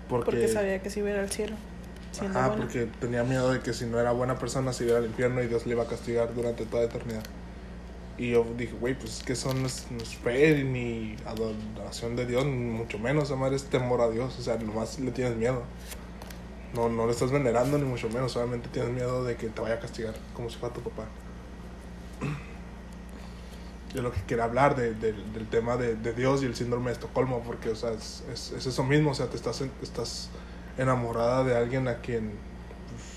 porque, 0.09 0.31
Porque 0.31 0.47
sabía 0.47 0.81
que 0.81 0.89
se 0.89 0.99
iba 0.99 1.09
a 1.09 1.13
ir 1.13 1.19
al 1.19 1.29
cielo. 1.31 1.55
Ajá, 2.19 2.47
buena. 2.47 2.55
porque 2.57 2.87
tenía 2.99 3.23
miedo 3.23 3.51
de 3.51 3.61
que 3.61 3.73
si 3.73 3.85
no 3.85 3.99
era 3.99 4.11
buena 4.11 4.37
persona 4.37 4.71
se 4.71 4.85
iba 4.85 4.97
al 4.97 5.05
infierno 5.05 5.41
y 5.41 5.47
Dios 5.47 5.65
le 5.65 5.71
iba 5.71 5.83
a 5.83 5.87
castigar 5.87 6.33
durante 6.35 6.65
toda 6.65 6.83
eternidad. 6.83 7.23
Y 8.17 8.31
yo 8.31 8.45
dije, 8.55 8.73
güey, 8.79 8.93
pues 8.93 9.17
es 9.17 9.23
que 9.23 9.33
eso 9.33 9.53
no 9.55 9.65
es, 9.65 9.87
no 9.89 9.97
es 9.97 10.15
fe 10.15 10.63
ni 10.63 11.15
adoración 11.25 12.15
de 12.15 12.27
Dios, 12.27 12.45
ni 12.45 12.51
mucho 12.51 12.99
menos, 12.99 13.31
amar 13.31 13.53
es 13.53 13.63
temor 13.63 14.01
a 14.01 14.09
Dios, 14.09 14.37
o 14.37 14.43
sea, 14.43 14.57
nomás 14.57 14.99
le 14.99 15.09
tienes 15.11 15.35
miedo. 15.35 15.63
No, 16.73 16.89
no 16.89 17.05
le 17.05 17.13
estás 17.13 17.31
venerando 17.31 17.77
ni 17.77 17.85
mucho 17.85 18.09
menos, 18.09 18.33
solamente 18.33 18.67
tienes 18.69 18.91
miedo 18.91 19.23
de 19.23 19.37
que 19.37 19.47
te 19.49 19.61
vaya 19.61 19.75
a 19.75 19.79
castigar 19.79 20.15
como 20.33 20.49
si 20.49 20.57
fuera 20.57 20.73
tu 20.75 20.81
papá. 20.81 21.05
Yo 23.93 24.01
lo 24.01 24.11
que 24.11 24.21
quería 24.23 24.45
hablar 24.45 24.75
de, 24.75 24.95
de- 24.95 25.13
del 25.13 25.47
tema 25.49 25.77
de, 25.77 25.95
de 25.95 26.13
Dios 26.13 26.41
y 26.41 26.45
el 26.47 26.55
síndrome 26.55 26.87
de 26.87 26.93
Estocolmo, 26.93 27.41
porque, 27.43 27.69
o 27.69 27.75
sea, 27.75 27.91
es, 27.91 28.23
es, 28.33 28.51
es 28.51 28.65
eso 28.65 28.83
mismo, 28.83 29.11
o 29.11 29.13
sea, 29.13 29.27
te 29.29 29.35
estás, 29.37 29.61
estás 29.83 30.29
enamorada 30.77 31.43
de 31.43 31.55
alguien 31.55 31.87
a 31.87 31.97
quien, 32.01 32.31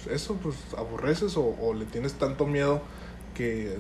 pues, 0.05 0.15
eso, 0.15 0.35
pues, 0.37 0.57
aborreces 0.77 1.37
o, 1.39 1.57
o 1.61 1.73
le 1.75 1.87
tienes 1.87 2.15
tanto 2.15 2.47
miedo 2.47 2.83
que 3.35 3.79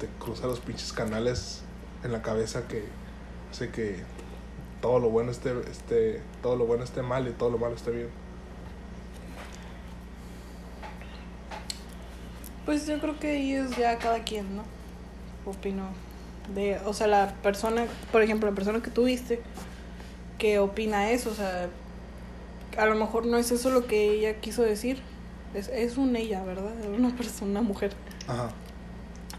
te 0.00 0.08
cruza 0.20 0.46
los 0.46 0.60
pinches 0.60 0.92
canales 0.92 1.62
en 2.04 2.12
la 2.12 2.22
cabeza 2.22 2.68
que 2.68 2.84
hace 3.52 3.70
que 3.70 3.98
todo 4.82 5.00
lo 5.00 5.10
bueno 5.10 5.30
esté, 5.32 5.52
esté, 5.70 6.22
todo 6.42 6.56
lo 6.56 6.66
bueno 6.66 6.84
esté 6.84 7.02
mal 7.02 7.28
y 7.28 7.32
todo 7.32 7.50
lo 7.50 7.58
malo 7.58 7.76
esté 7.76 7.90
bien. 7.92 8.08
Pues 12.64 12.86
yo 12.86 12.98
creo 13.00 13.18
que 13.18 13.30
ahí 13.30 13.52
es 13.54 13.76
ya 13.76 13.98
cada 13.98 14.20
quien, 14.24 14.56
¿no? 14.56 14.62
Opino. 15.46 15.88
De, 16.54 16.78
o 16.84 16.92
sea, 16.94 17.06
la 17.06 17.34
persona, 17.42 17.86
por 18.12 18.22
ejemplo, 18.22 18.48
la 18.48 18.54
persona 18.54 18.82
que 18.82 18.90
tuviste, 18.90 19.40
que 20.38 20.58
opina 20.58 21.10
eso, 21.10 21.30
o 21.30 21.34
sea, 21.34 21.68
a 22.76 22.86
lo 22.86 22.94
mejor 22.96 23.26
no 23.26 23.36
es 23.38 23.50
eso 23.50 23.70
lo 23.70 23.86
que 23.86 24.10
ella 24.12 24.40
quiso 24.40 24.62
decir, 24.62 24.98
Es, 25.54 25.68
es 25.68 25.96
un 25.96 26.16
ella, 26.16 26.42
¿verdad? 26.42 26.72
Una 26.98 27.14
persona, 27.16 27.50
una 27.50 27.62
mujer. 27.62 27.92
Ajá. 28.26 28.50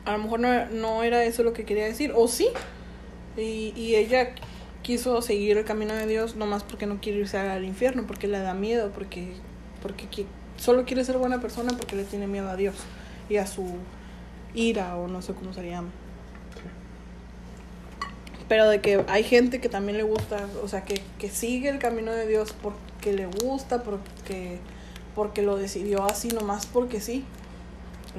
A 0.05 0.11
lo 0.13 0.19
mejor 0.23 0.39
no, 0.39 0.65
no 0.67 1.03
era 1.03 1.23
eso 1.23 1.43
lo 1.43 1.53
que 1.53 1.65
quería 1.65 1.85
decir, 1.85 2.11
o 2.15 2.27
sí. 2.27 2.47
Y, 3.37 3.73
y 3.75 3.95
ella 3.95 4.29
quiso 4.83 5.21
seguir 5.21 5.57
el 5.57 5.65
camino 5.65 5.93
de 5.95 6.05
Dios 6.07 6.35
nomás 6.35 6.63
porque 6.63 6.85
no 6.85 7.01
quiere 7.01 7.19
irse 7.19 7.37
al 7.37 7.65
infierno, 7.65 8.05
porque 8.07 8.27
le 8.27 8.37
da 8.39 8.53
miedo, 8.53 8.91
porque, 8.91 9.33
porque 9.81 10.05
qui- 10.09 10.25
solo 10.57 10.85
quiere 10.85 11.03
ser 11.03 11.17
buena 11.17 11.41
persona 11.41 11.73
porque 11.75 11.95
le 11.95 12.03
tiene 12.05 12.27
miedo 12.27 12.49
a 12.49 12.55
Dios 12.55 12.75
y 13.29 13.37
a 13.37 13.47
su 13.47 13.65
ira 14.53 14.95
o 14.97 15.07
no 15.07 15.21
sé 15.21 15.33
cómo 15.33 15.53
se 15.53 15.69
llama. 15.69 15.89
Pero 18.47 18.69
de 18.69 18.79
que 18.79 19.03
hay 19.07 19.23
gente 19.23 19.59
que 19.59 19.69
también 19.69 19.97
le 19.97 20.03
gusta, 20.03 20.47
o 20.63 20.67
sea, 20.67 20.85
que, 20.85 21.01
que 21.17 21.29
sigue 21.29 21.69
el 21.69 21.79
camino 21.79 22.11
de 22.11 22.27
Dios 22.27 22.55
porque 22.61 23.11
le 23.11 23.25
gusta, 23.25 23.83
porque, 23.83 24.59
porque 25.15 25.41
lo 25.41 25.57
decidió 25.57 26.05
así 26.05 26.27
nomás 26.27 26.67
porque 26.67 27.01
sí. 27.01 27.25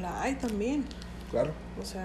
La 0.01 0.23
hay 0.23 0.35
también. 0.35 0.85
Claro. 1.31 1.53
O 1.81 1.85
sea, 1.85 2.03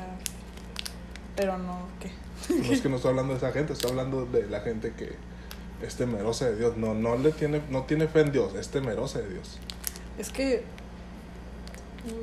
pero 1.35 1.57
no, 1.57 1.79
¿qué? 1.99 2.11
No 2.55 2.71
es 2.71 2.81
que 2.81 2.89
no 2.89 2.97
estoy 2.97 3.09
hablando 3.09 3.33
de 3.33 3.37
esa 3.37 3.51
gente, 3.51 3.73
estoy 3.73 3.91
hablando 3.91 4.25
de 4.25 4.47
la 4.47 4.61
gente 4.61 4.93
que 4.93 5.15
es 5.85 5.95
temerosa 5.95 6.45
de 6.45 6.57
Dios. 6.57 6.77
No, 6.77 6.93
no 6.93 7.17
le 7.17 7.31
tiene, 7.31 7.61
no 7.69 7.83
tiene 7.83 8.07
fe 8.07 8.21
en 8.21 8.31
Dios, 8.31 8.55
es 8.55 8.69
temerosa 8.69 9.19
de 9.19 9.29
Dios. 9.29 9.57
Es 10.17 10.29
que 10.29 10.63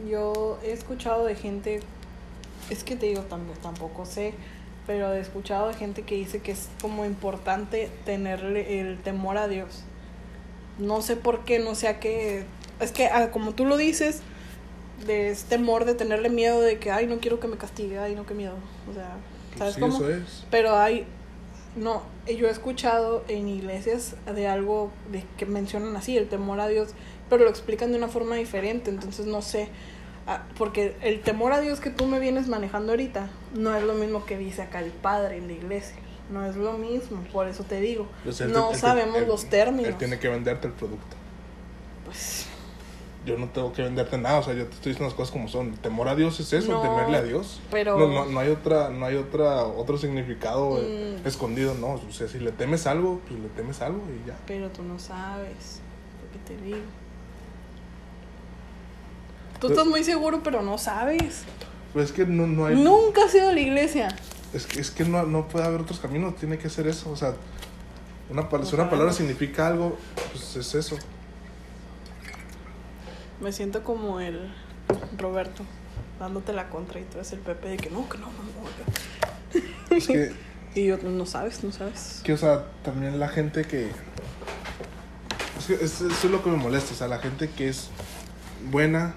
yo 0.08 0.58
he 0.62 0.72
escuchado 0.72 1.24
de 1.24 1.34
gente, 1.34 1.80
es 2.70 2.84
que 2.84 2.96
te 2.96 3.06
digo, 3.06 3.22
tampoco, 3.22 3.58
tampoco 3.60 4.06
sé, 4.06 4.34
pero 4.86 5.12
he 5.12 5.20
escuchado 5.20 5.68
de 5.68 5.74
gente 5.74 6.02
que 6.02 6.14
dice 6.14 6.40
que 6.40 6.52
es 6.52 6.68
como 6.80 7.04
importante 7.04 7.90
tenerle 8.04 8.80
el 8.80 8.98
temor 8.98 9.36
a 9.36 9.48
Dios. 9.48 9.84
No 10.78 11.02
sé 11.02 11.16
por 11.16 11.44
qué, 11.44 11.58
no 11.58 11.74
sé 11.74 11.88
a 11.88 12.00
qué. 12.00 12.44
Es 12.80 12.92
que 12.92 13.06
ah, 13.06 13.30
como 13.30 13.52
tú 13.52 13.64
lo 13.64 13.76
dices, 13.76 14.22
de 15.06 15.30
ese 15.30 15.46
temor 15.46 15.84
de 15.84 15.94
tenerle 15.94 16.30
miedo 16.30 16.60
de 16.60 16.78
que, 16.78 16.90
ay, 16.90 17.06
no 17.06 17.18
quiero 17.18 17.40
que 17.40 17.48
me 17.48 17.56
castigue, 17.56 17.98
ay, 17.98 18.14
no, 18.14 18.26
qué 18.26 18.34
miedo. 18.34 18.54
O 18.90 18.94
sea, 18.94 19.16
¿sabes 19.56 19.74
sí, 19.74 19.80
cómo? 19.80 19.94
eso 19.94 20.10
es. 20.10 20.46
Pero 20.50 20.76
hay, 20.76 21.06
no, 21.76 22.02
yo 22.26 22.48
he 22.48 22.50
escuchado 22.50 23.24
en 23.28 23.48
iglesias 23.48 24.16
de 24.32 24.48
algo 24.48 24.90
de 25.12 25.24
que 25.36 25.46
mencionan 25.46 25.96
así, 25.96 26.16
el 26.16 26.28
temor 26.28 26.60
a 26.60 26.68
Dios, 26.68 26.90
pero 27.28 27.44
lo 27.44 27.50
explican 27.50 27.90
de 27.92 27.98
una 27.98 28.08
forma 28.08 28.36
diferente, 28.36 28.90
entonces 28.90 29.26
no 29.26 29.42
sé, 29.42 29.68
ah, 30.26 30.44
porque 30.56 30.96
el 31.02 31.20
temor 31.20 31.52
a 31.52 31.60
Dios 31.60 31.80
que 31.80 31.90
tú 31.90 32.06
me 32.06 32.18
vienes 32.18 32.48
manejando 32.48 32.92
ahorita 32.92 33.28
no 33.54 33.74
es 33.74 33.82
lo 33.84 33.94
mismo 33.94 34.24
que 34.26 34.38
dice 34.38 34.62
acá 34.62 34.80
el 34.80 34.90
Padre 34.90 35.36
en 35.38 35.46
la 35.46 35.52
iglesia, 35.54 35.96
no 36.30 36.44
es 36.44 36.56
lo 36.56 36.74
mismo, 36.74 37.22
por 37.32 37.48
eso 37.48 37.64
te 37.64 37.80
digo, 37.80 38.06
Pues 38.24 38.40
no 38.42 38.74
sabemos 38.74 39.16
él- 39.18 39.26
los 39.28 39.46
términos. 39.46 39.86
Él 39.88 39.96
tiene 39.96 40.18
que 40.18 40.28
venderte 40.28 40.66
el 40.66 40.72
producto. 40.74 41.16
Pues, 42.04 42.46
Yo 43.26 43.36
no 43.36 43.48
tengo 43.50 43.72
que 43.74 43.82
venderte 43.82 44.16
nada, 44.16 44.38
o 44.38 44.42
sea, 44.42 44.54
yo 44.54 44.64
te 44.66 44.74
estoy 44.74 44.92
diciendo 44.92 45.04
las 45.10 45.14
cosas 45.14 45.32
como 45.32 45.48
son. 45.48 45.72
Temor 45.76 46.08
a 46.08 46.14
Dios 46.14 46.40
es 46.40 46.50
eso, 46.52 46.72
No, 46.72 46.80
temerle 46.80 47.16
a 47.18 47.22
Dios. 47.22 47.60
pero- 47.70 47.98
No, 47.98 48.06
no, 48.08 48.24
no 48.24 48.40
hay 48.40 48.48
otra, 48.48 48.88
no 48.88 49.04
hay 49.04 49.16
otra, 49.16 49.64
otro 49.64 49.98
significado 49.98 50.78
eh, 50.80 51.18
Mm. 51.22 51.26
escondido, 51.26 51.74
no. 51.74 51.94
O 52.08 52.12
sea, 52.12 52.26
si 52.26 52.38
le 52.38 52.52
temes 52.52 52.86
algo, 52.86 53.20
pues 53.28 53.38
le 53.38 53.48
temes 53.48 53.82
algo 53.82 54.00
y 54.24 54.26
ya. 54.26 54.38
pero 54.46 54.70
tú 54.70 54.82
no 54.82 54.98
sabes, 54.98 55.80
lo 56.24 56.32
que 56.32 56.38
te 56.56 56.62
digo. 56.64 56.78
Tú 59.60 59.68
estás 59.68 59.86
muy 59.86 60.04
seguro, 60.04 60.42
pero 60.42 60.62
no 60.62 60.78
sabes. 60.78 61.42
Pues 61.92 62.06
es 62.06 62.12
que 62.12 62.26
no, 62.26 62.46
no 62.46 62.66
hay. 62.66 62.76
Nunca 62.76 63.24
has 63.24 63.34
ido 63.34 63.48
a 63.48 63.52
la 63.52 63.60
iglesia. 63.60 64.08
Es 64.52 64.66
que, 64.66 64.80
es 64.80 64.90
que 64.90 65.04
no, 65.04 65.24
no 65.24 65.48
puede 65.48 65.64
haber 65.66 65.80
otros 65.80 65.98
caminos, 65.98 66.36
tiene 66.36 66.58
que 66.58 66.70
ser 66.70 66.86
eso. 66.86 67.10
O 67.10 67.16
sea, 67.16 67.34
una, 68.30 68.48
si 68.64 68.74
una 68.74 68.88
palabra 68.90 69.12
significa 69.12 69.66
algo, 69.66 69.98
pues 70.32 70.56
es 70.56 70.74
eso. 70.74 70.96
Me 73.40 73.52
siento 73.52 73.84
como 73.84 74.20
el 74.20 74.52
Roberto, 75.16 75.62
dándote 76.18 76.52
la 76.52 76.68
contra 76.68 77.00
y 77.00 77.04
tú 77.04 77.16
eres 77.18 77.32
el 77.32 77.38
Pepe 77.40 77.68
de 77.68 77.76
que 77.76 77.90
no, 77.90 78.08
que 78.08 78.18
no, 78.18 78.26
no, 78.26 78.32
no. 79.90 79.96
Es 79.96 80.06
que, 80.06 80.32
Y 80.74 80.86
yo, 80.86 80.98
no 80.98 81.24
sabes, 81.26 81.64
no 81.64 81.72
sabes. 81.72 82.20
que, 82.24 82.32
o 82.32 82.36
sea, 82.36 82.66
también 82.84 83.18
la 83.18 83.28
gente 83.28 83.64
que. 83.64 83.90
Es 85.58 85.66
que 85.66 85.74
es- 85.74 86.00
eso 86.00 86.06
es 86.06 86.24
lo 86.30 86.42
que 86.42 86.50
me 86.50 86.56
molesta, 86.56 86.92
o 86.92 86.96
sea, 86.96 87.08
la 87.08 87.18
gente 87.18 87.48
que 87.50 87.68
es 87.68 87.88
buena 88.70 89.14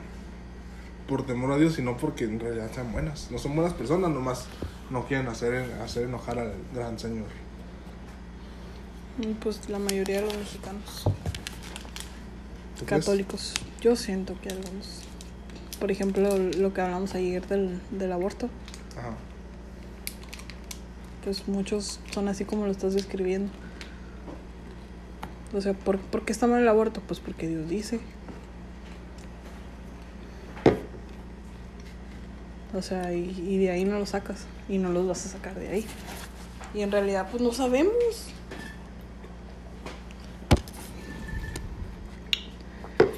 por 1.12 1.26
temor 1.26 1.51
a 1.51 1.57
Dios 1.57 1.78
y 1.78 1.82
no 1.82 1.97
porque 1.97 2.24
en 2.24 2.39
realidad 2.39 2.72
sean 2.74 2.93
buenas. 2.93 3.30
No 3.32 3.38
son 3.38 3.53
buenas 3.53 3.74
personas, 3.74 4.09
nomás 4.12 4.45
no 4.89 5.05
quieren 5.07 5.28
hacer, 5.28 5.70
hacer 5.84 6.03
enojar 6.03 6.39
al 6.39 6.53
gran 6.74 6.97
Señor. 6.97 7.28
Pues 9.41 9.68
la 9.68 9.78
mayoría 9.78 10.22
de 10.22 10.28
los 10.28 10.38
mexicanos 10.38 11.03
católicos, 12.86 13.53
yo 13.82 13.97
siento 13.97 14.39
que 14.41 14.51
algunos. 14.51 15.01
Por 15.82 15.91
ejemplo, 15.91 16.38
lo 16.38 16.74
que 16.74 16.80
hablamos 16.80 17.14
ayer 17.14 17.45
del, 17.45 17.82
del 17.91 18.14
aborto, 18.14 18.49
Ajá. 18.97 19.14
pues 21.26 21.45
muchos 21.49 21.99
son 22.14 22.30
así 22.30 22.45
como 22.45 22.68
lo 22.68 22.72
estás 22.72 22.93
describiendo. 22.93 23.51
O 25.53 25.59
sea, 25.59 25.74
¿por, 25.74 25.99
¿por 25.99 26.24
qué 26.24 26.32
está 26.32 26.47
mal 26.47 26.62
el 26.62 26.70
aborto? 26.70 27.01
Pues 27.05 27.20
porque 27.20 27.49
Dios 27.49 27.68
dice. 27.68 27.99
O 32.74 32.82
sea, 32.82 33.14
y, 33.14 33.30
y 33.48 33.58
de 33.58 33.72
ahí 33.72 33.86
no 33.86 34.00
lo 34.00 34.06
sacas. 34.06 34.46
Y 34.70 34.78
no 34.78 34.90
los 34.90 35.08
vas 35.08 35.26
a 35.26 35.30
sacar 35.30 35.56
de 35.56 35.68
ahí. 35.68 35.86
Y 36.74 36.82
en 36.82 36.92
realidad, 36.92 37.28
pues 37.30 37.44
no 37.44 37.52
sabemos. 37.52 37.94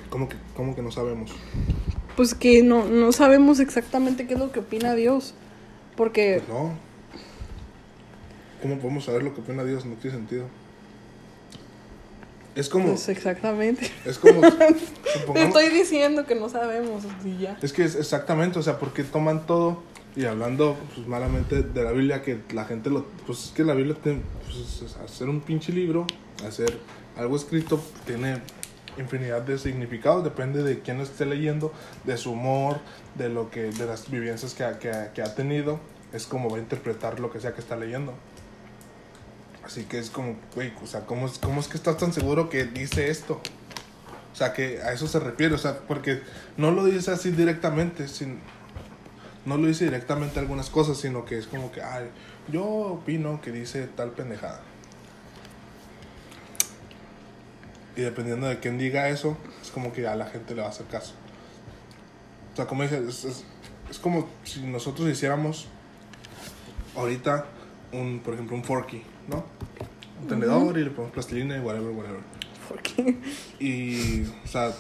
¿Cómo 0.10 0.30
que, 0.30 0.36
cómo 0.56 0.76
que 0.76 0.82
no 0.82 0.91
sabemos? 0.91 1.32
Pues 2.16 2.36
que 2.36 2.62
no, 2.62 2.86
no 2.86 3.12
sabemos 3.12 3.60
exactamente 3.60 4.28
qué 4.28 4.36
es 4.36 4.39
lo 4.39 4.51
que 4.51 4.60
opina 4.60 4.93
Dios. 4.93 5.34
Porque 5.95 6.41
Pues 6.45 6.49
no. 6.49 6.74
¿Cómo 8.62 8.78
podemos 8.80 9.06
saber 9.06 9.24
lo 9.24 9.34
que 9.34 9.41
opina 9.41 9.64
Dios? 9.64 9.86
No 9.86 9.95
tiene 9.95 10.18
sentido. 10.18 10.45
Es 12.56 12.70
como. 12.70 12.89
Pues 12.89 13.10
exactamente. 13.10 13.89
Es 14.06 14.18
como. 14.20 14.41
Te 15.34 15.43
estoy 15.43 15.70
diciendo 15.70 16.26
que 16.26 16.36
no 16.36 16.49
sabemos 16.49 17.04
y 17.26 17.38
ya. 17.39 17.58
Es 17.62 17.74
que 17.74 17.84
es 17.84 17.95
exactamente, 17.95 18.60
o 18.60 18.62
sea, 18.62 18.80
porque 18.80 19.04
toman 19.04 19.45
todo 19.45 19.82
y 20.16 20.26
hablando 20.26 20.78
pues, 20.93 21.08
malamente 21.08 21.64
de 21.64 21.84
la 21.84 21.91
Biblia, 21.91 22.22
que 22.22 22.39
la 22.54 22.66
gente 22.66 22.89
lo. 22.89 23.06
Pues 23.26 23.45
es 23.45 23.51
que 23.51 23.64
la 23.64 23.74
Biblia, 23.74 23.95
tiene, 24.01 24.22
pues, 24.45 24.82
es 24.82 24.97
hacer 24.97 25.30
un 25.30 25.41
pinche 25.41 25.72
libro, 25.72 26.06
hacer 26.45 26.78
algo 27.18 27.36
escrito, 27.36 27.84
tiene 28.06 28.41
infinidad 28.97 29.41
de 29.41 29.58
significados, 29.58 30.24
depende 30.24 30.62
de 30.62 30.80
quién 30.82 30.97
lo 30.97 31.04
esté 31.04 31.26
leyendo, 31.26 31.74
de 32.04 32.18
su 32.18 32.32
humor, 32.32 32.80
de 33.16 33.30
lo 33.30 33.49
que 33.49 33.64
de 33.64 33.86
las 33.88 34.10
vivencias 34.12 34.54
que 34.54 34.66
que 34.80 34.91
que 35.16 35.22
ha 35.24 35.34
tenido, 35.34 35.80
es 36.12 36.28
como 36.28 36.49
va 36.49 36.58
a 36.58 36.60
interpretar 36.60 37.20
lo 37.20 37.32
que 37.32 37.39
sea 37.39 37.54
que 37.54 37.62
está 37.62 37.76
leyendo. 37.76 38.14
Así 39.66 39.84
que 39.86 39.97
es 39.97 40.09
como, 40.09 40.36
güey, 40.55 40.74
o 40.82 40.88
sea, 40.88 41.05
¿cómo 41.05 41.26
es, 41.26 41.39
¿cómo 41.39 41.59
es 41.61 41.68
que 41.68 41.78
estás 41.78 41.97
tan 41.97 42.11
seguro 42.11 42.49
que 42.49 42.66
dice 42.66 43.09
esto? 43.09 43.41
O 44.34 44.36
sea, 44.36 44.51
que 44.51 44.82
a 44.82 44.91
eso 44.91 45.07
se 45.07 45.20
refiere, 45.20 45.55
o 45.55 45.57
sea, 45.57 45.80
porque 45.88 46.22
no 46.57 46.72
lo 46.72 46.86
dice 46.86 47.11
así 47.11 47.32
directamente, 47.32 48.07
sin, 48.07 48.39
no 49.45 49.57
lo 49.57 49.68
dice 49.68 49.86
directamente 49.86 50.39
algunas 50.39 50.70
cosas, 50.70 50.97
sino 50.97 51.24
que 51.24 51.38
es 51.38 51.47
como 51.47 51.72
que, 51.72 51.82
ay, 51.82 52.09
yo 52.51 52.66
opino 52.66 53.39
que 53.41 53.51
dice 53.51 53.88
tal 53.88 54.11
pendejada. 54.11 54.61
Y 57.95 58.01
dependiendo 58.01 58.47
de 58.47 58.59
quién 58.59 58.78
diga 58.78 59.07
eso, 59.09 59.38
es 59.61 59.70
como 59.70 59.93
que 59.93 60.07
a 60.07 60.16
la 60.16 60.26
gente 60.26 60.55
le 60.55 60.61
va 60.61 60.68
a 60.68 60.72
hacer 60.72 60.88
caso. 60.88 61.14
O 62.53 62.55
sea, 62.55 62.66
como 62.66 62.84
dije, 62.84 63.01
es, 63.07 63.26
es 63.89 63.99
como 63.99 64.28
si 64.43 64.61
nosotros 64.61 65.07
hiciéramos 65.07 65.68
ahorita 66.95 67.45
un, 67.91 68.20
por 68.20 68.34
ejemplo, 68.34 68.55
un 68.55 68.64
forky, 68.64 69.03
¿no? 69.28 69.43
Un 70.21 70.28
tenedor 70.28 70.78
y 70.78 70.84
le 70.84 70.89
ponemos 70.91 71.11
plastilina 71.13 71.57
y 71.57 71.59
whatever, 71.59 71.91
whatever. 71.91 72.19
Porque 72.69 73.17
Y, 73.59 74.24
o 74.43 74.47
sea, 74.47 74.74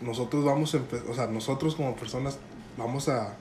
nosotros 0.00 0.44
vamos 0.44 0.74
a, 0.74 0.80
o 1.10 1.14
sea, 1.14 1.26
nosotros 1.26 1.74
como 1.74 1.96
personas 1.96 2.38
vamos 2.76 3.08
a, 3.08 3.34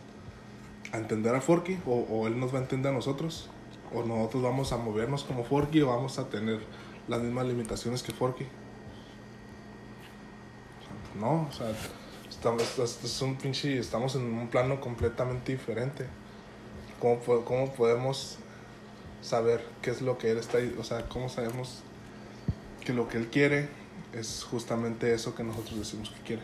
a 0.91 0.97
entender 0.97 1.35
a 1.35 1.41
Forky 1.41 1.77
o, 1.85 1.93
o 2.09 2.27
él 2.27 2.39
nos 2.39 2.53
va 2.53 2.59
a 2.59 2.61
entender 2.61 2.91
a 2.91 2.95
nosotros 2.95 3.49
o 3.93 4.03
nosotros 4.03 4.41
vamos 4.43 4.71
a 4.71 4.77
movernos 4.77 5.23
como 5.23 5.43
Forky 5.43 5.81
o 5.81 5.87
vamos 5.87 6.17
a 6.17 6.29
tener 6.29 6.59
las 7.07 7.21
mismas 7.21 7.45
limitaciones 7.45 8.01
que 8.01 8.11
Forky. 8.11 8.45
O 10.79 11.17
sea, 11.17 11.21
no, 11.21 11.47
o 11.47 11.51
sea, 11.51 11.67
estamos, 12.29 12.79
es- 12.79 13.21
un 13.21 13.35
pinche, 13.35 13.77
estamos 13.77 14.15
en 14.15 14.23
un 14.23 14.47
plano 14.47 14.79
completamente 14.81 15.51
diferente. 15.51 16.05
¿Cómo, 16.99 17.19
¿Cómo 17.45 17.73
podemos 17.73 18.39
saber 19.21 19.63
qué 19.81 19.91
es 19.91 20.01
lo 20.01 20.17
que 20.17 20.31
él 20.31 20.37
está, 20.37 20.59
o 20.77 20.83
sea, 20.83 21.07
cómo 21.07 21.29
sabemos 21.29 21.83
que 22.85 22.93
lo 22.93 23.07
que 23.07 23.17
él 23.17 23.27
quiere 23.27 23.69
es 24.13 24.45
justamente 24.49 25.13
eso 25.13 25.35
que 25.35 25.43
nosotros 25.43 25.79
decimos 25.79 26.09
que 26.11 26.21
quiere. 26.21 26.43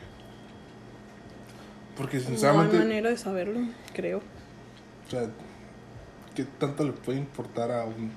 Porque 1.95 2.17
no 2.17 2.23
hay 2.23 2.27
sinceramente, 2.29 2.77
manera 2.77 3.09
de 3.09 3.17
saberlo, 3.17 3.59
creo. 3.93 4.19
o 5.07 5.09
sea, 5.09 5.29
¿qué 6.35 6.43
tanto 6.43 6.83
le 6.83 6.93
puede 6.93 7.19
importar 7.19 7.71
a 7.71 7.85
un, 7.85 8.11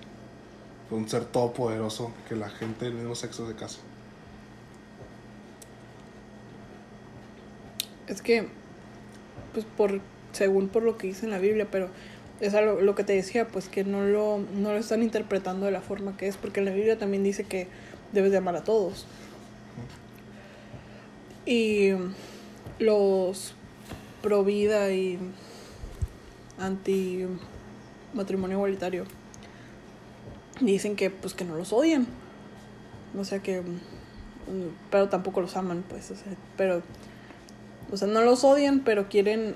a 0.90 0.94
un 0.94 1.08
ser 1.08 1.24
todopoderoso 1.26 2.12
que 2.28 2.36
la 2.36 2.48
gente 2.48 2.86
del 2.86 2.94
mismo 2.94 3.14
sexo 3.14 3.46
se 3.46 3.54
case? 3.54 3.80
Es 8.06 8.22
que, 8.22 8.48
pues 9.52 9.64
por, 9.64 10.00
según 10.32 10.68
por 10.68 10.82
lo 10.82 10.98
que 10.98 11.08
dice 11.08 11.24
en 11.26 11.30
la 11.30 11.38
Biblia, 11.38 11.68
pero 11.70 11.88
es 12.44 12.54
algo, 12.54 12.80
lo 12.80 12.94
que 12.94 13.04
te 13.04 13.14
decía, 13.14 13.48
pues 13.48 13.68
que 13.68 13.84
no 13.84 14.02
lo, 14.02 14.38
no 14.54 14.72
lo 14.72 14.78
están 14.78 15.02
interpretando 15.02 15.66
de 15.66 15.72
la 15.72 15.80
forma 15.80 16.16
que 16.16 16.28
es, 16.28 16.36
porque 16.36 16.60
la 16.60 16.72
Biblia 16.72 16.98
también 16.98 17.22
dice 17.22 17.44
que 17.44 17.68
debes 18.12 18.32
de 18.32 18.38
amar 18.38 18.54
a 18.56 18.64
todos. 18.64 19.06
Y 21.46 21.92
los 22.78 23.54
pro 24.22 24.44
vida 24.44 24.92
y 24.92 25.18
anti 26.58 27.26
matrimonio 28.14 28.56
igualitario 28.56 29.04
dicen 30.60 30.96
que 30.96 31.10
pues 31.10 31.34
que 31.34 31.44
no 31.44 31.56
los 31.56 31.72
odian. 31.72 32.06
O 33.18 33.24
sea 33.24 33.38
que 33.40 33.60
mm, 33.60 33.64
pero 34.90 35.08
tampoco 35.08 35.40
los 35.40 35.56
aman, 35.56 35.82
pues, 35.88 36.10
o 36.10 36.16
sea, 36.16 36.32
pero 36.56 36.82
o 37.90 37.96
sea, 37.96 38.08
no 38.08 38.22
los 38.22 38.44
odian, 38.44 38.80
pero 38.80 39.08
quieren 39.08 39.54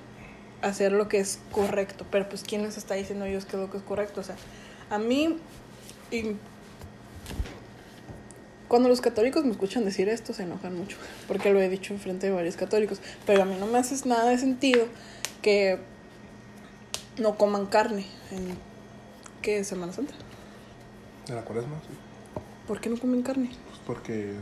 hacer 0.62 0.92
lo 0.92 1.09
que 1.09 1.20
es 1.20 1.38
correcto. 1.52 2.06
Pero 2.11 2.28
pues, 2.28 2.42
¿quién 2.42 2.62
les 2.62 2.76
está 2.76 2.94
diciendo 2.94 3.24
a 3.24 3.28
ellos 3.28 3.44
que 3.44 3.56
es 3.56 3.62
lo 3.62 3.70
que 3.70 3.78
es 3.78 3.82
correcto? 3.82 4.20
O 4.20 4.24
sea, 4.24 4.36
a 4.90 4.98
mí, 4.98 5.36
y 6.11 6.36
cuando 8.68 8.88
los 8.88 9.00
católicos 9.00 9.44
me 9.44 9.52
escuchan 9.52 9.84
decir 9.84 10.09
esto, 10.09 10.32
se 10.32 10.42
enojan 10.42 10.76
mucho, 10.76 10.96
porque 11.26 11.52
lo 11.52 11.61
he 11.61 11.68
dicho 11.68 11.94
en 11.94 12.00
frente 12.00 12.26
de 12.26 12.32
varios 12.32 12.56
católicos. 12.56 13.00
Pero 13.26 13.42
a 13.42 13.44
mí 13.44 13.56
no 13.59 13.66
me 13.66 13.78
hace 13.78 14.09
nada 14.09 14.28
de 14.28 14.38
sentido 14.38 14.86
que 15.42 15.78
no 17.18 17.36
coman 17.36 17.66
carne 17.66 18.06
en, 18.30 18.56
¿qué? 19.42 19.64
Semana 19.64 19.92
Santa. 19.92 20.14
¿De 21.26 21.34
la 21.34 21.42
cuaresma? 21.42 21.76
Sí. 21.86 21.94
¿Por 22.66 22.80
qué 22.80 22.90
no 22.90 22.98
comen 22.98 23.22
carne? 23.22 23.50
Pues 23.68 23.80
porque 23.86 24.34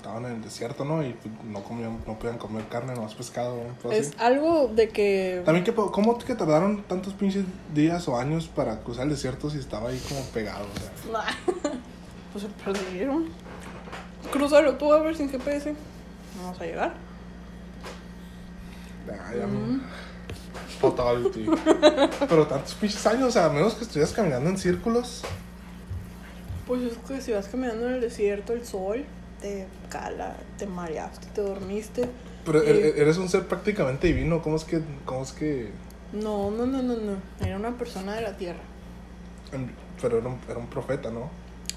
estaban 0.00 0.24
en 0.24 0.32
el 0.32 0.42
desierto, 0.42 0.84
¿no? 0.84 1.04
Y 1.04 1.12
pues, 1.12 1.32
no 1.44 1.62
comían, 1.62 1.98
no 2.06 2.18
podían 2.18 2.38
comer 2.38 2.66
carne, 2.68 2.94
no 2.94 3.02
más 3.02 3.14
pescado, 3.14 3.56
¿no? 3.84 3.92
Es 3.92 4.12
algo 4.18 4.68
de 4.68 4.88
que... 4.88 5.42
También 5.44 5.64
que, 5.64 5.74
¿cómo 5.74 6.18
que 6.18 6.34
tardaron 6.34 6.82
tantos 6.84 7.12
pinches 7.12 7.44
días 7.74 8.08
o 8.08 8.18
años 8.18 8.48
para 8.48 8.80
cruzar 8.80 9.04
el 9.04 9.10
desierto 9.10 9.50
si 9.50 9.58
estaba 9.58 9.90
ahí 9.90 10.02
como 10.08 10.22
pegado? 10.26 10.64
O 10.64 11.12
sea, 11.12 11.22
pues 12.32 12.44
se 12.44 12.50
perdieron. 12.64 13.28
Cruzarlo 14.32 14.76
tú 14.76 14.92
a 14.92 15.00
ver 15.00 15.16
sin 15.16 15.28
GPS. 15.28 15.72
No 16.36 16.44
vamos 16.44 16.60
a 16.60 16.64
llegar. 16.64 16.94
ya, 19.06 19.38
ya 19.38 19.46
no. 19.46 19.80
Total, 20.80 21.30
tío. 21.34 21.52
Pero 22.26 22.46
tantos 22.46 22.74
pinches 22.74 23.06
años, 23.06 23.28
o 23.28 23.30
sea, 23.30 23.46
a 23.46 23.50
menos 23.50 23.74
que 23.74 23.84
estuvieras 23.84 24.14
caminando 24.14 24.48
en 24.48 24.56
círculos. 24.56 25.22
Pues 26.66 26.82
es 26.84 26.98
que 26.98 27.20
si 27.20 27.32
vas 27.32 27.48
caminando 27.48 27.86
en 27.86 27.94
el 27.94 28.00
desierto, 28.00 28.54
el 28.54 28.64
sol 28.64 29.04
te 29.40 29.66
cala, 29.88 30.36
te 30.58 30.66
mareaste, 30.66 31.26
te 31.34 31.40
dormiste. 31.42 32.08
Pero 32.44 32.62
y- 32.64 32.68
e- 32.68 33.00
eres 33.00 33.16
un 33.18 33.28
ser 33.28 33.46
prácticamente 33.46 34.06
divino, 34.08 34.42
¿cómo 34.42 34.56
es 34.56 34.64
que, 34.64 34.82
cómo 35.04 35.22
es 35.22 35.32
que, 35.32 35.70
No, 36.12 36.50
no, 36.50 36.66
no, 36.66 36.82
no, 36.82 36.96
no. 36.96 37.16
Era 37.44 37.56
una 37.56 37.76
persona 37.78 38.14
de 38.16 38.22
la 38.22 38.36
tierra. 38.36 38.60
pero 40.00 40.18
era 40.18 40.28
un, 40.28 40.38
era 40.48 40.58
un 40.58 40.66
profeta, 40.66 41.10
¿no? 41.10 41.28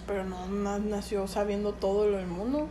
Pero 0.08 0.24
no 0.26 0.48
na- 0.48 0.80
nació 0.80 1.28
sabiendo 1.28 1.74
todo 1.74 2.08
lo 2.10 2.18
del 2.18 2.28
mundo. 2.28 2.68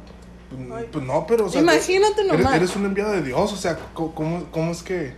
Pues, 0.51 0.61
Ay. 0.83 0.89
pues 0.93 1.05
no, 1.05 1.27
pero, 1.27 1.47
o 1.47 1.49
sea, 1.49 1.63
Imagínate 1.63 2.21
eres, 2.23 2.33
nomás. 2.39 2.55
eres 2.55 2.77
un 2.77 2.85
enviado 2.87 3.13
de 3.13 3.23
Dios, 3.23 3.53
o 3.53 3.57
sea, 3.57 3.79
¿cómo, 3.95 4.47
cómo 4.51 4.73
es 4.73 4.83
que...? 4.83 5.15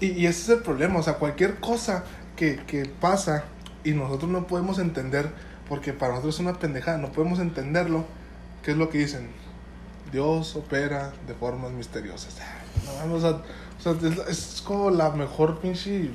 Y, 0.00 0.06
y 0.12 0.26
ese 0.26 0.42
es 0.42 0.48
el 0.58 0.62
problema, 0.62 0.98
o 0.98 1.02
sea, 1.02 1.14
cualquier 1.14 1.56
cosa 1.60 2.04
que, 2.36 2.56
que 2.66 2.86
pasa 2.86 3.44
y 3.84 3.92
nosotros 3.92 4.30
no 4.30 4.46
podemos 4.46 4.78
entender, 4.78 5.28
porque 5.68 5.92
para 5.92 6.12
nosotros 6.12 6.36
es 6.36 6.40
una 6.40 6.54
pendejada, 6.54 6.98
no 6.98 7.10
podemos 7.12 7.38
entenderlo, 7.40 8.04
¿qué 8.68 8.72
es 8.72 8.78
lo 8.78 8.90
que 8.90 8.98
dicen? 8.98 9.30
Dios 10.12 10.54
opera 10.54 11.10
de 11.26 11.32
formas 11.32 11.70
misteriosas. 11.70 12.36
No, 13.06 13.14
o 13.14 13.18
sea, 13.18 13.30
o 13.30 13.80
sea, 13.80 13.92
es, 14.28 14.28
es 14.28 14.60
como 14.60 14.90
la 14.90 15.08
mejor 15.08 15.58
pinche... 15.58 16.10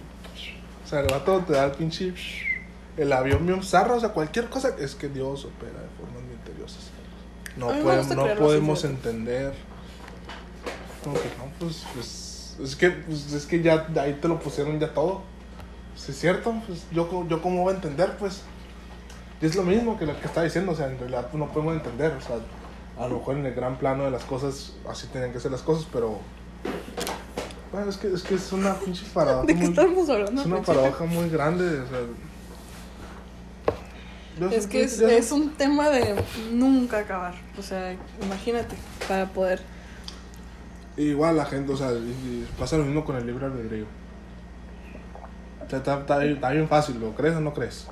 O 0.86 0.88
sea, 0.88 1.00
el 1.00 1.08
vato 1.08 1.40
te 1.48 1.54
da 1.54 1.66
el 1.66 1.72
pinche... 1.72 2.14
El 2.96 3.12
avión 3.12 3.48
bien 3.48 3.64
zarra, 3.64 3.96
o 3.96 4.00
sea, 4.00 4.10
cualquier 4.10 4.50
cosa 4.50 4.70
es 4.78 4.94
que 4.94 5.10
Dios 5.10 5.46
opera 5.46 5.80
de 5.80 5.88
formas 5.98 6.22
misteriosas. 6.30 6.92
No, 7.58 7.70
podemos, 7.70 8.08
no 8.10 8.24
creerlo 8.24 8.46
podemos 8.46 8.84
entender. 8.84 9.54
Como 11.04 11.16
que 11.16 11.30
no, 11.40 11.52
pues, 11.58 11.84
pues 11.96 12.56
es 12.62 12.76
que, 12.76 12.92
pues, 12.92 13.34
es 13.34 13.48
que 13.48 13.64
ya 13.64 13.88
ahí 14.00 14.20
te 14.22 14.28
lo 14.28 14.40
pusieron 14.40 14.80
ya 14.80 14.94
todo. 14.94 15.24
Si 15.96 16.12
es 16.12 16.20
cierto, 16.20 16.54
pues 16.68 16.86
yo, 16.92 17.28
yo 17.28 17.42
cómo 17.42 17.64
voy 17.64 17.74
a 17.74 17.78
entender, 17.78 18.16
pues. 18.18 18.44
Y 19.44 19.46
es 19.46 19.58
lo 19.58 19.64
mismo 19.64 20.00
que 20.00 20.06
lo 20.06 20.18
que 20.18 20.26
está 20.26 20.42
diciendo, 20.42 20.72
o 20.72 20.76
sea, 20.76 20.88
en 20.88 20.98
realidad 20.98 21.28
no 21.34 21.50
podemos 21.52 21.76
entender, 21.76 22.14
o 22.14 22.22
sea, 22.22 22.38
a 22.98 23.08
lo 23.10 23.18
mejor 23.18 23.36
en 23.36 23.46
el 23.46 23.54
gran 23.54 23.76
plano 23.78 24.06
de 24.06 24.12
las 24.12 24.24
cosas, 24.24 24.72
así 24.90 25.08
tienen 25.08 25.34
que 25.34 25.40
ser 25.42 25.52
las 25.52 25.62
cosas, 25.62 25.86
pero... 25.92 26.20
Bueno, 27.74 27.90
es 27.90 27.98
que 27.98 28.08
es, 28.08 28.24
que 28.24 28.36
es 28.36 28.54
una 28.54 28.74
pinche 28.76 29.06
paradoja 29.14 29.46
¿De 29.46 29.54
qué 29.54 29.60
muy- 29.60 29.70
estamos 29.72 30.10
hablando? 30.10 30.40
es 30.40 30.48
una 30.48 30.56
Panchito? 30.56 30.74
paradoja 30.78 31.06
muy 31.06 31.30
grande, 31.30 31.82
o 31.82 31.88
sea... 31.90 32.00
yo 34.40 34.50
Es 34.50 34.66
que 34.66 34.84
es, 34.84 35.32
un 35.34 35.50
tema 35.56 35.90
de 35.90 36.24
nunca 36.54 37.00
acabar. 37.00 37.34
O 37.60 37.62
sea, 37.62 37.98
imagínate, 38.22 38.78
para 39.10 39.26
poder. 39.26 39.62
Igual 40.96 41.36
la 41.36 41.44
gente, 41.44 41.74
o 41.74 41.76
sea, 41.76 41.92
pasa 42.58 42.78
lo 42.78 42.86
mismo 42.86 43.04
con 43.04 43.18
el 43.18 43.28
libre 43.28 43.48
albedrío. 43.48 43.88
O 45.66 45.70
sea, 45.70 45.80
está, 45.80 46.24
está 46.24 46.50
bien 46.52 46.70
fácil, 46.70 46.98
¿lo 47.02 47.14
crees 47.14 47.36
o 47.36 47.42
no 47.42 47.54
crees? 47.54 47.88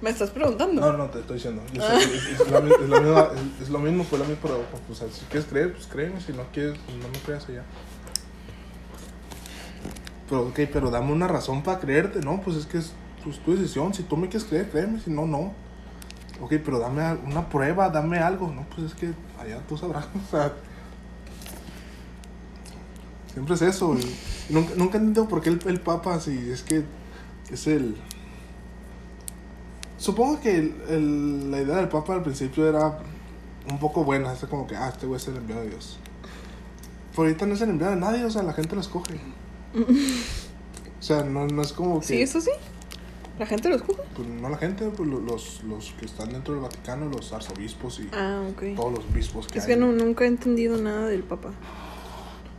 ¿Me 0.00 0.10
estás 0.10 0.30
preguntando? 0.30 0.80
No, 0.80 0.96
no, 0.96 1.10
te 1.10 1.20
estoy 1.20 1.36
diciendo. 1.36 1.62
Es, 1.74 2.40
es 2.40 2.50
la 2.50 3.30
es 3.60 3.68
lo 3.68 3.78
mismo, 3.78 4.04
fue 4.04 4.18
lo 4.18 4.24
mismo, 4.24 4.40
pero 4.42 4.64
o 4.90 4.94
sea, 4.94 5.08
si 5.10 5.24
quieres 5.26 5.46
creer, 5.48 5.72
pues 5.72 5.86
créeme, 5.86 6.20
si 6.20 6.32
no 6.32 6.44
quieres, 6.52 6.78
pues 6.86 6.96
no 6.96 7.08
me 7.08 7.18
creas 7.18 7.46
allá. 7.48 7.64
Pero, 10.28 10.42
ok, 10.46 10.60
pero 10.72 10.90
dame 10.90 11.12
una 11.12 11.28
razón 11.28 11.62
para 11.62 11.80
creerte, 11.80 12.20
¿no? 12.20 12.40
Pues 12.40 12.56
es 12.56 12.64
que 12.64 12.78
es 12.78 12.92
pues, 13.22 13.38
tu 13.40 13.54
decisión, 13.54 13.92
si 13.92 14.02
tú 14.04 14.16
me 14.16 14.28
quieres 14.28 14.48
creer, 14.48 14.70
créeme, 14.70 15.00
si 15.00 15.10
no, 15.10 15.26
no. 15.26 15.52
Ok, 16.40 16.54
pero 16.64 16.78
dame 16.78 17.02
una 17.26 17.48
prueba, 17.50 17.90
dame 17.90 18.18
algo, 18.18 18.50
¿no? 18.50 18.64
Pues 18.74 18.92
es 18.92 18.94
que 18.94 19.12
allá 19.38 19.60
tú 19.68 19.76
sabrás, 19.76 20.06
o 20.28 20.30
sea... 20.30 20.52
Siempre 23.34 23.54
es 23.54 23.62
eso, 23.62 23.96
nunca, 24.48 24.74
nunca 24.74 24.96
he 24.96 25.00
entendido 25.00 25.28
por 25.28 25.40
qué 25.40 25.50
el, 25.50 25.60
el 25.66 25.80
Papa, 25.80 26.18
si 26.18 26.50
es 26.50 26.62
que 26.62 26.84
es 27.50 27.66
el... 27.66 27.96
Supongo 30.00 30.40
que 30.40 30.56
el- 30.56 30.74
el- 30.88 31.50
la 31.50 31.60
idea 31.60 31.76
del 31.76 31.88
Papa 31.88 32.14
al 32.14 32.22
principio 32.22 32.66
era 32.66 32.98
un 33.70 33.78
poco 33.78 34.02
buena, 34.02 34.32
es 34.32 34.40
como 34.46 34.66
que, 34.66 34.74
ah, 34.74 34.88
este 34.88 35.06
güey 35.06 35.20
es 35.20 35.28
el 35.28 35.36
enviado 35.36 35.60
de 35.62 35.68
Dios. 35.68 35.98
Pero 37.10 37.24
ahorita 37.24 37.44
no 37.46 37.54
es 37.54 37.60
el 37.60 37.68
enviado 37.70 37.94
de 37.94 38.00
nadie, 38.00 38.24
o 38.24 38.30
sea, 38.30 38.42
la 38.42 38.54
gente 38.54 38.74
lo 38.74 38.80
escoge. 38.80 39.20
O 39.74 41.02
sea, 41.02 41.22
no, 41.24 41.46
no 41.46 41.62
es 41.62 41.72
como 41.72 42.00
que... 42.00 42.06
Sí, 42.06 42.22
eso 42.22 42.40
sí. 42.40 42.50
La 43.38 43.46
gente 43.46 43.68
lo 43.70 43.76
escucha. 43.76 44.02
Pues 44.14 44.28
no 44.28 44.48
la 44.50 44.58
gente, 44.58 44.86
pues 44.90 45.08
lo- 45.08 45.20
los, 45.20 45.62
los 45.64 45.92
que 45.98 46.04
están 46.06 46.30
dentro 46.30 46.52
del 46.54 46.62
Vaticano, 46.62 47.06
los 47.08 47.32
arzobispos 47.32 48.00
y 48.00 48.08
Ah, 48.12 48.42
todos 48.76 48.92
los 48.92 49.04
obispos 49.10 49.46
que 49.46 49.58
Es 49.58 49.64
hay. 49.64 49.70
que 49.74 49.76
no, 49.80 49.92
nunca 49.92 50.24
he 50.24 50.28
entendido 50.28 50.76
nada 50.76 51.06
del 51.08 51.22
Papa. 51.22 51.50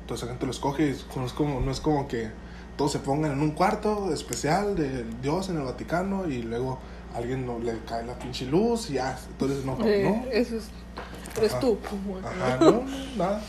Entonces 0.01 0.25
la 0.25 0.33
gente 0.33 0.45
lo 0.45 0.51
escoge 0.51 0.89
y 0.89 1.17
no 1.19 1.25
es 1.25 1.33
como, 1.33 1.59
no 1.59 1.71
es 1.71 1.79
como 1.81 2.07
que 2.07 2.29
todos 2.77 2.91
se 2.91 2.99
pongan 2.99 3.31
en 3.33 3.41
un 3.41 3.51
cuarto 3.51 4.11
especial 4.11 4.75
de 4.75 5.05
Dios 5.21 5.49
en 5.49 5.57
el 5.57 5.63
Vaticano 5.63 6.27
y 6.27 6.41
luego 6.41 6.79
alguien 7.15 7.45
no, 7.45 7.59
le 7.59 7.77
cae 7.87 8.05
la 8.05 8.17
pinche 8.17 8.45
luz 8.45 8.89
y 8.89 8.93
ya, 8.93 9.17
entonces 9.31 9.65
no, 9.65 9.77
Eh, 9.85 10.03
no. 10.03 10.31
Eso 10.31 10.57
es. 10.57 10.69
Eres 11.37 11.51
Ajá. 11.51 11.59
tú. 11.61 11.77
Ajá, 12.23 12.57
no, 12.57 12.83
nada. 13.17 13.41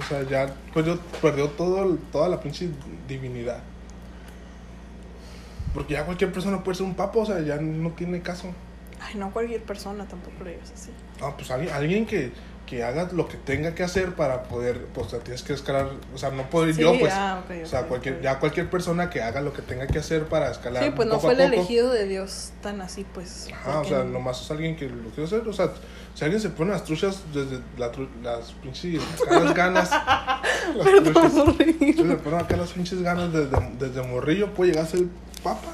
O 0.00 0.04
sea, 0.08 0.22
ya 0.22 0.54
perdió, 0.72 0.98
perdió 1.20 1.48
todo, 1.50 1.96
toda 2.12 2.28
la 2.28 2.40
pinche 2.40 2.70
divinidad. 3.08 3.60
Porque 5.74 5.94
ya 5.94 6.04
cualquier 6.04 6.32
persona 6.32 6.62
puede 6.64 6.76
ser 6.78 6.86
un 6.86 6.94
papa, 6.94 7.18
o 7.18 7.26
sea, 7.26 7.40
ya 7.40 7.56
no 7.56 7.90
tiene 7.90 8.22
caso. 8.22 8.48
Ay, 9.00 9.16
no 9.16 9.30
cualquier 9.30 9.62
persona 9.62 10.06
tampoco 10.06 10.44
lo 10.44 10.50
digas 10.50 10.72
así. 10.74 10.90
Ah, 11.20 11.34
pues 11.36 11.50
alguien, 11.50 11.74
alguien 11.74 12.06
que, 12.06 12.32
que 12.66 12.82
haga 12.82 13.08
lo 13.12 13.28
que 13.28 13.36
tenga 13.36 13.74
que 13.76 13.84
hacer 13.84 14.14
para 14.16 14.42
poder, 14.42 14.86
pues 14.92 15.06
o 15.06 15.10
sea, 15.10 15.18
tienes 15.20 15.42
que 15.42 15.52
escalar, 15.52 15.88
o 16.12 16.18
sea, 16.18 16.30
no 16.30 16.50
puedo 16.50 16.68
ir 16.68 16.74
Sí, 16.74 16.80
yo, 16.82 16.98
pues. 16.98 17.12
ah, 17.14 17.40
ok, 17.44 17.62
o 17.62 17.66
sea, 17.66 17.82
cualquier, 17.84 18.20
ya 18.20 18.40
cualquier 18.40 18.68
persona 18.68 19.08
que 19.08 19.22
haga 19.22 19.40
lo 19.40 19.52
que 19.52 19.62
tenga 19.62 19.86
que 19.86 20.00
hacer 20.00 20.24
para 20.26 20.50
escalar. 20.50 20.82
Sí, 20.82 20.90
pues 20.94 21.06
no 21.08 21.20
fue 21.20 21.34
el 21.34 21.40
elegido 21.40 21.92
de 21.92 22.06
Dios 22.08 22.50
tan 22.62 22.80
así, 22.80 23.06
pues. 23.14 23.48
Ajá, 23.54 23.80
o 23.80 23.84
sea, 23.84 23.98
no- 23.98 24.10
nomás 24.16 24.42
es 24.42 24.50
alguien 24.50 24.74
que 24.74 24.88
lo 24.88 25.10
quiere 25.10 25.24
hacer. 25.24 25.46
O 25.46 25.52
sea, 25.52 25.70
si 26.14 26.24
alguien 26.24 26.42
se 26.42 26.50
pone 26.50 26.72
las 26.72 26.82
truchas 26.84 27.22
desde 27.32 27.60
la 27.78 27.92
tru- 27.92 28.08
las 28.22 28.52
pinches 28.54 29.00
las 29.30 29.54
ganas. 29.54 29.88
las 30.74 30.86
Perdón, 30.88 31.12
truchas, 31.14 31.32
si 31.78 32.02
le 32.04 32.16
ponen 32.16 32.40
acá 32.40 32.56
las 32.56 32.72
pinches 32.72 33.00
ganas 33.00 33.32
desde, 33.32 33.56
desde 33.78 34.02
morrillo, 34.02 34.52
puede 34.54 34.72
llegar 34.72 34.86
a 34.86 34.88
ser 34.88 35.04
papa. 35.42 35.68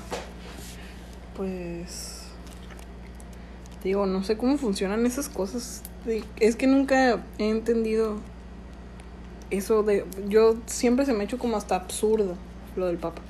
Pues. 1.36 2.18
Digo, 3.82 4.06
no 4.06 4.22
sé 4.22 4.36
cómo 4.36 4.58
funcionan 4.58 5.06
esas 5.06 5.28
cosas. 5.28 5.82
De- 6.04 6.24
Es 6.40 6.56
que 6.56 6.66
nunca 6.66 7.20
he 7.38 7.48
entendido 7.48 8.16
eso 9.50 9.82
de. 9.82 10.04
Yo 10.28 10.56
siempre 10.66 11.06
se 11.06 11.12
me 11.12 11.20
ha 11.20 11.24
hecho 11.24 11.38
como 11.38 11.56
hasta 11.56 11.76
absurdo 11.76 12.36
lo 12.76 12.86
del 12.86 12.98
Papa. 12.98 13.22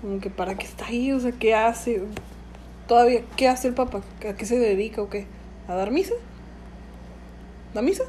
Como 0.00 0.20
que 0.20 0.30
para 0.30 0.54
qué 0.56 0.64
está 0.66 0.86
ahí, 0.86 1.12
o 1.12 1.20
sea, 1.20 1.32
¿qué 1.32 1.54
hace? 1.54 2.02
Todavía, 2.86 3.22
¿qué 3.36 3.48
hace 3.48 3.68
el 3.68 3.74
Papa? 3.74 4.02
¿A 4.28 4.32
qué 4.34 4.46
se 4.46 4.58
dedica 4.58 5.02
o 5.02 5.10
qué? 5.10 5.26
¿A 5.66 5.74
dar 5.74 5.90
misa? 5.90 6.14
¿Da 7.74 7.82
misa? 7.82 8.04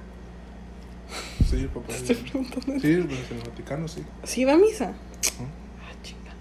Sí, 1.50 1.58
el 1.62 1.70
papá. 1.70 1.92
Estoy 1.94 2.16
Sí, 2.16 2.22
preguntando. 2.24 2.66
sí, 2.80 3.04
pues, 3.08 3.32
en 3.32 3.38
el 3.38 3.50
Vaticano, 3.50 3.88
sí. 3.88 4.04
¿Sí 4.24 4.46
va 4.46 4.54
a 4.54 4.58
misa? 4.58 4.94
Ah, 4.94 5.92
chinga. 6.04 6.32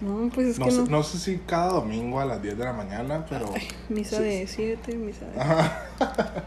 No, 0.00 0.28
pues 0.34 0.48
es 0.48 0.58
No, 0.58 0.64
que 0.66 0.70
sé, 0.72 0.78
no. 0.78 0.86
no 0.86 1.02
sé 1.04 1.18
si 1.18 1.38
cada 1.46 1.68
domingo 1.72 2.20
a 2.20 2.24
las 2.24 2.42
10 2.42 2.58
de 2.58 2.64
la 2.64 2.72
mañana, 2.72 3.24
pero... 3.30 3.50
Misa 3.88 4.16
sí, 4.16 4.22
de 4.24 4.46
7, 4.48 4.96
misa 4.96 5.24
de... 5.26 5.40
Ajá. 5.40 5.84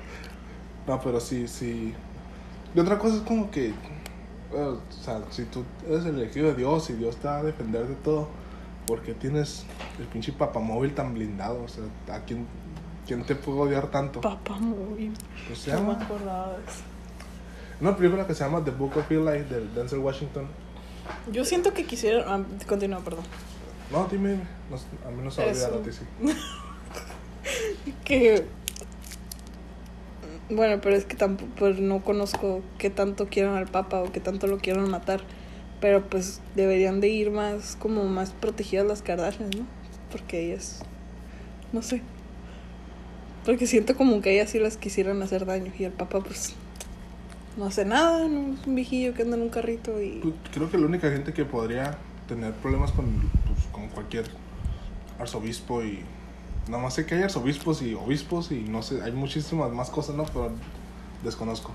No, 0.87 0.99
pero 1.01 1.19
sí, 1.19 1.47
sí. 1.47 1.93
Y 2.75 2.79
otra 2.79 2.97
cosa 2.97 3.15
es 3.17 3.21
como 3.21 3.49
que, 3.51 3.73
o 4.53 4.79
sea, 4.91 5.21
si 5.29 5.43
tú 5.45 5.63
eres 5.87 6.05
el 6.05 6.17
elegido 6.19 6.47
de 6.47 6.55
Dios 6.55 6.89
y 6.89 6.93
Dios 6.93 7.15
te 7.17 7.27
va 7.27 7.37
a 7.37 7.43
defender 7.43 7.87
de 7.87 7.95
todo, 7.95 8.27
porque 8.85 9.13
tienes 9.13 9.65
el 9.99 10.05
pinche 10.07 10.31
papamóvil 10.33 10.93
tan 10.93 11.13
blindado? 11.13 11.63
O 11.63 11.67
sea, 11.67 11.83
¿a 12.13 12.19
quién, 12.21 12.45
quién 13.07 13.23
te 13.23 13.35
puede 13.35 13.59
odiar 13.59 13.87
tanto? 13.87 14.21
Papá 14.21 14.55
móvil. 14.59 15.13
Pues 15.47 15.59
se 15.59 15.71
No 15.71 15.81
me 15.81 15.93
llama, 15.93 16.03
acordaba 16.03 16.57
de 16.57 16.63
eso. 16.65 16.81
una 17.79 17.95
película 17.95 18.27
que 18.27 18.33
se 18.33 18.43
llama 18.43 18.63
The 18.63 18.71
Book 18.71 18.97
of 18.97 19.09
Eli 19.11 19.43
de 19.43 19.67
Denzel 19.73 19.99
Washington. 19.99 20.47
Yo 21.31 21.43
siento 21.45 21.73
que 21.73 21.85
quisiera... 21.85 22.25
ah, 22.27 22.41
continúa, 22.67 22.99
perdón. 22.99 23.23
No, 23.91 24.07
dime, 24.07 24.31
dime. 24.31 24.43
No, 24.69 24.77
a 25.07 25.11
mí 25.11 25.21
no 25.23 25.31
se 25.31 25.41
va 25.41 25.47
a 25.47 25.51
olvidar 25.51 25.73
a 25.73 25.81
ti, 25.81 25.91
sí. 25.91 26.05
Que... 28.05 28.45
Bueno, 30.49 30.81
pero 30.81 30.95
es 30.95 31.05
que 31.05 31.15
tampoco 31.15 31.51
pues, 31.57 31.79
no 31.79 32.03
conozco 32.03 32.61
qué 32.77 32.89
tanto 32.89 33.27
quieran 33.27 33.55
al 33.55 33.67
Papa 33.67 34.01
o 34.01 34.11
qué 34.11 34.19
tanto 34.19 34.47
lo 34.47 34.57
quieran 34.57 34.89
matar. 34.89 35.21
Pero 35.79 36.07
pues 36.07 36.41
deberían 36.55 37.01
de 37.01 37.09
ir 37.09 37.31
más, 37.31 37.75
como 37.75 38.05
más 38.05 38.31
protegidas 38.31 38.85
las 38.85 39.01
Kardashian, 39.01 39.49
¿no? 39.49 39.65
Porque 40.11 40.45
ellas... 40.45 40.83
No 41.71 41.81
sé. 41.81 42.01
Porque 43.45 43.67
siento 43.67 43.95
como 43.97 44.21
que 44.21 44.33
ellas 44.33 44.51
sí 44.51 44.59
las 44.59 44.77
quisieran 44.77 45.21
hacer 45.21 45.45
daño. 45.45 45.71
Y 45.77 45.83
el 45.85 45.91
Papa 45.91 46.21
pues... 46.21 46.55
No 47.57 47.65
hace 47.65 47.85
nada, 47.85 48.27
no 48.27 48.53
es 48.53 48.65
un 48.65 48.75
viejillo 48.75 49.13
que 49.13 49.21
anda 49.21 49.37
en 49.37 49.43
un 49.43 49.49
carrito 49.49 50.01
y... 50.01 50.21
Creo 50.51 50.71
que 50.71 50.77
la 50.77 50.87
única 50.87 51.11
gente 51.11 51.33
que 51.33 51.45
podría 51.45 51.97
tener 52.27 52.51
problemas 52.53 52.91
con, 52.91 53.05
pues, 53.45 53.67
con 53.71 53.89
cualquier 53.89 54.25
arzobispo 55.19 55.83
y... 55.83 55.99
Nada 56.67 56.81
más 56.81 56.93
sé 56.93 57.05
que 57.05 57.15
hay 57.15 57.23
arzobispos 57.23 57.81
y 57.81 57.93
obispos 57.93 58.51
y 58.51 58.61
no 58.61 58.81
sé, 58.81 59.01
hay 59.01 59.11
muchísimas 59.11 59.71
más 59.71 59.89
cosas, 59.89 60.15
¿no? 60.15 60.25
Pero 60.25 60.51
desconozco. 61.23 61.71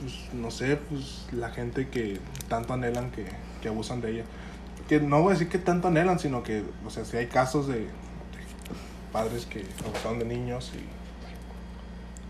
Pues 0.00 0.32
no 0.32 0.50
sé, 0.50 0.76
pues 0.76 1.26
la 1.32 1.50
gente 1.50 1.88
que 1.88 2.20
tanto 2.48 2.72
anhelan 2.72 3.10
que, 3.10 3.26
que 3.60 3.68
abusan 3.68 4.00
de 4.00 4.12
ella. 4.12 4.24
Que 4.88 5.00
no 5.00 5.20
voy 5.20 5.30
a 5.30 5.32
decir 5.34 5.48
que 5.48 5.58
tanto 5.58 5.88
anhelan, 5.88 6.18
sino 6.18 6.42
que, 6.42 6.64
o 6.86 6.90
sea, 6.90 7.04
si 7.04 7.16
hay 7.16 7.26
casos 7.26 7.66
de, 7.68 7.88
padres 9.10 9.46
que 9.46 9.64
abusaron 9.84 10.18
de 10.18 10.24
niños 10.24 10.72
y 10.74 10.84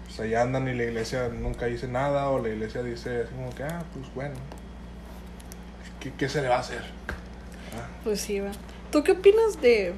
pues 0.06 0.20
ahí 0.20 0.34
andan 0.34 0.66
y 0.68 0.74
la 0.74 0.84
iglesia 0.84 1.28
nunca 1.28 1.66
dice 1.66 1.86
nada 1.86 2.28
o 2.30 2.42
la 2.42 2.48
iglesia 2.48 2.82
dice 2.82 3.22
así 3.22 3.34
como 3.34 3.50
que, 3.54 3.62
ah, 3.62 3.84
pues 3.94 4.12
bueno, 4.14 4.34
¿qué, 6.00 6.12
qué 6.12 6.28
se 6.28 6.42
le 6.42 6.48
va 6.48 6.56
a 6.56 6.60
hacer? 6.60 6.82
Ah, 7.76 7.86
Pues 8.02 8.20
sí, 8.20 8.40
va. 8.40 8.50
¿Tú 8.90 9.04
qué 9.04 9.12
opinas 9.12 9.60
de, 9.60 9.94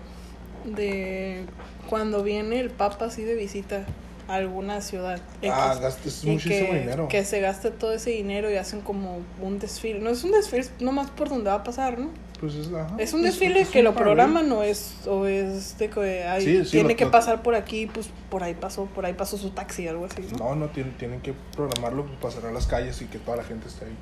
de 0.64 1.46
cuando 1.88 2.22
viene 2.22 2.60
el 2.60 2.70
Papa 2.70 3.06
así 3.06 3.22
de 3.22 3.34
visita 3.34 3.84
a 4.28 4.34
alguna 4.34 4.80
ciudad? 4.80 5.20
ah, 5.50 5.70
X, 5.72 5.80
gastas 5.80 6.24
y 6.24 6.30
muchísimo 6.30 6.70
que, 6.70 6.78
dinero. 6.78 7.08
Que 7.08 7.24
se 7.24 7.40
gaste 7.40 7.70
todo 7.70 7.92
ese 7.92 8.10
dinero 8.10 8.50
y 8.50 8.56
hacen 8.56 8.80
como 8.80 9.20
un 9.40 9.58
desfile. 9.58 10.00
No 10.00 10.10
es 10.10 10.24
un 10.24 10.32
desfile, 10.32 10.62
es 10.62 10.72
nomás 10.80 11.10
por 11.10 11.28
donde 11.28 11.50
va 11.50 11.56
a 11.56 11.64
pasar, 11.64 11.98
¿no? 11.98 12.10
Pues 12.40 12.56
es, 12.56 12.72
ajá, 12.74 12.96
Es 12.98 13.12
un 13.12 13.22
desfile 13.22 13.60
es 13.60 13.68
que 13.68 13.78
un 13.78 13.84
lo 13.84 13.94
programan 13.94 14.50
o 14.50 14.64
es, 14.64 15.06
o 15.06 15.26
es 15.26 15.78
de 15.78 15.88
que 15.88 16.24
ay, 16.24 16.44
Sí, 16.44 16.64
sí, 16.64 16.70
tiene 16.72 16.96
que 16.96 17.06
pasar 17.06 17.40
por 17.40 17.54
aquí, 17.54 17.86
pues 17.86 18.10
por 18.30 18.42
ahí 18.42 18.54
pasó, 18.54 18.86
por 18.86 19.06
ahí 19.06 19.12
pasó 19.12 19.38
su 19.38 19.50
taxi, 19.50 19.86
algo 19.86 20.06
así, 20.06 20.22
¿no? 20.32 20.38
No, 20.38 20.56
no, 20.56 20.68
tienen, 20.70 20.92
tienen 20.94 21.20
que 21.20 21.34
programarlo 21.54 22.04
pues, 22.04 22.18
para 22.18 22.34
cerrar 22.34 22.52
las 22.52 22.66
calles 22.66 23.00
y 23.00 23.04
que 23.04 23.18
toda 23.18 23.36
la 23.36 23.44
gente 23.44 23.68
esté 23.68 23.84
ahí. 23.84 23.96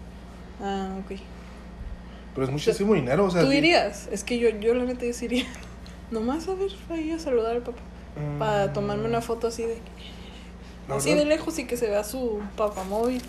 Ah, 0.63 0.97
ok. 1.05 1.19
Pero 2.35 2.47
es 2.47 2.51
muchísimo 2.51 2.95
dinero, 2.95 3.27
o 3.27 3.31
sea. 3.31 3.43
¿Tú 3.43 3.51
sí. 3.51 3.57
irías? 3.59 4.09
Es 4.11 4.25
que 4.25 4.39
yo, 4.39 4.49
yo 4.49 4.73
la 4.75 4.85
neta 4.85 5.05
yo 5.05 5.25
iría. 5.25 5.47
Nomás 6.11 6.49
a 6.49 6.55
ver, 6.55 6.71
ahí 6.91 7.11
a 7.13 7.19
saludar 7.19 7.57
al 7.57 7.63
papá. 7.63 7.79
Mm, 8.17 8.39
Para 8.39 8.73
tomarme 8.73 9.07
una 9.07 9.21
foto 9.21 9.47
así 9.47 9.63
de... 9.65 9.79
así 10.89 11.15
de 11.15 11.25
lejos 11.25 11.59
y 11.59 11.65
que 11.67 11.77
se 11.77 11.87
vea 11.89 12.03
su 12.05 12.41
papamóvil. 12.57 13.23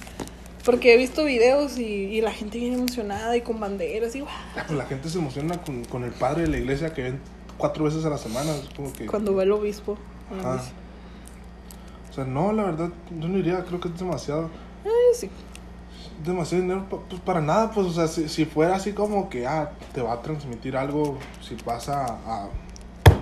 Porque 0.66 0.94
he 0.94 0.98
visto 0.98 1.24
videos 1.24 1.78
y, 1.80 1.84
y 1.86 2.22
la 2.22 2.32
gente 2.32 2.60
viene 2.60 2.76
emocionada 2.78 3.36
y 3.36 3.42
con 3.42 3.60
banderas 3.60 4.16
y 4.16 4.22
guau. 4.22 4.34
pues, 4.54 4.72
la 4.78 4.86
gente 4.86 5.10
se 5.10 5.18
emociona 5.18 5.62
con, 5.64 5.84
con 5.86 6.04
el 6.04 6.12
padre 6.12 6.44
de 6.44 6.48
la 6.50 6.58
iglesia 6.58 6.94
que 6.94 7.04
ven 7.04 7.20
cuatro 7.58 7.84
veces 7.86 8.06
a 8.06 8.10
la 8.10 8.18
semana. 8.18 8.52
Es 8.56 8.70
como 8.76 8.92
que. 8.94 9.06
Cuando 9.08 9.34
ve 9.36 9.44
el 9.44 9.52
obispo. 9.52 9.98
a 10.32 10.36
la. 10.56 10.62
O 12.10 12.14
sea, 12.14 12.26
no, 12.26 12.52
la 12.52 12.64
verdad, 12.64 12.90
yo 13.20 13.28
no 13.28 13.38
iría, 13.38 13.64
creo 13.64 13.80
que 13.80 13.88
es 13.88 13.98
demasiado. 13.98 14.50
Ay, 14.84 14.92
sí. 15.16 15.30
Demasiado 16.26 16.62
dinero 16.62 16.86
pa- 16.90 17.00
pues 17.10 17.22
para 17.22 17.42
nada, 17.42 17.72
pues, 17.72 17.88
o 17.88 17.92
sea, 17.94 18.08
si, 18.08 18.28
si 18.30 18.46
fuera 18.46 18.76
así 18.76 18.92
como 18.94 19.30
que, 19.30 19.48
ah, 19.48 19.72
te 19.94 20.02
va 20.02 20.14
a 20.14 20.22
transmitir 20.22 20.76
algo, 20.76 21.18
si 21.42 21.56
pasa 21.56 22.06
a, 22.28 22.48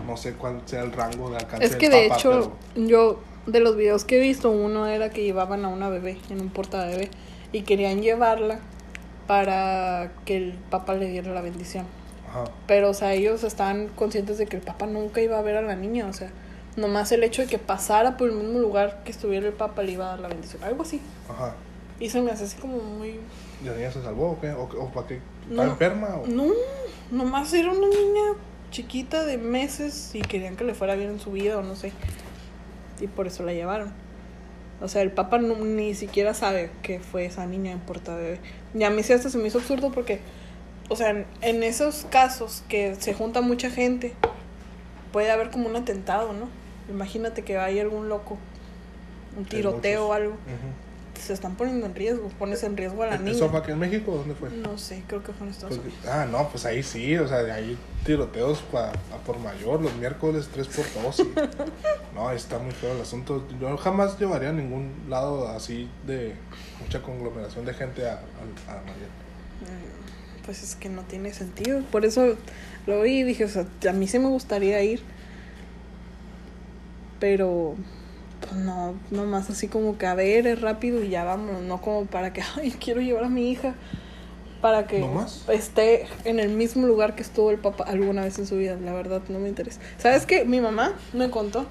no 0.05 0.17
sé 0.17 0.33
cuál 0.33 0.61
sea 0.65 0.81
el 0.83 0.91
rango 0.91 1.29
de 1.29 1.37
alcance 1.37 1.65
Es 1.65 1.71
del 1.71 1.79
que 1.79 1.89
de 1.89 2.07
Papa, 2.09 2.19
hecho, 2.19 2.53
yo 2.75 3.19
de 3.45 3.59
los 3.59 3.75
videos 3.75 4.05
que 4.05 4.17
he 4.17 4.19
visto, 4.21 4.49
uno 4.51 4.85
era 4.87 5.09
que 5.09 5.23
llevaban 5.23 5.65
a 5.65 5.69
una 5.69 5.89
bebé 5.89 6.17
en 6.29 6.41
un 6.41 6.49
portabebé 6.49 7.09
y 7.51 7.61
querían 7.63 8.01
llevarla 8.01 8.59
para 9.27 10.11
que 10.25 10.37
el 10.37 10.53
papá 10.69 10.95
le 10.95 11.07
diera 11.07 11.31
la 11.33 11.41
bendición. 11.41 11.85
pero- 11.85 12.41
ajá, 12.43 12.51
Pero, 12.67 12.89
o 12.89 12.93
sea, 12.93 13.13
ellos 13.13 13.43
estaban 13.43 13.87
conscientes 13.89 14.37
de 14.37 14.45
que 14.47 14.55
el 14.57 14.61
papá 14.61 14.85
nunca 14.85 15.21
iba 15.21 15.37
a 15.37 15.41
ver 15.41 15.57
a 15.57 15.61
la 15.61 15.75
niña, 15.75 16.07
o 16.07 16.13
sea, 16.13 16.29
nomás 16.75 17.11
el 17.11 17.23
hecho 17.23 17.41
de 17.41 17.47
que 17.47 17.57
pasara 17.57 18.17
por 18.17 18.29
el 18.29 18.35
mismo 18.35 18.59
lugar 18.59 19.01
que 19.03 19.11
estuviera 19.11 19.47
el 19.47 19.53
papá 19.53 19.81
le 19.83 19.93
iba 19.93 20.05
a 20.05 20.09
dar 20.09 20.19
la 20.19 20.27
bendición, 20.29 20.63
algo 20.63 20.83
así. 20.83 21.01
ajá. 21.29 21.55
Y 21.99 22.09
se 22.09 22.21
me 22.21 22.31
hace 22.31 22.45
así 22.45 22.55
como 22.57 22.77
muy... 22.77 23.19
¿Y 23.61 23.65
la 23.65 23.73
niña 23.73 23.91
se 23.91 24.01
salvó 24.01 24.31
o 24.31 24.39
qué? 24.39 24.51
¿O, 24.51 24.61
o 24.63 24.87
para 24.89 25.05
qué? 25.07 25.15
¿Está 25.49 25.63
No. 25.65 25.71
enferma? 25.71 26.07
O? 26.23 26.27
No, 26.27 26.45
nomás 27.11 27.51
era 27.53 27.71
una 27.71 27.87
niña 27.89 28.21
chiquita 28.71 29.25
de 29.25 29.37
meses 29.37 30.11
y 30.13 30.21
querían 30.21 30.55
que 30.55 30.63
le 30.63 30.73
fuera 30.73 30.95
bien 30.95 31.09
en 31.11 31.19
su 31.19 31.31
vida 31.31 31.57
o 31.57 31.61
no 31.63 31.75
sé. 31.75 31.91
Y 32.99 33.07
por 33.07 33.27
eso 33.27 33.43
la 33.43 33.53
llevaron. 33.53 33.91
O 34.81 34.87
sea, 34.87 35.01
el 35.01 35.11
papá 35.11 35.39
no- 35.39 35.55
ni 35.55 35.93
siquiera 35.93 36.33
sabe 36.33 36.71
que 36.81 36.99
fue 36.99 37.25
esa 37.25 37.45
niña 37.45 37.71
en 37.71 37.79
portabebé. 37.79 38.39
Y 38.73 38.83
a 38.83 38.89
mí 38.89 39.03
sí 39.03 39.13
hasta 39.13 39.29
se 39.29 39.37
me 39.37 39.47
hizo 39.47 39.57
absurdo 39.59 39.91
porque, 39.91 40.19
o 40.89 40.95
sea, 40.95 41.25
en, 41.41 41.63
esos 41.63 42.05
casos 42.09 42.63
que 42.69 42.95
se 42.95 43.13
junta 43.13 43.41
mucha 43.41 43.69
gente, 43.69 44.13
puede 45.11 45.31
haber 45.31 45.49
como 45.49 45.67
un 45.67 45.75
atentado, 45.75 46.33
¿no? 46.33 46.47
Imagínate 46.89 47.43
que 47.43 47.57
hay 47.57 47.79
algún 47.79 48.09
loco, 48.09 48.37
un 49.37 49.45
tiroteo 49.45 50.07
o 50.07 50.13
algo. 50.13 50.35
Se 51.19 51.33
están 51.33 51.55
poniendo 51.55 51.85
en 51.85 51.93
riesgo, 51.95 52.29
pones 52.39 52.63
en 52.63 52.77
riesgo 52.77 53.03
a 53.03 53.07
la 53.07 53.17
niña. 53.17 53.31
¿Eso 53.31 53.49
fue 53.49 53.59
aquí 53.59 53.71
en 53.71 53.79
México 53.79 54.15
dónde 54.15 54.35
fue? 54.35 54.49
No 54.51 54.77
sé, 54.77 55.03
creo 55.07 55.21
que 55.23 55.33
fue 55.33 55.47
en 55.47 55.51
Estados 55.53 55.77
Pues, 55.77 55.93
Unidos. 55.93 56.09
ah, 56.11 56.25
no, 56.31 56.49
pues 56.49 56.65
ahí 56.65 56.81
sí, 56.81 57.17
o 57.17 57.27
sea, 57.27 57.39
hay 57.53 57.77
tiroteos 58.05 58.59
pa, 58.71 58.89
a 58.91 59.17
por 59.25 59.37
mayor, 59.39 59.81
los 59.81 59.93
miércoles 59.95 60.49
3 60.53 60.67
por 60.67 60.85
2 61.03 61.19
y... 61.19 61.23
No, 62.15 62.31
está 62.31 62.57
muy 62.57 62.71
feo 62.71 62.93
el 62.93 63.01
asunto. 63.01 63.45
Yo 63.59 63.77
jamás 63.77 64.17
llevaría 64.19 64.49
a 64.49 64.53
ningún 64.53 64.91
lado 65.09 65.47
así 65.49 65.89
de 66.07 66.35
mucha 66.81 67.01
conglomeración 67.01 67.65
de 67.65 67.73
gente 67.73 68.07
a, 68.09 68.13
a, 68.13 68.71
a. 68.73 68.81
Mm, 68.81 70.45
Pues 70.45 70.63
es 70.63 70.75
que 70.75 70.89
no 70.89 71.03
tiene 71.03 71.33
sentido. 71.33 71.81
Por 71.91 72.05
eso 72.05 72.35
lo 72.87 73.01
vi 73.01 73.19
y 73.19 73.23
dije, 73.23 73.45
o 73.45 73.49
sea, 73.49 73.65
a 73.89 73.93
mí 73.93 74.07
sí 74.07 74.19
me 74.19 74.27
gustaría 74.27 74.81
ir. 74.83 75.01
Pero, 77.19 77.75
pues 78.39 78.53
no, 78.53 78.95
nomás 79.11 79.49
así 79.49 79.67
como 79.67 79.97
que 79.97 80.05
a 80.05 80.15
ver, 80.15 80.47
es 80.47 80.61
rápido 80.61 81.03
y 81.03 81.09
ya 81.09 81.23
vamos. 81.23 81.61
No 81.61 81.81
como 81.81 82.05
para 82.05 82.33
que, 82.33 82.41
ay, 82.57 82.71
quiero 82.71 83.01
llevar 83.01 83.25
a 83.25 83.29
mi 83.29 83.49
hija. 83.51 83.75
Para 84.61 84.87
que 84.87 84.99
¿No 84.99 85.25
esté 85.47 86.05
en 86.25 86.37
el 86.37 86.49
mismo 86.49 86.85
lugar 86.85 87.15
que 87.15 87.21
estuvo 87.21 87.49
el 87.49 87.59
papá 87.59 87.85
alguna 87.85 88.23
vez 88.23 88.39
en 88.39 88.45
su 88.45 88.57
vida. 88.57 88.75
La 88.83 88.93
verdad, 88.93 89.21
no 89.29 89.39
me 89.39 89.47
interesa. 89.47 89.79
¿Sabes 89.97 90.25
qué? 90.25 90.43
Mi 90.43 90.59
mamá 90.59 90.95
me 91.13 91.29
contó 91.29 91.65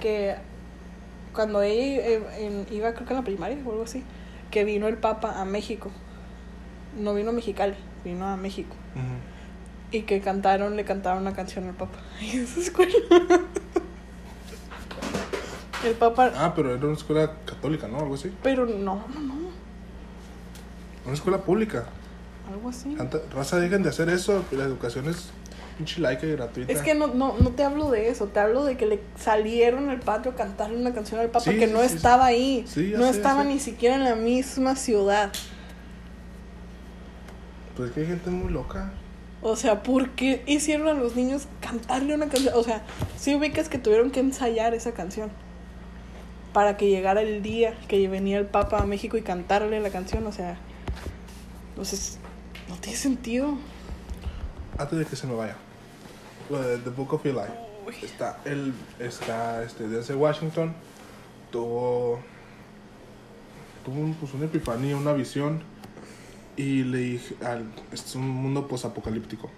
que 0.00 0.36
cuando 1.34 1.60
ella 1.60 2.00
eh, 2.06 2.66
iba, 2.70 2.94
creo 2.94 3.06
que 3.06 3.12
en 3.12 3.18
la 3.18 3.24
primaria 3.24 3.58
o 3.66 3.70
algo 3.70 3.84
así, 3.84 4.02
que 4.50 4.64
vino 4.64 4.88
el 4.88 4.96
papa 4.96 5.40
a 5.40 5.44
México. 5.44 5.90
No 6.98 7.14
vino 7.14 7.30
a 7.30 7.32
Mexicali, 7.32 7.74
vino 8.02 8.26
a 8.26 8.36
México. 8.36 8.76
Y 9.90 10.02
que 10.02 10.20
cantaron, 10.20 10.76
le 10.76 10.84
cantaron 10.84 11.22
una 11.22 11.34
canción 11.34 11.66
al 11.68 11.74
Papa. 11.74 11.98
En 12.20 12.44
esa 12.44 12.60
escuela. 12.60 12.94
El 15.84 15.94
Papa. 15.94 16.32
Ah, 16.36 16.52
pero 16.54 16.74
era 16.74 16.84
una 16.86 16.96
escuela 16.96 17.32
católica, 17.44 17.88
¿no? 17.88 17.98
Algo 17.98 18.14
así. 18.14 18.32
Pero 18.42 18.66
no, 18.66 19.04
no, 19.14 19.20
no. 19.20 19.34
Una 21.04 21.14
escuela 21.14 21.38
pública. 21.38 21.86
Algo 22.50 22.68
así. 22.68 22.96
Raza, 23.34 23.58
dejen 23.58 23.82
de 23.82 23.88
hacer 23.88 24.08
eso. 24.08 24.44
La 24.52 24.64
educación 24.64 25.08
es 25.08 25.30
pinche 25.76 26.00
laica 26.00 26.26
y 26.26 26.32
gratuita. 26.32 26.72
Es 26.72 26.82
que 26.82 26.94
no, 26.94 27.08
no, 27.08 27.36
no 27.38 27.50
te 27.50 27.64
hablo 27.64 27.90
de 27.90 28.08
eso, 28.08 28.26
te 28.26 28.40
hablo 28.40 28.64
de 28.64 28.76
que 28.76 28.86
le 28.86 29.00
salieron 29.16 29.90
al 29.90 30.00
patio 30.00 30.32
a 30.32 30.34
cantarle 30.34 30.76
una 30.76 30.92
canción 30.92 31.20
al 31.20 31.28
Papa 31.28 31.44
Sí, 31.44 31.58
que 31.58 31.66
sí, 31.66 31.72
no 31.72 31.80
sí, 31.80 31.96
estaba 31.96 32.26
ahí. 32.26 32.60
No 32.96 33.04
sé, 33.04 33.10
estaba 33.10 33.44
ni 33.44 33.58
siquiera 33.58 33.96
en 33.96 34.04
la 34.04 34.14
misma 34.14 34.76
ciudad. 34.76 35.32
Pues 37.76 37.88
es 37.88 37.94
que 37.94 38.00
hay 38.02 38.06
gente 38.06 38.30
muy 38.30 38.52
loca. 38.52 38.92
O 39.40 39.56
sea, 39.56 39.82
¿por 39.82 40.10
qué 40.10 40.44
hicieron 40.46 40.86
a 40.86 40.94
los 40.94 41.16
niños 41.16 41.48
cantarle 41.60 42.14
una 42.14 42.28
canción? 42.28 42.54
O 42.56 42.62
sea, 42.62 42.82
sí 43.16 43.34
ubicas 43.34 43.68
que 43.68 43.78
tuvieron 43.78 44.10
que 44.10 44.20
ensayar 44.20 44.74
esa 44.74 44.92
canción. 44.92 45.30
Para 46.52 46.76
que 46.76 46.88
llegara 46.88 47.22
el 47.22 47.42
día 47.42 47.74
que 47.88 48.06
venía 48.08 48.38
el 48.38 48.46
Papa 48.46 48.78
a 48.82 48.86
México 48.86 49.16
y 49.16 49.22
cantarle 49.22 49.80
la 49.80 49.90
canción, 49.90 50.26
o 50.26 50.32
sea, 50.32 50.56
entonces 51.70 52.18
no 52.68 52.76
tiene 52.76 52.96
sentido. 52.98 53.56
Antes 54.78 54.98
de 54.98 55.04
que 55.06 55.16
se 55.16 55.26
me 55.26 55.34
vaya, 55.34 55.56
lo 56.50 56.60
de 56.60 56.78
The 56.78 56.90
Book 56.90 57.14
of 57.14 57.24
Eli. 57.26 57.38
Uy. 57.86 57.94
Está, 58.02 58.38
el, 58.44 58.72
está 58.98 59.62
este, 59.64 59.88
desde 59.88 60.14
Washington, 60.14 60.72
tuvo, 61.50 62.20
tuvo 63.84 64.00
un- 64.00 64.14
pues, 64.14 64.32
una 64.34 64.44
epifanía, 64.46 64.96
una 64.96 65.12
visión, 65.12 65.62
y 66.56 66.84
le 66.84 66.98
dije, 66.98 67.34
al, 67.44 67.64
es 67.92 68.14
un 68.14 68.28
mundo 68.28 68.68
posapocalíptico. 68.68 69.50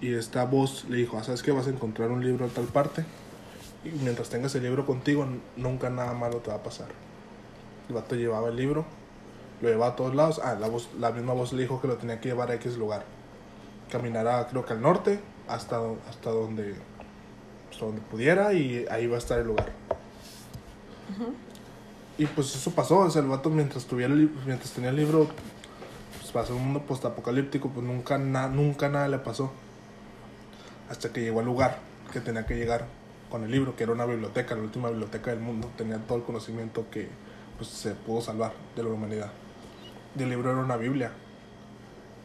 Y 0.00 0.12
esta 0.14 0.44
voz 0.44 0.84
le 0.88 0.96
dijo, 0.98 1.18
"Ah, 1.18 1.24
¿sabes 1.24 1.42
qué? 1.42 1.52
Vas 1.52 1.66
a 1.66 1.70
encontrar 1.70 2.10
un 2.10 2.24
libro 2.24 2.44
en 2.46 2.50
tal 2.50 2.64
parte, 2.64 3.04
y 3.94 3.98
mientras 4.02 4.28
tengas 4.28 4.54
el 4.54 4.62
libro 4.62 4.86
contigo, 4.86 5.26
nunca 5.56 5.90
nada 5.90 6.12
malo 6.14 6.38
te 6.38 6.50
va 6.50 6.56
a 6.56 6.62
pasar. 6.62 6.88
El 7.88 7.94
vato 7.94 8.14
llevaba 8.16 8.48
el 8.48 8.56
libro, 8.56 8.84
lo 9.60 9.68
llevaba 9.68 9.92
a 9.92 9.96
todos 9.96 10.14
lados, 10.14 10.40
ah, 10.44 10.54
la, 10.58 10.68
voz, 10.68 10.88
la 10.98 11.10
misma 11.12 11.32
voz 11.32 11.52
le 11.52 11.62
dijo 11.62 11.80
que 11.80 11.88
lo 11.88 11.96
tenía 11.96 12.20
que 12.20 12.28
llevar 12.28 12.50
a 12.50 12.54
X 12.54 12.76
lugar. 12.76 13.04
Caminará, 13.90 14.46
creo 14.48 14.64
que 14.64 14.72
al 14.72 14.82
norte, 14.82 15.20
hasta, 15.48 15.80
hasta 16.08 16.30
donde 16.30 16.74
hasta 17.70 17.84
donde 17.84 18.00
pudiera 18.00 18.52
y 18.54 18.86
ahí 18.90 19.06
va 19.06 19.16
a 19.16 19.18
estar 19.18 19.38
el 19.38 19.46
lugar. 19.48 19.70
Y 22.18 22.26
pues 22.26 22.54
eso 22.54 22.70
pasó, 22.70 22.98
o 23.00 23.10
sea, 23.10 23.20
el 23.22 23.28
vato 23.28 23.50
mientras, 23.50 23.84
tuviera 23.84 24.14
mientras 24.14 24.70
tenía 24.72 24.90
el 24.90 24.96
libro, 24.96 25.28
pues 26.18 26.32
pasó 26.32 26.56
un 26.56 26.64
mundo 26.64 26.82
postapocalíptico, 26.82 27.68
pues 27.70 27.86
nunca, 27.86 28.16
na- 28.18 28.48
nunca 28.48 28.88
nada 28.88 29.06
le 29.08 29.18
pasó. 29.18 29.50
Hasta 30.88 31.12
que 31.12 31.20
llegó 31.20 31.40
al 31.40 31.46
lugar 31.46 31.78
que 32.12 32.20
tenía 32.20 32.46
que 32.46 32.54
llegar 32.56 32.86
con 33.36 33.44
el 33.44 33.50
libro, 33.50 33.76
que 33.76 33.84
era 33.84 33.92
una 33.92 34.06
biblioteca, 34.06 34.54
la 34.54 34.62
última 34.62 34.88
biblioteca 34.88 35.30
del 35.30 35.40
mundo, 35.40 35.70
tenía 35.76 35.98
todo 35.98 36.18
el 36.18 36.24
conocimiento 36.24 36.86
que 36.90 37.08
pues, 37.58 37.68
se 37.70 37.92
pudo 37.94 38.20
salvar 38.22 38.52
de 38.74 38.82
la 38.82 38.88
humanidad. 38.88 39.30
Y 40.18 40.22
el 40.22 40.30
libro 40.30 40.50
era 40.50 40.60
una 40.60 40.76
Biblia. 40.76 41.12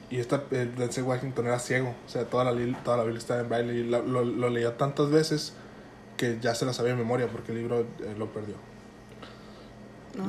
Y 0.09 0.17
esta, 0.19 0.43
el 0.51 0.75
Denzel 0.75 1.03
Washington 1.03 1.47
era 1.47 1.59
ciego, 1.59 1.95
o 2.05 2.09
sea, 2.09 2.25
toda 2.25 2.43
la, 2.43 2.83
toda 2.83 2.97
la 2.97 3.03
Biblia 3.03 3.19
estaba 3.19 3.41
en 3.41 3.49
braille 3.49 3.73
y 3.73 3.83
lo, 3.83 4.01
lo- 4.03 4.23
lo 4.25 4.49
leía 4.49 4.77
tantas 4.77 5.09
veces 5.09 5.53
que 6.17 6.37
ya 6.41 6.53
se 6.55 6.65
la 6.65 6.73
sabía 6.73 6.91
de 6.93 6.97
memoria 6.97 7.27
porque 7.27 7.51
el 7.53 7.59
libro 7.59 7.79
eh, 7.81 8.15
lo 8.17 8.27
perdió. 8.31 8.55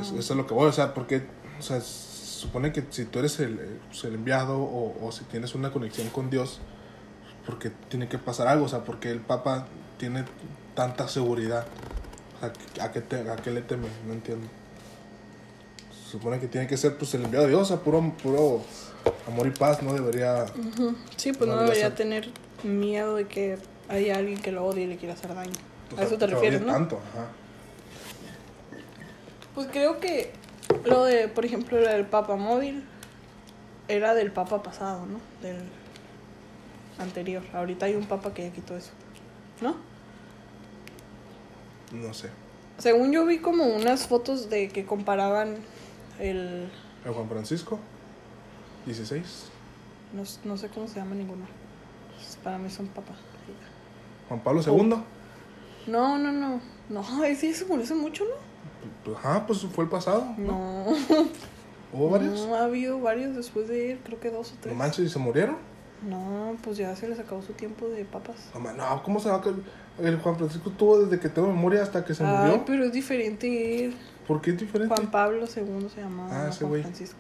Eso, 0.01 0.17
eso 0.19 0.33
es 0.35 0.37
lo 0.37 0.47
que 0.47 0.55
voy, 0.55 0.69
o 0.69 0.73
sea, 0.73 0.95
porque 0.95 1.23
o 1.59 1.63
sea, 1.63 1.81
se 1.81 2.41
supone 2.41 2.73
que 2.73 2.85
si 2.91 3.05
tú 3.05 3.19
eres 3.19 3.39
el, 3.41 3.59
el 4.05 4.15
enviado 4.15 4.59
o, 4.61 5.05
o 5.05 5.13
si 5.13 5.25
tienes 5.25 5.55
una 5.57 5.73
conexión 5.73 6.09
con 6.11 6.31
Dios, 6.31 6.61
porque 7.47 7.71
tiene 7.89 8.09
que 8.09 8.19
pasar 8.19 8.47
algo, 8.47 8.67
o 8.67 8.69
sea, 8.69 8.85
porque 8.85 9.11
el 9.11 9.21
Papa 9.21 9.67
tiene 9.99 10.25
tanta 10.75 11.09
seguridad. 11.09 11.67
Sea, 12.41 12.53
¿a 12.85 12.93
qué, 12.93 13.01
te- 13.01 13.29
a 13.31 13.37
qué 13.37 13.51
le 13.51 13.63
teme? 13.63 13.89
No 14.07 14.13
entiendo. 14.13 14.47
Se 16.05 16.11
supone 16.13 16.39
que 16.41 16.49
tiene 16.49 16.67
que 16.67 16.77
ser 16.77 16.97
pues 16.99 17.15
el 17.15 17.25
enviado 17.25 17.47
de 17.47 17.53
Dios, 17.53 17.69
sea, 17.69 17.79
puro, 17.79 18.13
puro 18.23 18.63
amor 19.27 19.47
y 19.47 19.51
paz, 19.51 19.83
no 19.83 19.95
debería... 19.95 20.45
Sí, 21.17 21.33
pues 21.33 21.49
No 21.49 21.57
no, 21.57 21.63
debería 21.63 21.95
tener 21.95 22.29
miedo 22.65 23.15
de 23.17 23.27
que 23.27 23.59
haya 23.89 24.17
alguien 24.17 24.41
que 24.41 24.53
lo 24.53 24.65
odie 24.67 24.85
y 24.85 24.87
le 24.89 24.97
quiera 24.97 25.15
hacer 25.15 25.35
daño. 25.35 25.53
o 25.97 25.99
a 26.01 26.03
eso 26.05 26.19
te 26.19 26.27
refieres, 26.27 26.61
¿no? 26.61 26.73
Tanto, 26.73 26.97
ajá. 27.15 27.27
Pues 29.55 29.69
creo 29.71 30.01
que 30.01 30.33
lo 30.85 31.05
de, 31.05 31.29
por 31.29 31.45
ejemplo, 31.45 31.79
lo 31.81 31.87
del 31.89 32.07
Papa 32.07 32.37
móvil 32.37 32.85
era 33.89 34.15
del 34.15 34.33
Papa 34.33 34.63
pasado, 34.63 35.05
¿no? 35.07 35.19
Del 35.47 35.59
anterior. 36.99 37.43
Ahorita 37.53 37.87
hay 37.87 37.95
un 37.95 38.05
Papa 38.07 38.33
que 38.33 38.45
ya 38.49 38.53
quitó 38.55 38.77
eso, 38.77 38.91
¿no? 39.61 39.77
No 41.93 42.13
sé. 42.15 42.31
Según 42.79 43.13
yo 43.13 43.25
vi 43.27 43.39
como 43.39 43.65
unas 43.65 44.07
fotos 44.07 44.49
de 44.51 44.69
que 44.69 44.85
comparaban 44.85 45.57
el... 46.19 46.69
¿El 47.05 47.13
Juan 47.13 47.29
Francisco? 47.29 47.79
16. 48.87 49.51
No, 50.15 50.23
no 50.45 50.57
sé 50.57 50.69
cómo 50.69 50.89
se 50.89 50.97
llama 50.97 51.15
ninguno. 51.15 51.45
Para 52.43 52.59
mí 52.59 52.71
son 52.71 52.87
Papa. 52.89 53.13
Juan 54.29 54.41
Pablo 54.41 54.63
II. 54.67 54.97
No, 55.87 56.19
no, 56.19 56.33
no. 56.33 56.61
No, 56.89 57.25
ese 57.25 57.53
se 57.55 57.65
murió 57.65 57.85
hace 57.85 57.95
mucho, 57.95 58.25
¿no? 58.25 58.35
Pues, 59.05 59.17
Ajá, 59.19 59.47
pues 59.47 59.61
fue 59.61 59.85
el 59.85 59.91
pasado. 59.91 60.25
No. 60.39 60.87
¿Hubo 61.93 62.09
varios? 62.11 62.47
No, 62.47 62.55
ha 62.55 62.65
habido 62.65 63.01
varios 63.01 63.37
después 63.37 63.69
de 63.69 63.93
él, 63.93 64.01
creo 64.05 64.19
que 64.19 64.31
dos 64.31 64.51
o 64.51 64.55
No 64.55 64.61
tres. 64.63 64.77
manches, 64.77 65.05
¿y 65.07 65.09
se 65.09 65.19
murieron? 65.19 65.57
No, 66.09 66.57
pues 66.63 66.79
ya 66.79 66.95
se 66.97 67.09
les 67.09 67.19
acabó 67.19 67.43
su 67.43 67.53
tiempo 67.53 67.87
de 67.89 68.05
papas. 68.05 68.37
No, 68.55 68.73
no, 68.73 69.03
¿cómo 69.03 69.21
se 69.21 69.29
va 69.29 69.37
a... 69.37 69.43
El 70.01 70.19
Juan 70.19 70.37
Francisco 70.37 70.71
tuvo 70.71 71.01
desde 71.05 71.21
que 71.21 71.29
tengo 71.29 71.49
memoria 71.49 71.83
hasta 71.83 72.05
que 72.05 72.15
se 72.15 72.25
Ay, 72.25 72.37
murió. 72.37 72.65
pero 72.65 72.85
es 72.85 72.93
diferente 72.93 73.85
él. 73.85 73.95
¿Por 74.27 74.41
qué 74.41 74.51
es 74.51 74.59
diferente? 74.59 74.95
Juan 74.95 75.11
Pablo 75.11 75.45
II 75.47 75.89
se 75.95 76.01
llamaba 76.01 76.45
Ah, 76.45 76.49
ese 76.49 76.59
Juan 76.61 76.71
güey. 76.71 76.83
Francisco. 76.83 77.17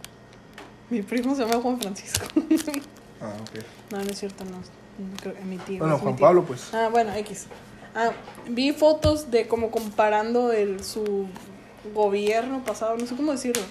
Mi 0.91 1.03
primo 1.03 1.35
se 1.35 1.45
llama 1.45 1.61
Juan 1.61 1.81
Francisco. 1.81 2.25
Ah, 3.21 3.33
ok. 3.41 3.63
no, 3.93 3.99
no 3.99 4.11
es 4.11 4.19
cierto, 4.19 4.45
no. 4.45 4.59
creo, 5.21 5.35
mi 5.49 5.57
tío. 5.59 5.79
Bueno, 5.79 5.99
Juan 5.99 6.17
tío. 6.17 6.27
Pablo, 6.27 6.45
pues. 6.45 6.73
Ah, 6.75 6.89
bueno, 6.91 7.13
X. 7.15 7.47
Ah, 7.95 8.11
vi 8.49 8.73
fotos 8.73 9.31
de 9.31 9.47
como 9.47 9.71
comparando 9.71 10.51
el, 10.53 10.83
su 10.83 11.27
gobierno 11.95 12.65
pasado, 12.65 12.97
no 12.97 13.07
sé 13.07 13.15
cómo 13.15 13.33
decirlo. 13.33 13.63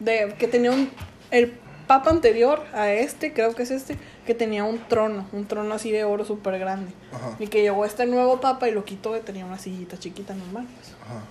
De 0.00 0.34
que 0.38 0.48
tenía 0.48 0.70
un. 0.72 0.90
El 1.30 1.52
papa 1.86 2.10
anterior 2.10 2.62
a 2.72 2.90
este, 2.92 3.32
creo 3.32 3.54
que 3.54 3.62
es 3.64 3.70
este, 3.70 3.96
que 4.28 4.34
tenía 4.34 4.62
un 4.62 4.78
trono, 4.78 5.24
un 5.32 5.46
trono 5.46 5.72
así 5.72 5.90
de 5.90 6.04
oro 6.04 6.22
súper 6.22 6.58
grande. 6.58 6.92
Ajá. 7.14 7.34
Y 7.38 7.46
que 7.46 7.62
llegó 7.62 7.86
este 7.86 8.04
nuevo 8.04 8.42
papa 8.42 8.68
y 8.68 8.72
lo 8.72 8.84
quitó 8.84 9.16
y 9.16 9.20
tenía 9.20 9.46
una 9.46 9.58
sillita 9.58 9.98
chiquita 9.98 10.34
normal. 10.34 10.66
pues. 10.76 10.94
Ajá. 11.02 11.22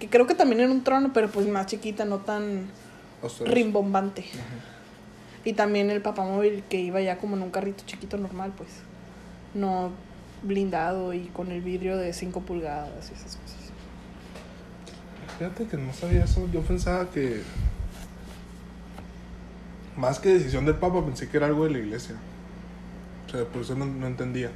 Que 0.00 0.08
creo 0.08 0.26
que 0.26 0.34
también 0.34 0.62
era 0.62 0.72
un 0.72 0.82
trono, 0.84 1.12
pero 1.12 1.28
pues 1.30 1.46
más 1.46 1.66
chiquita, 1.66 2.06
no 2.06 2.20
tan 2.20 2.70
rimbombante. 3.44 4.24
Y 5.44 5.52
también 5.52 5.90
el 5.90 6.00
papamóvil 6.00 6.64
que 6.66 6.80
iba 6.80 6.98
ya 7.02 7.18
como 7.18 7.36
en 7.36 7.42
un 7.42 7.50
carrito 7.50 7.84
chiquito 7.84 8.16
normal, 8.16 8.54
pues. 8.56 8.70
No 9.52 9.90
blindado 10.42 11.12
y 11.12 11.26
con 11.26 11.52
el 11.52 11.60
vidrio 11.60 11.98
de 11.98 12.14
5 12.14 12.40
pulgadas 12.40 13.10
y 13.10 13.12
esas 13.12 13.36
cosas. 13.36 13.56
Fíjate 15.38 15.66
que 15.66 15.76
no 15.76 15.92
sabía 15.92 16.24
eso. 16.24 16.48
Yo 16.50 16.62
pensaba 16.62 17.10
que. 17.10 17.42
Más 19.96 20.18
que 20.18 20.28
decisión 20.34 20.66
del 20.66 20.74
Papa, 20.76 21.04
pensé 21.04 21.28
que 21.28 21.36
era 21.36 21.46
algo 21.46 21.64
de 21.64 21.70
la 21.70 21.78
iglesia. 21.78 22.16
O 23.26 23.30
sea, 23.30 23.44
por 23.44 23.62
eso 23.62 23.74
no, 23.74 23.86
no 23.86 24.06
entendía. 24.06 24.50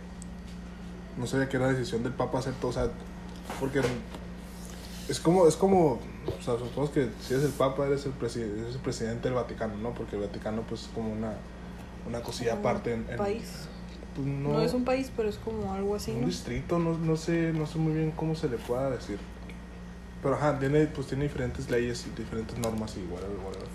No 1.18 1.26
sabía 1.26 1.48
que 1.48 1.56
era 1.56 1.68
decisión 1.68 2.02
del 2.02 2.12
Papa 2.12 2.38
hacer 2.38 2.54
todo. 2.54 2.70
O 2.70 2.74
sea, 2.74 2.88
porque. 3.58 3.80
Es 5.08 5.18
como. 5.20 5.46
Es 5.46 5.56
como 5.56 5.98
o 6.38 6.42
sea, 6.42 6.58
supongo 6.58 6.92
que 6.92 7.08
si 7.20 7.32
eres 7.34 7.46
el 7.46 7.52
Papa, 7.52 7.86
eres 7.86 8.04
el, 8.06 8.12
presi- 8.18 8.42
eres 8.42 8.74
el 8.74 8.80
presidente 8.80 9.28
del 9.28 9.34
Vaticano, 9.34 9.74
¿no? 9.76 9.92
Porque 9.94 10.16
el 10.16 10.22
Vaticano, 10.22 10.62
pues, 10.62 10.82
es 10.82 10.88
como 10.88 11.10
una. 11.12 11.32
Una 12.06 12.20
cosilla 12.22 12.56
Como 12.56 12.68
aparte 12.68 12.94
en. 12.94 13.06
en- 13.10 13.16
país. 13.16 13.66
pues, 14.14 14.26
No. 14.26 14.60
es 14.60 14.72
un 14.74 14.84
país, 14.84 15.10
pero 15.16 15.28
es 15.28 15.36
como 15.36 15.72
algo 15.72 15.94
así, 15.96 16.10
un 16.12 16.22
¿no? 16.22 16.26
distrito, 16.26 16.78
no, 16.78 16.96
no 16.98 17.16
sé, 17.16 17.52
no 17.54 17.66
sé 17.66 17.78
muy 17.78 17.92
bien 17.94 18.10
cómo 18.12 18.34
se 18.34 18.48
le 18.48 18.56
pueda 18.56 18.90
decir. 18.90 19.18
Pero 20.22 20.34
ajá, 20.34 20.58
tiene, 20.58 20.86
pues 20.86 21.06
tiene 21.06 21.24
diferentes 21.24 21.70
leyes 21.70 22.06
y 22.06 22.18
diferentes 22.20 22.58
normas 22.58 22.94
y 22.96 23.00
whatever, 23.12 23.36
whatever. 23.38 23.68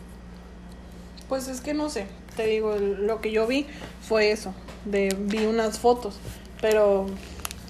Pues 1.30 1.47
es 1.47 1.61
que 1.61 1.73
no 1.73 1.89
sé, 1.89 2.05
te 2.36 2.45
digo, 2.45 2.76
lo 2.76 3.21
que 3.21 3.32
yo 3.32 3.47
vi 3.47 3.65
fue 4.01 4.32
eso, 4.32 4.53
de 4.86 5.15
vi 5.19 5.45
unas 5.45 5.80
fotos, 5.80 6.19
pero 6.61 7.07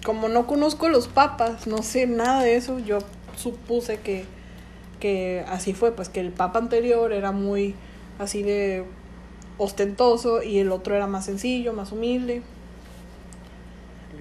como 0.06 0.28
no 0.28 0.46
conozco 0.46 0.90
los 0.90 1.08
papas, 1.08 1.66
no 1.66 1.82
sé 1.82 2.06
nada 2.06 2.44
de 2.44 2.56
eso, 2.58 2.80
yo 2.80 3.00
supuse 3.38 4.00
que, 4.00 4.26
que 5.00 5.46
así 5.48 5.74
fue, 5.74 5.92
pues 5.94 6.10
que 6.10 6.20
el 6.20 6.32
papa 6.32 6.60
anterior 6.60 7.14
era 7.14 7.32
muy 7.32 7.76
así 8.20 8.44
de 8.44 8.86
ostentoso 9.58 10.44
y 10.44 10.60
el 10.60 10.72
otro 10.72 10.96
era 10.96 11.08
más 11.08 11.26
sencillo, 11.26 11.74
más 11.74 11.92
humilde. 11.92 12.42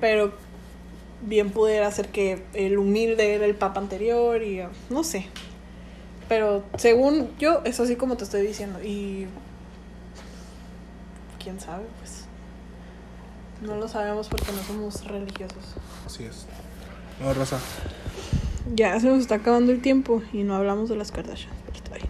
Pero 0.01 0.32
bien 1.22 1.51
pudiera 1.51 1.91
ser 1.91 2.09
que 2.09 2.43
el 2.55 2.78
humilde 2.78 3.35
era 3.35 3.47
el 3.47 3.55
papa 3.55 3.80
anterior 3.80 4.43
y 4.43 4.62
uh, 4.62 4.68
no 4.91 5.05
sé. 5.05 5.26
Pero 6.29 6.64
según 6.77 7.31
yo, 7.39 7.62
es 7.64 7.81
así 7.81 7.97
como 7.97 8.16
te 8.16 8.25
estoy 8.25 8.47
diciendo. 8.47 8.83
Y. 8.83 9.27
quién 11.43 11.61
sabe, 11.61 11.85
pues. 11.99 12.25
No 13.62 13.77
lo 13.77 13.89
sabemos 13.89 14.29
porque 14.29 14.53
no 14.53 14.62
somos 14.62 15.07
religiosos. 15.07 15.75
Así 16.07 16.25
es. 16.25 16.47
No, 17.20 17.33
Rosa. 17.33 17.59
Ya 18.75 18.99
se 18.99 19.07
nos 19.07 19.20
está 19.20 19.37
acabando 19.37 19.72
el 19.72 19.81
tiempo 19.81 20.22
y 20.33 20.43
no 20.43 20.55
hablamos 20.55 20.89
de 20.89 20.97
las 20.97 21.12
Kardashian. 21.12 21.53
Pero 21.66 21.77
está 21.77 21.95
bien. 21.95 22.09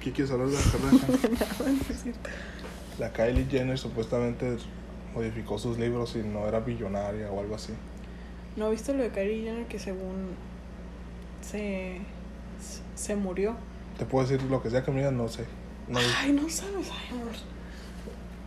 ¿Qué 0.00 0.12
quieres 0.12 0.30
hablar 0.30 0.48
de 0.48 0.54
las 0.54 0.66
Kardashian? 0.66 2.14
La 2.98 3.12
Kylie 3.12 3.46
Jenner 3.50 3.76
supuestamente 3.76 4.56
modificó 5.14 5.58
sus 5.58 5.78
libros 5.78 6.14
y 6.14 6.18
no 6.18 6.46
era 6.46 6.60
billonaria 6.60 7.30
o 7.30 7.40
algo 7.40 7.56
así. 7.56 7.72
¿No 8.56 8.70
viste 8.70 8.94
lo 8.94 9.02
de 9.02 9.10
Kylie 9.10 9.42
Jenner 9.42 9.66
que 9.66 9.80
según 9.80 10.36
se, 11.40 11.98
se 12.94 13.16
murió? 13.16 13.56
Te 13.98 14.04
puedo 14.04 14.26
decir 14.26 14.42
lo 14.50 14.62
que 14.62 14.70
sea 14.70 14.82
que 14.82 14.90
me 14.90 14.98
digan, 14.98 15.16
no 15.16 15.28
sé. 15.28 15.44
No, 15.88 15.98
Ay, 16.18 16.32
no 16.32 16.48
sabes, 16.48 16.88
ay, 16.90 17.14
amor. 17.16 17.32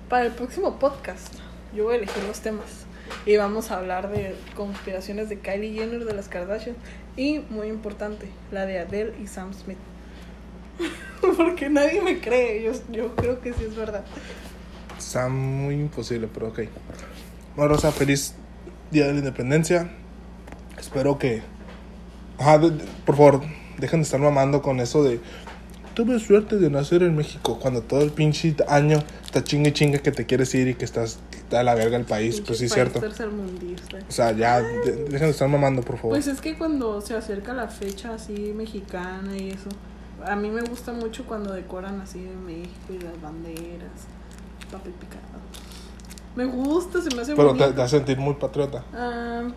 Para 0.10 0.26
el 0.26 0.32
próximo 0.32 0.80
podcast, 0.80 1.36
yo 1.76 1.86
voy 1.86 1.96
a 1.96 1.98
elegir 1.98 2.24
los 2.24 2.40
temas. 2.40 2.86
Y 3.26 3.38
vamos 3.38 3.72
a 3.72 3.78
hablar 3.78 4.10
de 4.10 4.36
conspiraciones 4.56 5.30
de 5.30 5.40
Kylie 5.40 5.74
Jenner 5.74 6.06
de 6.06 6.14
las 6.14 6.28
Kardashian. 6.28 6.76
Y 7.16 7.40
muy 7.50 7.68
importante, 7.68 8.30
la 8.52 8.66
de 8.66 8.80
Adele 8.80 9.14
y 9.22 9.28
Sam 9.28 9.54
Smith. 9.54 9.78
Porque 11.38 11.70
nadie 11.70 12.02
me 12.02 12.20
cree, 12.20 12.64
yo, 12.64 12.72
yo 12.92 13.16
creo 13.16 13.42
que 13.42 13.54
sí 13.54 13.64
es 13.64 13.76
verdad. 13.76 14.04
Está 14.98 15.30
muy 15.30 15.76
imposible, 15.76 16.28
pero 16.34 16.50
ok. 16.50 16.62
Bueno, 17.56 17.74
Rosa, 17.74 17.92
feliz 17.92 18.36
Día 18.92 19.08
de 19.08 19.14
la 19.14 19.20
Independencia. 19.20 19.90
Espero 20.78 21.18
que... 21.18 21.42
Ajá, 22.40 22.60
por 23.06 23.16
favor, 23.16 23.42
dejen 23.80 24.00
de 24.02 24.04
estar 24.04 24.20
mamando 24.20 24.62
con 24.62 24.80
eso 24.80 25.04
de... 25.04 25.20
Tuve 25.94 26.20
suerte 26.20 26.58
de 26.58 26.70
nacer 26.70 27.02
en 27.02 27.16
México 27.16 27.58
cuando 27.60 27.82
todo 27.82 28.02
el 28.04 28.12
pinche 28.12 28.56
año 28.68 29.04
está 29.26 29.44
chingue 29.44 29.74
chingue 29.74 30.00
que 30.00 30.12
te 30.12 30.28
quieres 30.28 30.54
ir 30.54 30.68
y 30.68 30.76
que 30.76 30.86
estás 30.86 31.18
a 31.52 31.64
la 31.64 31.74
verga 31.74 31.98
el 31.98 32.06
país. 32.06 32.36
Pinche 32.36 32.48
Pues 32.48 32.60
sí, 32.60 32.66
es 32.66 32.74
cierto. 32.74 33.00
O 33.00 34.12
sea, 34.12 34.32
ya, 34.32 34.60
de- 34.62 35.06
dejen 35.06 35.20
de 35.28 35.30
estar 35.32 35.48
mamando, 35.50 35.82
por 35.82 35.96
favor. 35.96 36.12
Pues 36.12 36.28
es 36.28 36.40
que 36.40 36.56
cuando 36.56 37.02
se 37.02 37.16
acerca 37.16 37.54
la 37.54 37.68
fecha 37.68 38.14
así 38.14 38.54
mexicana 38.56 39.36
y 39.36 39.50
eso, 39.50 39.70
a 40.24 40.36
mí 40.36 40.52
me 40.52 40.62
gusta 40.62 40.94
mucho 40.94 41.26
cuando 41.26 41.52
decoran 41.54 42.00
así 42.00 42.22
de 42.22 42.36
México 42.36 42.94
y 42.94 43.00
las 43.00 43.20
banderas, 43.20 43.90
papel 44.72 44.94
picado. 44.94 45.22
Me 46.36 46.46
gusta, 46.46 47.02
se 47.02 47.16
me 47.16 47.24
hace 47.24 47.36
Pero 47.36 47.54
te, 47.54 47.58
bonito. 47.60 47.74
te 47.74 47.82
hace 47.82 47.98
sentir 47.98 48.20
muy 48.20 48.36
patriota. 48.36 48.84
Ah, 48.94 49.48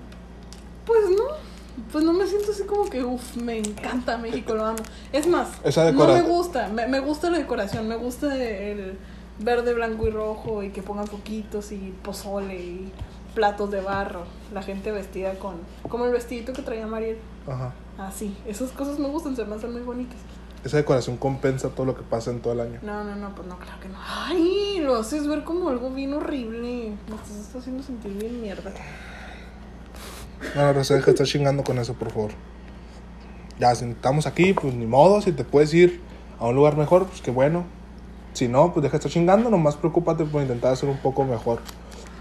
pues 0.87 1.01
no, 1.11 1.25
pues 1.93 2.05
no 2.05 2.13
me 2.13 2.27
siento 2.27 2.53
así 2.53 2.65
como 2.65 2.89
que, 2.89 3.05
uff, 3.05 3.37
me 3.37 3.59
encanta 3.59 4.19
México, 4.19 4.55
lo 4.55 4.65
amo. 4.67 4.79
Es 5.13 5.27
más, 5.27 5.49
Esa 5.65 5.91
no 5.93 6.07
me 6.07 6.23
gusta, 6.23 6.69
me, 6.69 6.87
me 6.87 7.01
gusta 7.01 7.31
la 7.31 7.39
decoración, 7.39 7.89
me 7.89 7.97
gusta 7.97 8.35
el 8.37 8.99
verde, 9.39 9.75
blanco 9.75 10.07
y 10.07 10.11
rojo 10.11 10.63
y 10.63 10.71
que 10.71 10.83
pongan 10.83 11.07
foquitos 11.07 11.73
y 11.73 11.95
pozole 12.03 12.57
y 12.57 12.93
platos 13.35 13.71
de 13.71 13.81
barro, 13.81 14.25
la 14.53 14.63
gente 14.63 14.93
vestida 14.93 15.35
con, 15.35 15.57
como 15.89 16.05
el 16.07 16.13
vestidito 16.13 16.53
que 16.53 16.63
traía 16.63 16.87
Mariel. 16.87 17.19
Ajá. 17.47 17.73
Así, 17.99 18.37
esas 18.47 18.71
cosas 18.73 18.99
me 18.99 19.09
gustan, 19.09 19.37
se 19.37 19.45
me 19.45 19.55
hacen 19.55 19.73
muy 19.73 19.83
bonitas. 19.83 20.19
Esa 20.65 20.77
decoración 20.77 21.17
compensa 21.17 21.71
todo 21.71 21.87
lo 21.87 21.97
que 21.97 22.03
pasa 22.03 22.31
en 22.31 22.41
todo 22.41 22.53
el 22.53 22.61
año. 22.61 22.81
No, 22.83 23.03
no, 23.03 23.17
no, 23.17 23.35
pues 23.35 23.49
no, 23.49 23.57
claro 23.59 23.81
que 23.81 23.89
no. 23.89 23.97
Ay, 24.07 24.81
lo 24.81 24.97
haces 24.97 25.27
ver 25.27 25.43
como 25.43 25.71
algo 25.71 25.91
bien 25.91 26.13
horrible. 26.13 26.93
Me 27.09 27.15
estás 27.15 27.57
haciendo 27.57 27.83
sentir 27.83 28.13
bien 28.13 28.43
mierda. 28.43 28.71
No, 30.55 30.73
Rosa, 30.73 30.95
deja 30.95 31.07
de 31.07 31.13
estar 31.13 31.27
chingando 31.27 31.63
con 31.63 31.79
eso, 31.79 31.95
por 31.95 32.11
favor. 32.11 32.31
Ya, 33.59 33.75
si 33.75 33.85
estamos 33.85 34.27
aquí, 34.27 34.53
pues 34.53 34.75
ni 34.75 34.87
modo. 34.87 35.21
Si 35.21 35.33
te 35.33 35.45
puedes 35.45 35.73
ir 35.75 36.01
a 36.39 36.47
un 36.47 36.57
lugar 36.57 36.77
mejor, 36.77 37.07
pues 37.07 37.21
qué 37.21 37.31
bueno. 37.31 37.65
Si 38.33 38.49
no, 38.49 38.73
pues 38.73 38.83
deja 38.83 38.93
de 38.93 38.97
estar 38.99 39.13
chingando. 39.13 39.51
Nomás 39.51 39.77
preocúpate 39.77 40.25
por 40.25 40.43
intentar 40.43 40.73
hacer 40.73 40.89
un 40.89 40.99
poco 40.99 41.25
mejor 41.25 41.61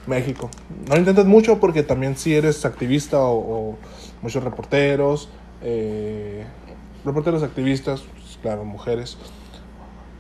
México. 0.06 0.50
No 0.88 0.96
lo 0.96 1.00
intentes 1.00 1.26
mucho 1.26 1.60
porque 1.60 1.84
también 1.84 2.18
si 2.18 2.36
eres 2.36 2.66
activista 2.66 3.20
o, 3.22 3.38
o 3.38 3.78
muchos 4.22 4.44
reporteros, 4.44 5.30
eh, 5.62 6.44
reporteros 7.06 7.44
activistas, 7.44 8.02
pues, 8.02 8.38
claro, 8.42 8.66
mujeres, 8.66 9.18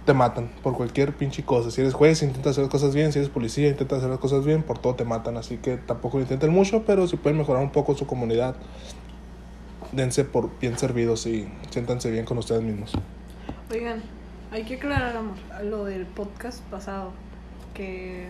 te 0.05 0.13
matan 0.13 0.49
por 0.63 0.75
cualquier 0.75 1.13
pinche 1.13 1.43
cosa. 1.43 1.71
Si 1.71 1.81
eres 1.81 1.93
juez, 1.93 2.23
intenta 2.23 2.49
hacer 2.49 2.63
las 2.63 2.71
cosas 2.71 2.95
bien. 2.95 3.11
Si 3.11 3.19
eres 3.19 3.29
policía, 3.29 3.67
intenta 3.69 3.97
hacer 3.97 4.09
las 4.09 4.19
cosas 4.19 4.45
bien. 4.45 4.63
Por 4.63 4.79
todo 4.79 4.95
te 4.95 5.05
matan. 5.05 5.37
Así 5.37 5.57
que 5.57 5.77
tampoco 5.77 6.17
lo 6.17 6.23
intenten 6.23 6.51
mucho, 6.51 6.83
pero 6.85 7.07
si 7.07 7.17
pueden 7.17 7.37
mejorar 7.37 7.61
un 7.61 7.71
poco 7.71 7.95
su 7.95 8.07
comunidad, 8.07 8.55
dense 9.91 10.25
por 10.25 10.57
bien 10.59 10.77
servidos 10.77 11.25
y 11.25 11.47
siéntanse 11.69 12.11
bien 12.11 12.25
con 12.25 12.37
ustedes 12.37 12.61
mismos. 12.61 12.93
Oigan, 13.71 14.01
hay 14.51 14.63
que 14.63 14.75
aclarar, 14.75 15.15
amor, 15.15 15.35
lo 15.63 15.85
del 15.85 16.05
podcast 16.05 16.61
pasado, 16.65 17.11
que 17.73 18.29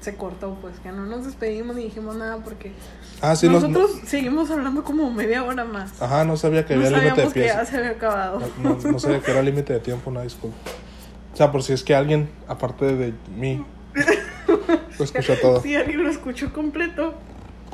se 0.00 0.14
cortó, 0.16 0.56
pues, 0.60 0.78
que 0.80 0.92
no 0.92 1.06
nos 1.06 1.24
despedimos 1.26 1.74
ni 1.76 1.84
dijimos 1.84 2.16
nada 2.16 2.36
porque 2.38 2.72
Ah, 3.20 3.34
sí, 3.34 3.48
nos- 3.48 3.62
nosotros 3.68 4.00
seguimos 4.06 4.50
hablando 4.50 4.84
como 4.84 5.10
media 5.10 5.42
hora 5.44 5.64
más. 5.64 6.00
Ajá, 6.00 6.24
no 6.24 6.36
sabía 6.36 6.64
que 6.64 6.76
no 6.76 6.86
había 6.86 6.90
límite 6.98 7.04
de 7.06 7.10
sabíamos 7.10 7.34
que 7.34 7.40
pies. 7.40 7.52
ya 7.54 7.64
se 7.64 7.76
había 7.78 7.90
acabado. 7.90 8.40
No, 8.62 8.76
no- 8.82 8.92
no 8.92 8.98
sabía 9.00 9.20
que 9.20 9.30
era 9.32 9.42
límite 9.42 9.72
de 9.72 9.80
tiempo, 9.80 10.10
una 10.10 10.22
disculpa. 10.22 10.56
O 11.32 11.36
sea, 11.36 11.50
por 11.52 11.62
si 11.62 11.72
es 11.72 11.82
que 11.82 11.94
alguien, 11.94 12.28
aparte 12.46 12.84
de 12.96 13.12
mí, 13.36 13.64
lo 14.98 15.04
escuchó 15.04 15.34
todo. 15.42 15.60
Si 15.62 15.74
alguien 15.74 16.02
lo 16.04 16.10
escuchó 16.10 16.52
completo, 16.52 17.14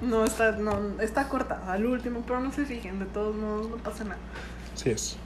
no 0.03 0.25
está, 0.25 0.53
no, 0.53 1.01
está 1.01 1.29
cortado 1.29 1.71
al 1.71 1.87
último, 1.87 2.23
pero 2.27 2.41
no 2.41 2.53
se 2.53 2.65
fijen, 2.65 2.99
de 2.99 3.07
todos 3.07 3.35
modos 3.37 3.69
no 3.71 3.77
pasa 3.77 4.05
nada. 4.05 4.19
Así 4.75 4.91
es. 4.91 5.17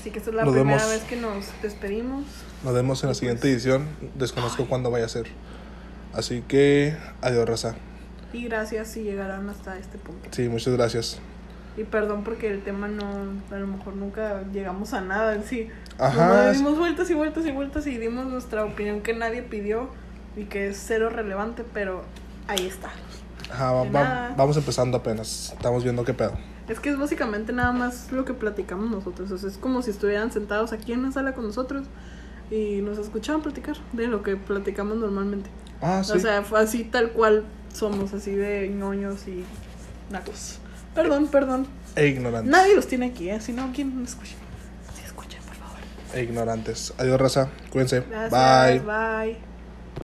Así 0.00 0.10
que 0.10 0.18
esta 0.18 0.30
es 0.30 0.36
la 0.36 0.44
Nos 0.44 0.54
primera 0.54 0.78
vemos. 0.78 0.90
vez 0.92 1.02
que 1.04 1.16
nos 1.16 1.46
despedimos. 1.62 2.24
Nos 2.64 2.74
vemos 2.74 3.02
en 3.04 3.08
la 3.10 3.14
siguiente 3.14 3.48
edición. 3.50 3.86
Desconozco 4.16 4.66
cuándo 4.66 4.90
vaya 4.90 5.04
a 5.04 5.08
ser. 5.08 5.26
Así 6.14 6.42
que, 6.46 6.96
adiós, 7.20 7.48
raza. 7.48 7.74
Y 8.32 8.44
gracias 8.44 8.88
si 8.88 9.02
llegaron 9.02 9.48
hasta 9.48 9.78
este 9.78 9.98
punto. 9.98 10.28
Sí, 10.30 10.48
muchas 10.48 10.74
gracias. 10.74 11.18
Y 11.76 11.84
perdón 11.84 12.22
porque 12.22 12.50
el 12.50 12.62
tema 12.62 12.86
no, 12.88 13.04
a 13.50 13.58
lo 13.58 13.66
mejor 13.66 13.96
nunca 13.96 14.42
llegamos 14.52 14.92
a 14.92 15.00
nada 15.00 15.34
en 15.34 15.44
sí. 15.44 15.68
Ajá, 15.98 16.50
dimos 16.52 16.78
vueltas 16.78 17.08
y 17.10 17.14
vueltas 17.14 17.46
y 17.46 17.50
vueltas 17.50 17.86
y 17.86 17.96
dimos 17.98 18.26
nuestra 18.26 18.64
opinión 18.64 19.00
que 19.00 19.14
nadie 19.14 19.42
pidió 19.42 19.88
y 20.36 20.44
que 20.44 20.68
es 20.68 20.82
cero 20.86 21.08
relevante, 21.08 21.64
pero 21.72 22.02
ahí 22.46 22.66
está. 22.66 22.90
Ajá, 23.50 23.72
va- 23.72 23.84
va- 23.84 24.34
vamos 24.36 24.56
empezando 24.56 24.98
apenas. 24.98 25.52
Estamos 25.52 25.82
viendo 25.82 26.04
qué 26.04 26.12
pedo. 26.14 26.32
Es 26.68 26.78
que 26.78 26.90
es 26.90 26.98
básicamente 26.98 27.52
nada 27.52 27.72
más 27.72 28.12
lo 28.12 28.24
que 28.24 28.34
platicamos 28.34 28.90
nosotros. 28.90 29.30
O 29.30 29.38
sea, 29.38 29.48
es 29.48 29.56
como 29.58 29.82
si 29.82 29.90
estuvieran 29.90 30.30
sentados 30.30 30.72
aquí 30.72 30.92
en 30.92 31.02
la 31.02 31.12
sala 31.12 31.32
con 31.34 31.44
nosotros 31.46 31.86
y 32.50 32.80
nos 32.82 32.98
escuchaban 32.98 33.42
platicar 33.42 33.76
de 33.92 34.06
lo 34.08 34.22
que 34.22 34.36
platicamos 34.36 34.96
normalmente. 34.98 35.50
Ah, 35.82 36.02
sí. 36.04 36.12
O 36.12 36.18
sea, 36.20 36.42
fue 36.42 36.60
así 36.60 36.84
tal 36.84 37.10
cual 37.10 37.44
somos, 37.74 38.12
así 38.14 38.30
de 38.30 38.68
ñoños 38.68 39.26
y 39.26 39.44
nacos. 40.10 40.58
Perdón, 40.94 41.26
perdón. 41.28 41.66
e 41.96 42.06
ignorantes. 42.08 42.50
Nadie 42.50 42.74
los 42.76 42.86
tiene 42.86 43.06
aquí, 43.06 43.28
¿eh? 43.28 43.40
Si 43.40 43.52
no, 43.52 43.70
¿quién 43.74 43.98
nos 44.00 44.10
escucha? 44.10 44.34
Sí, 44.94 45.02
escuchen, 45.04 45.40
por 45.42 45.56
favor. 45.56 45.78
E 46.14 46.22
ignorantes. 46.22 46.92
Adiós, 46.98 47.20
raza. 47.20 47.48
Cuídense. 47.70 48.04
Gracias, 48.08 48.30
Bye. 48.30 48.80
bye. 48.80 49.51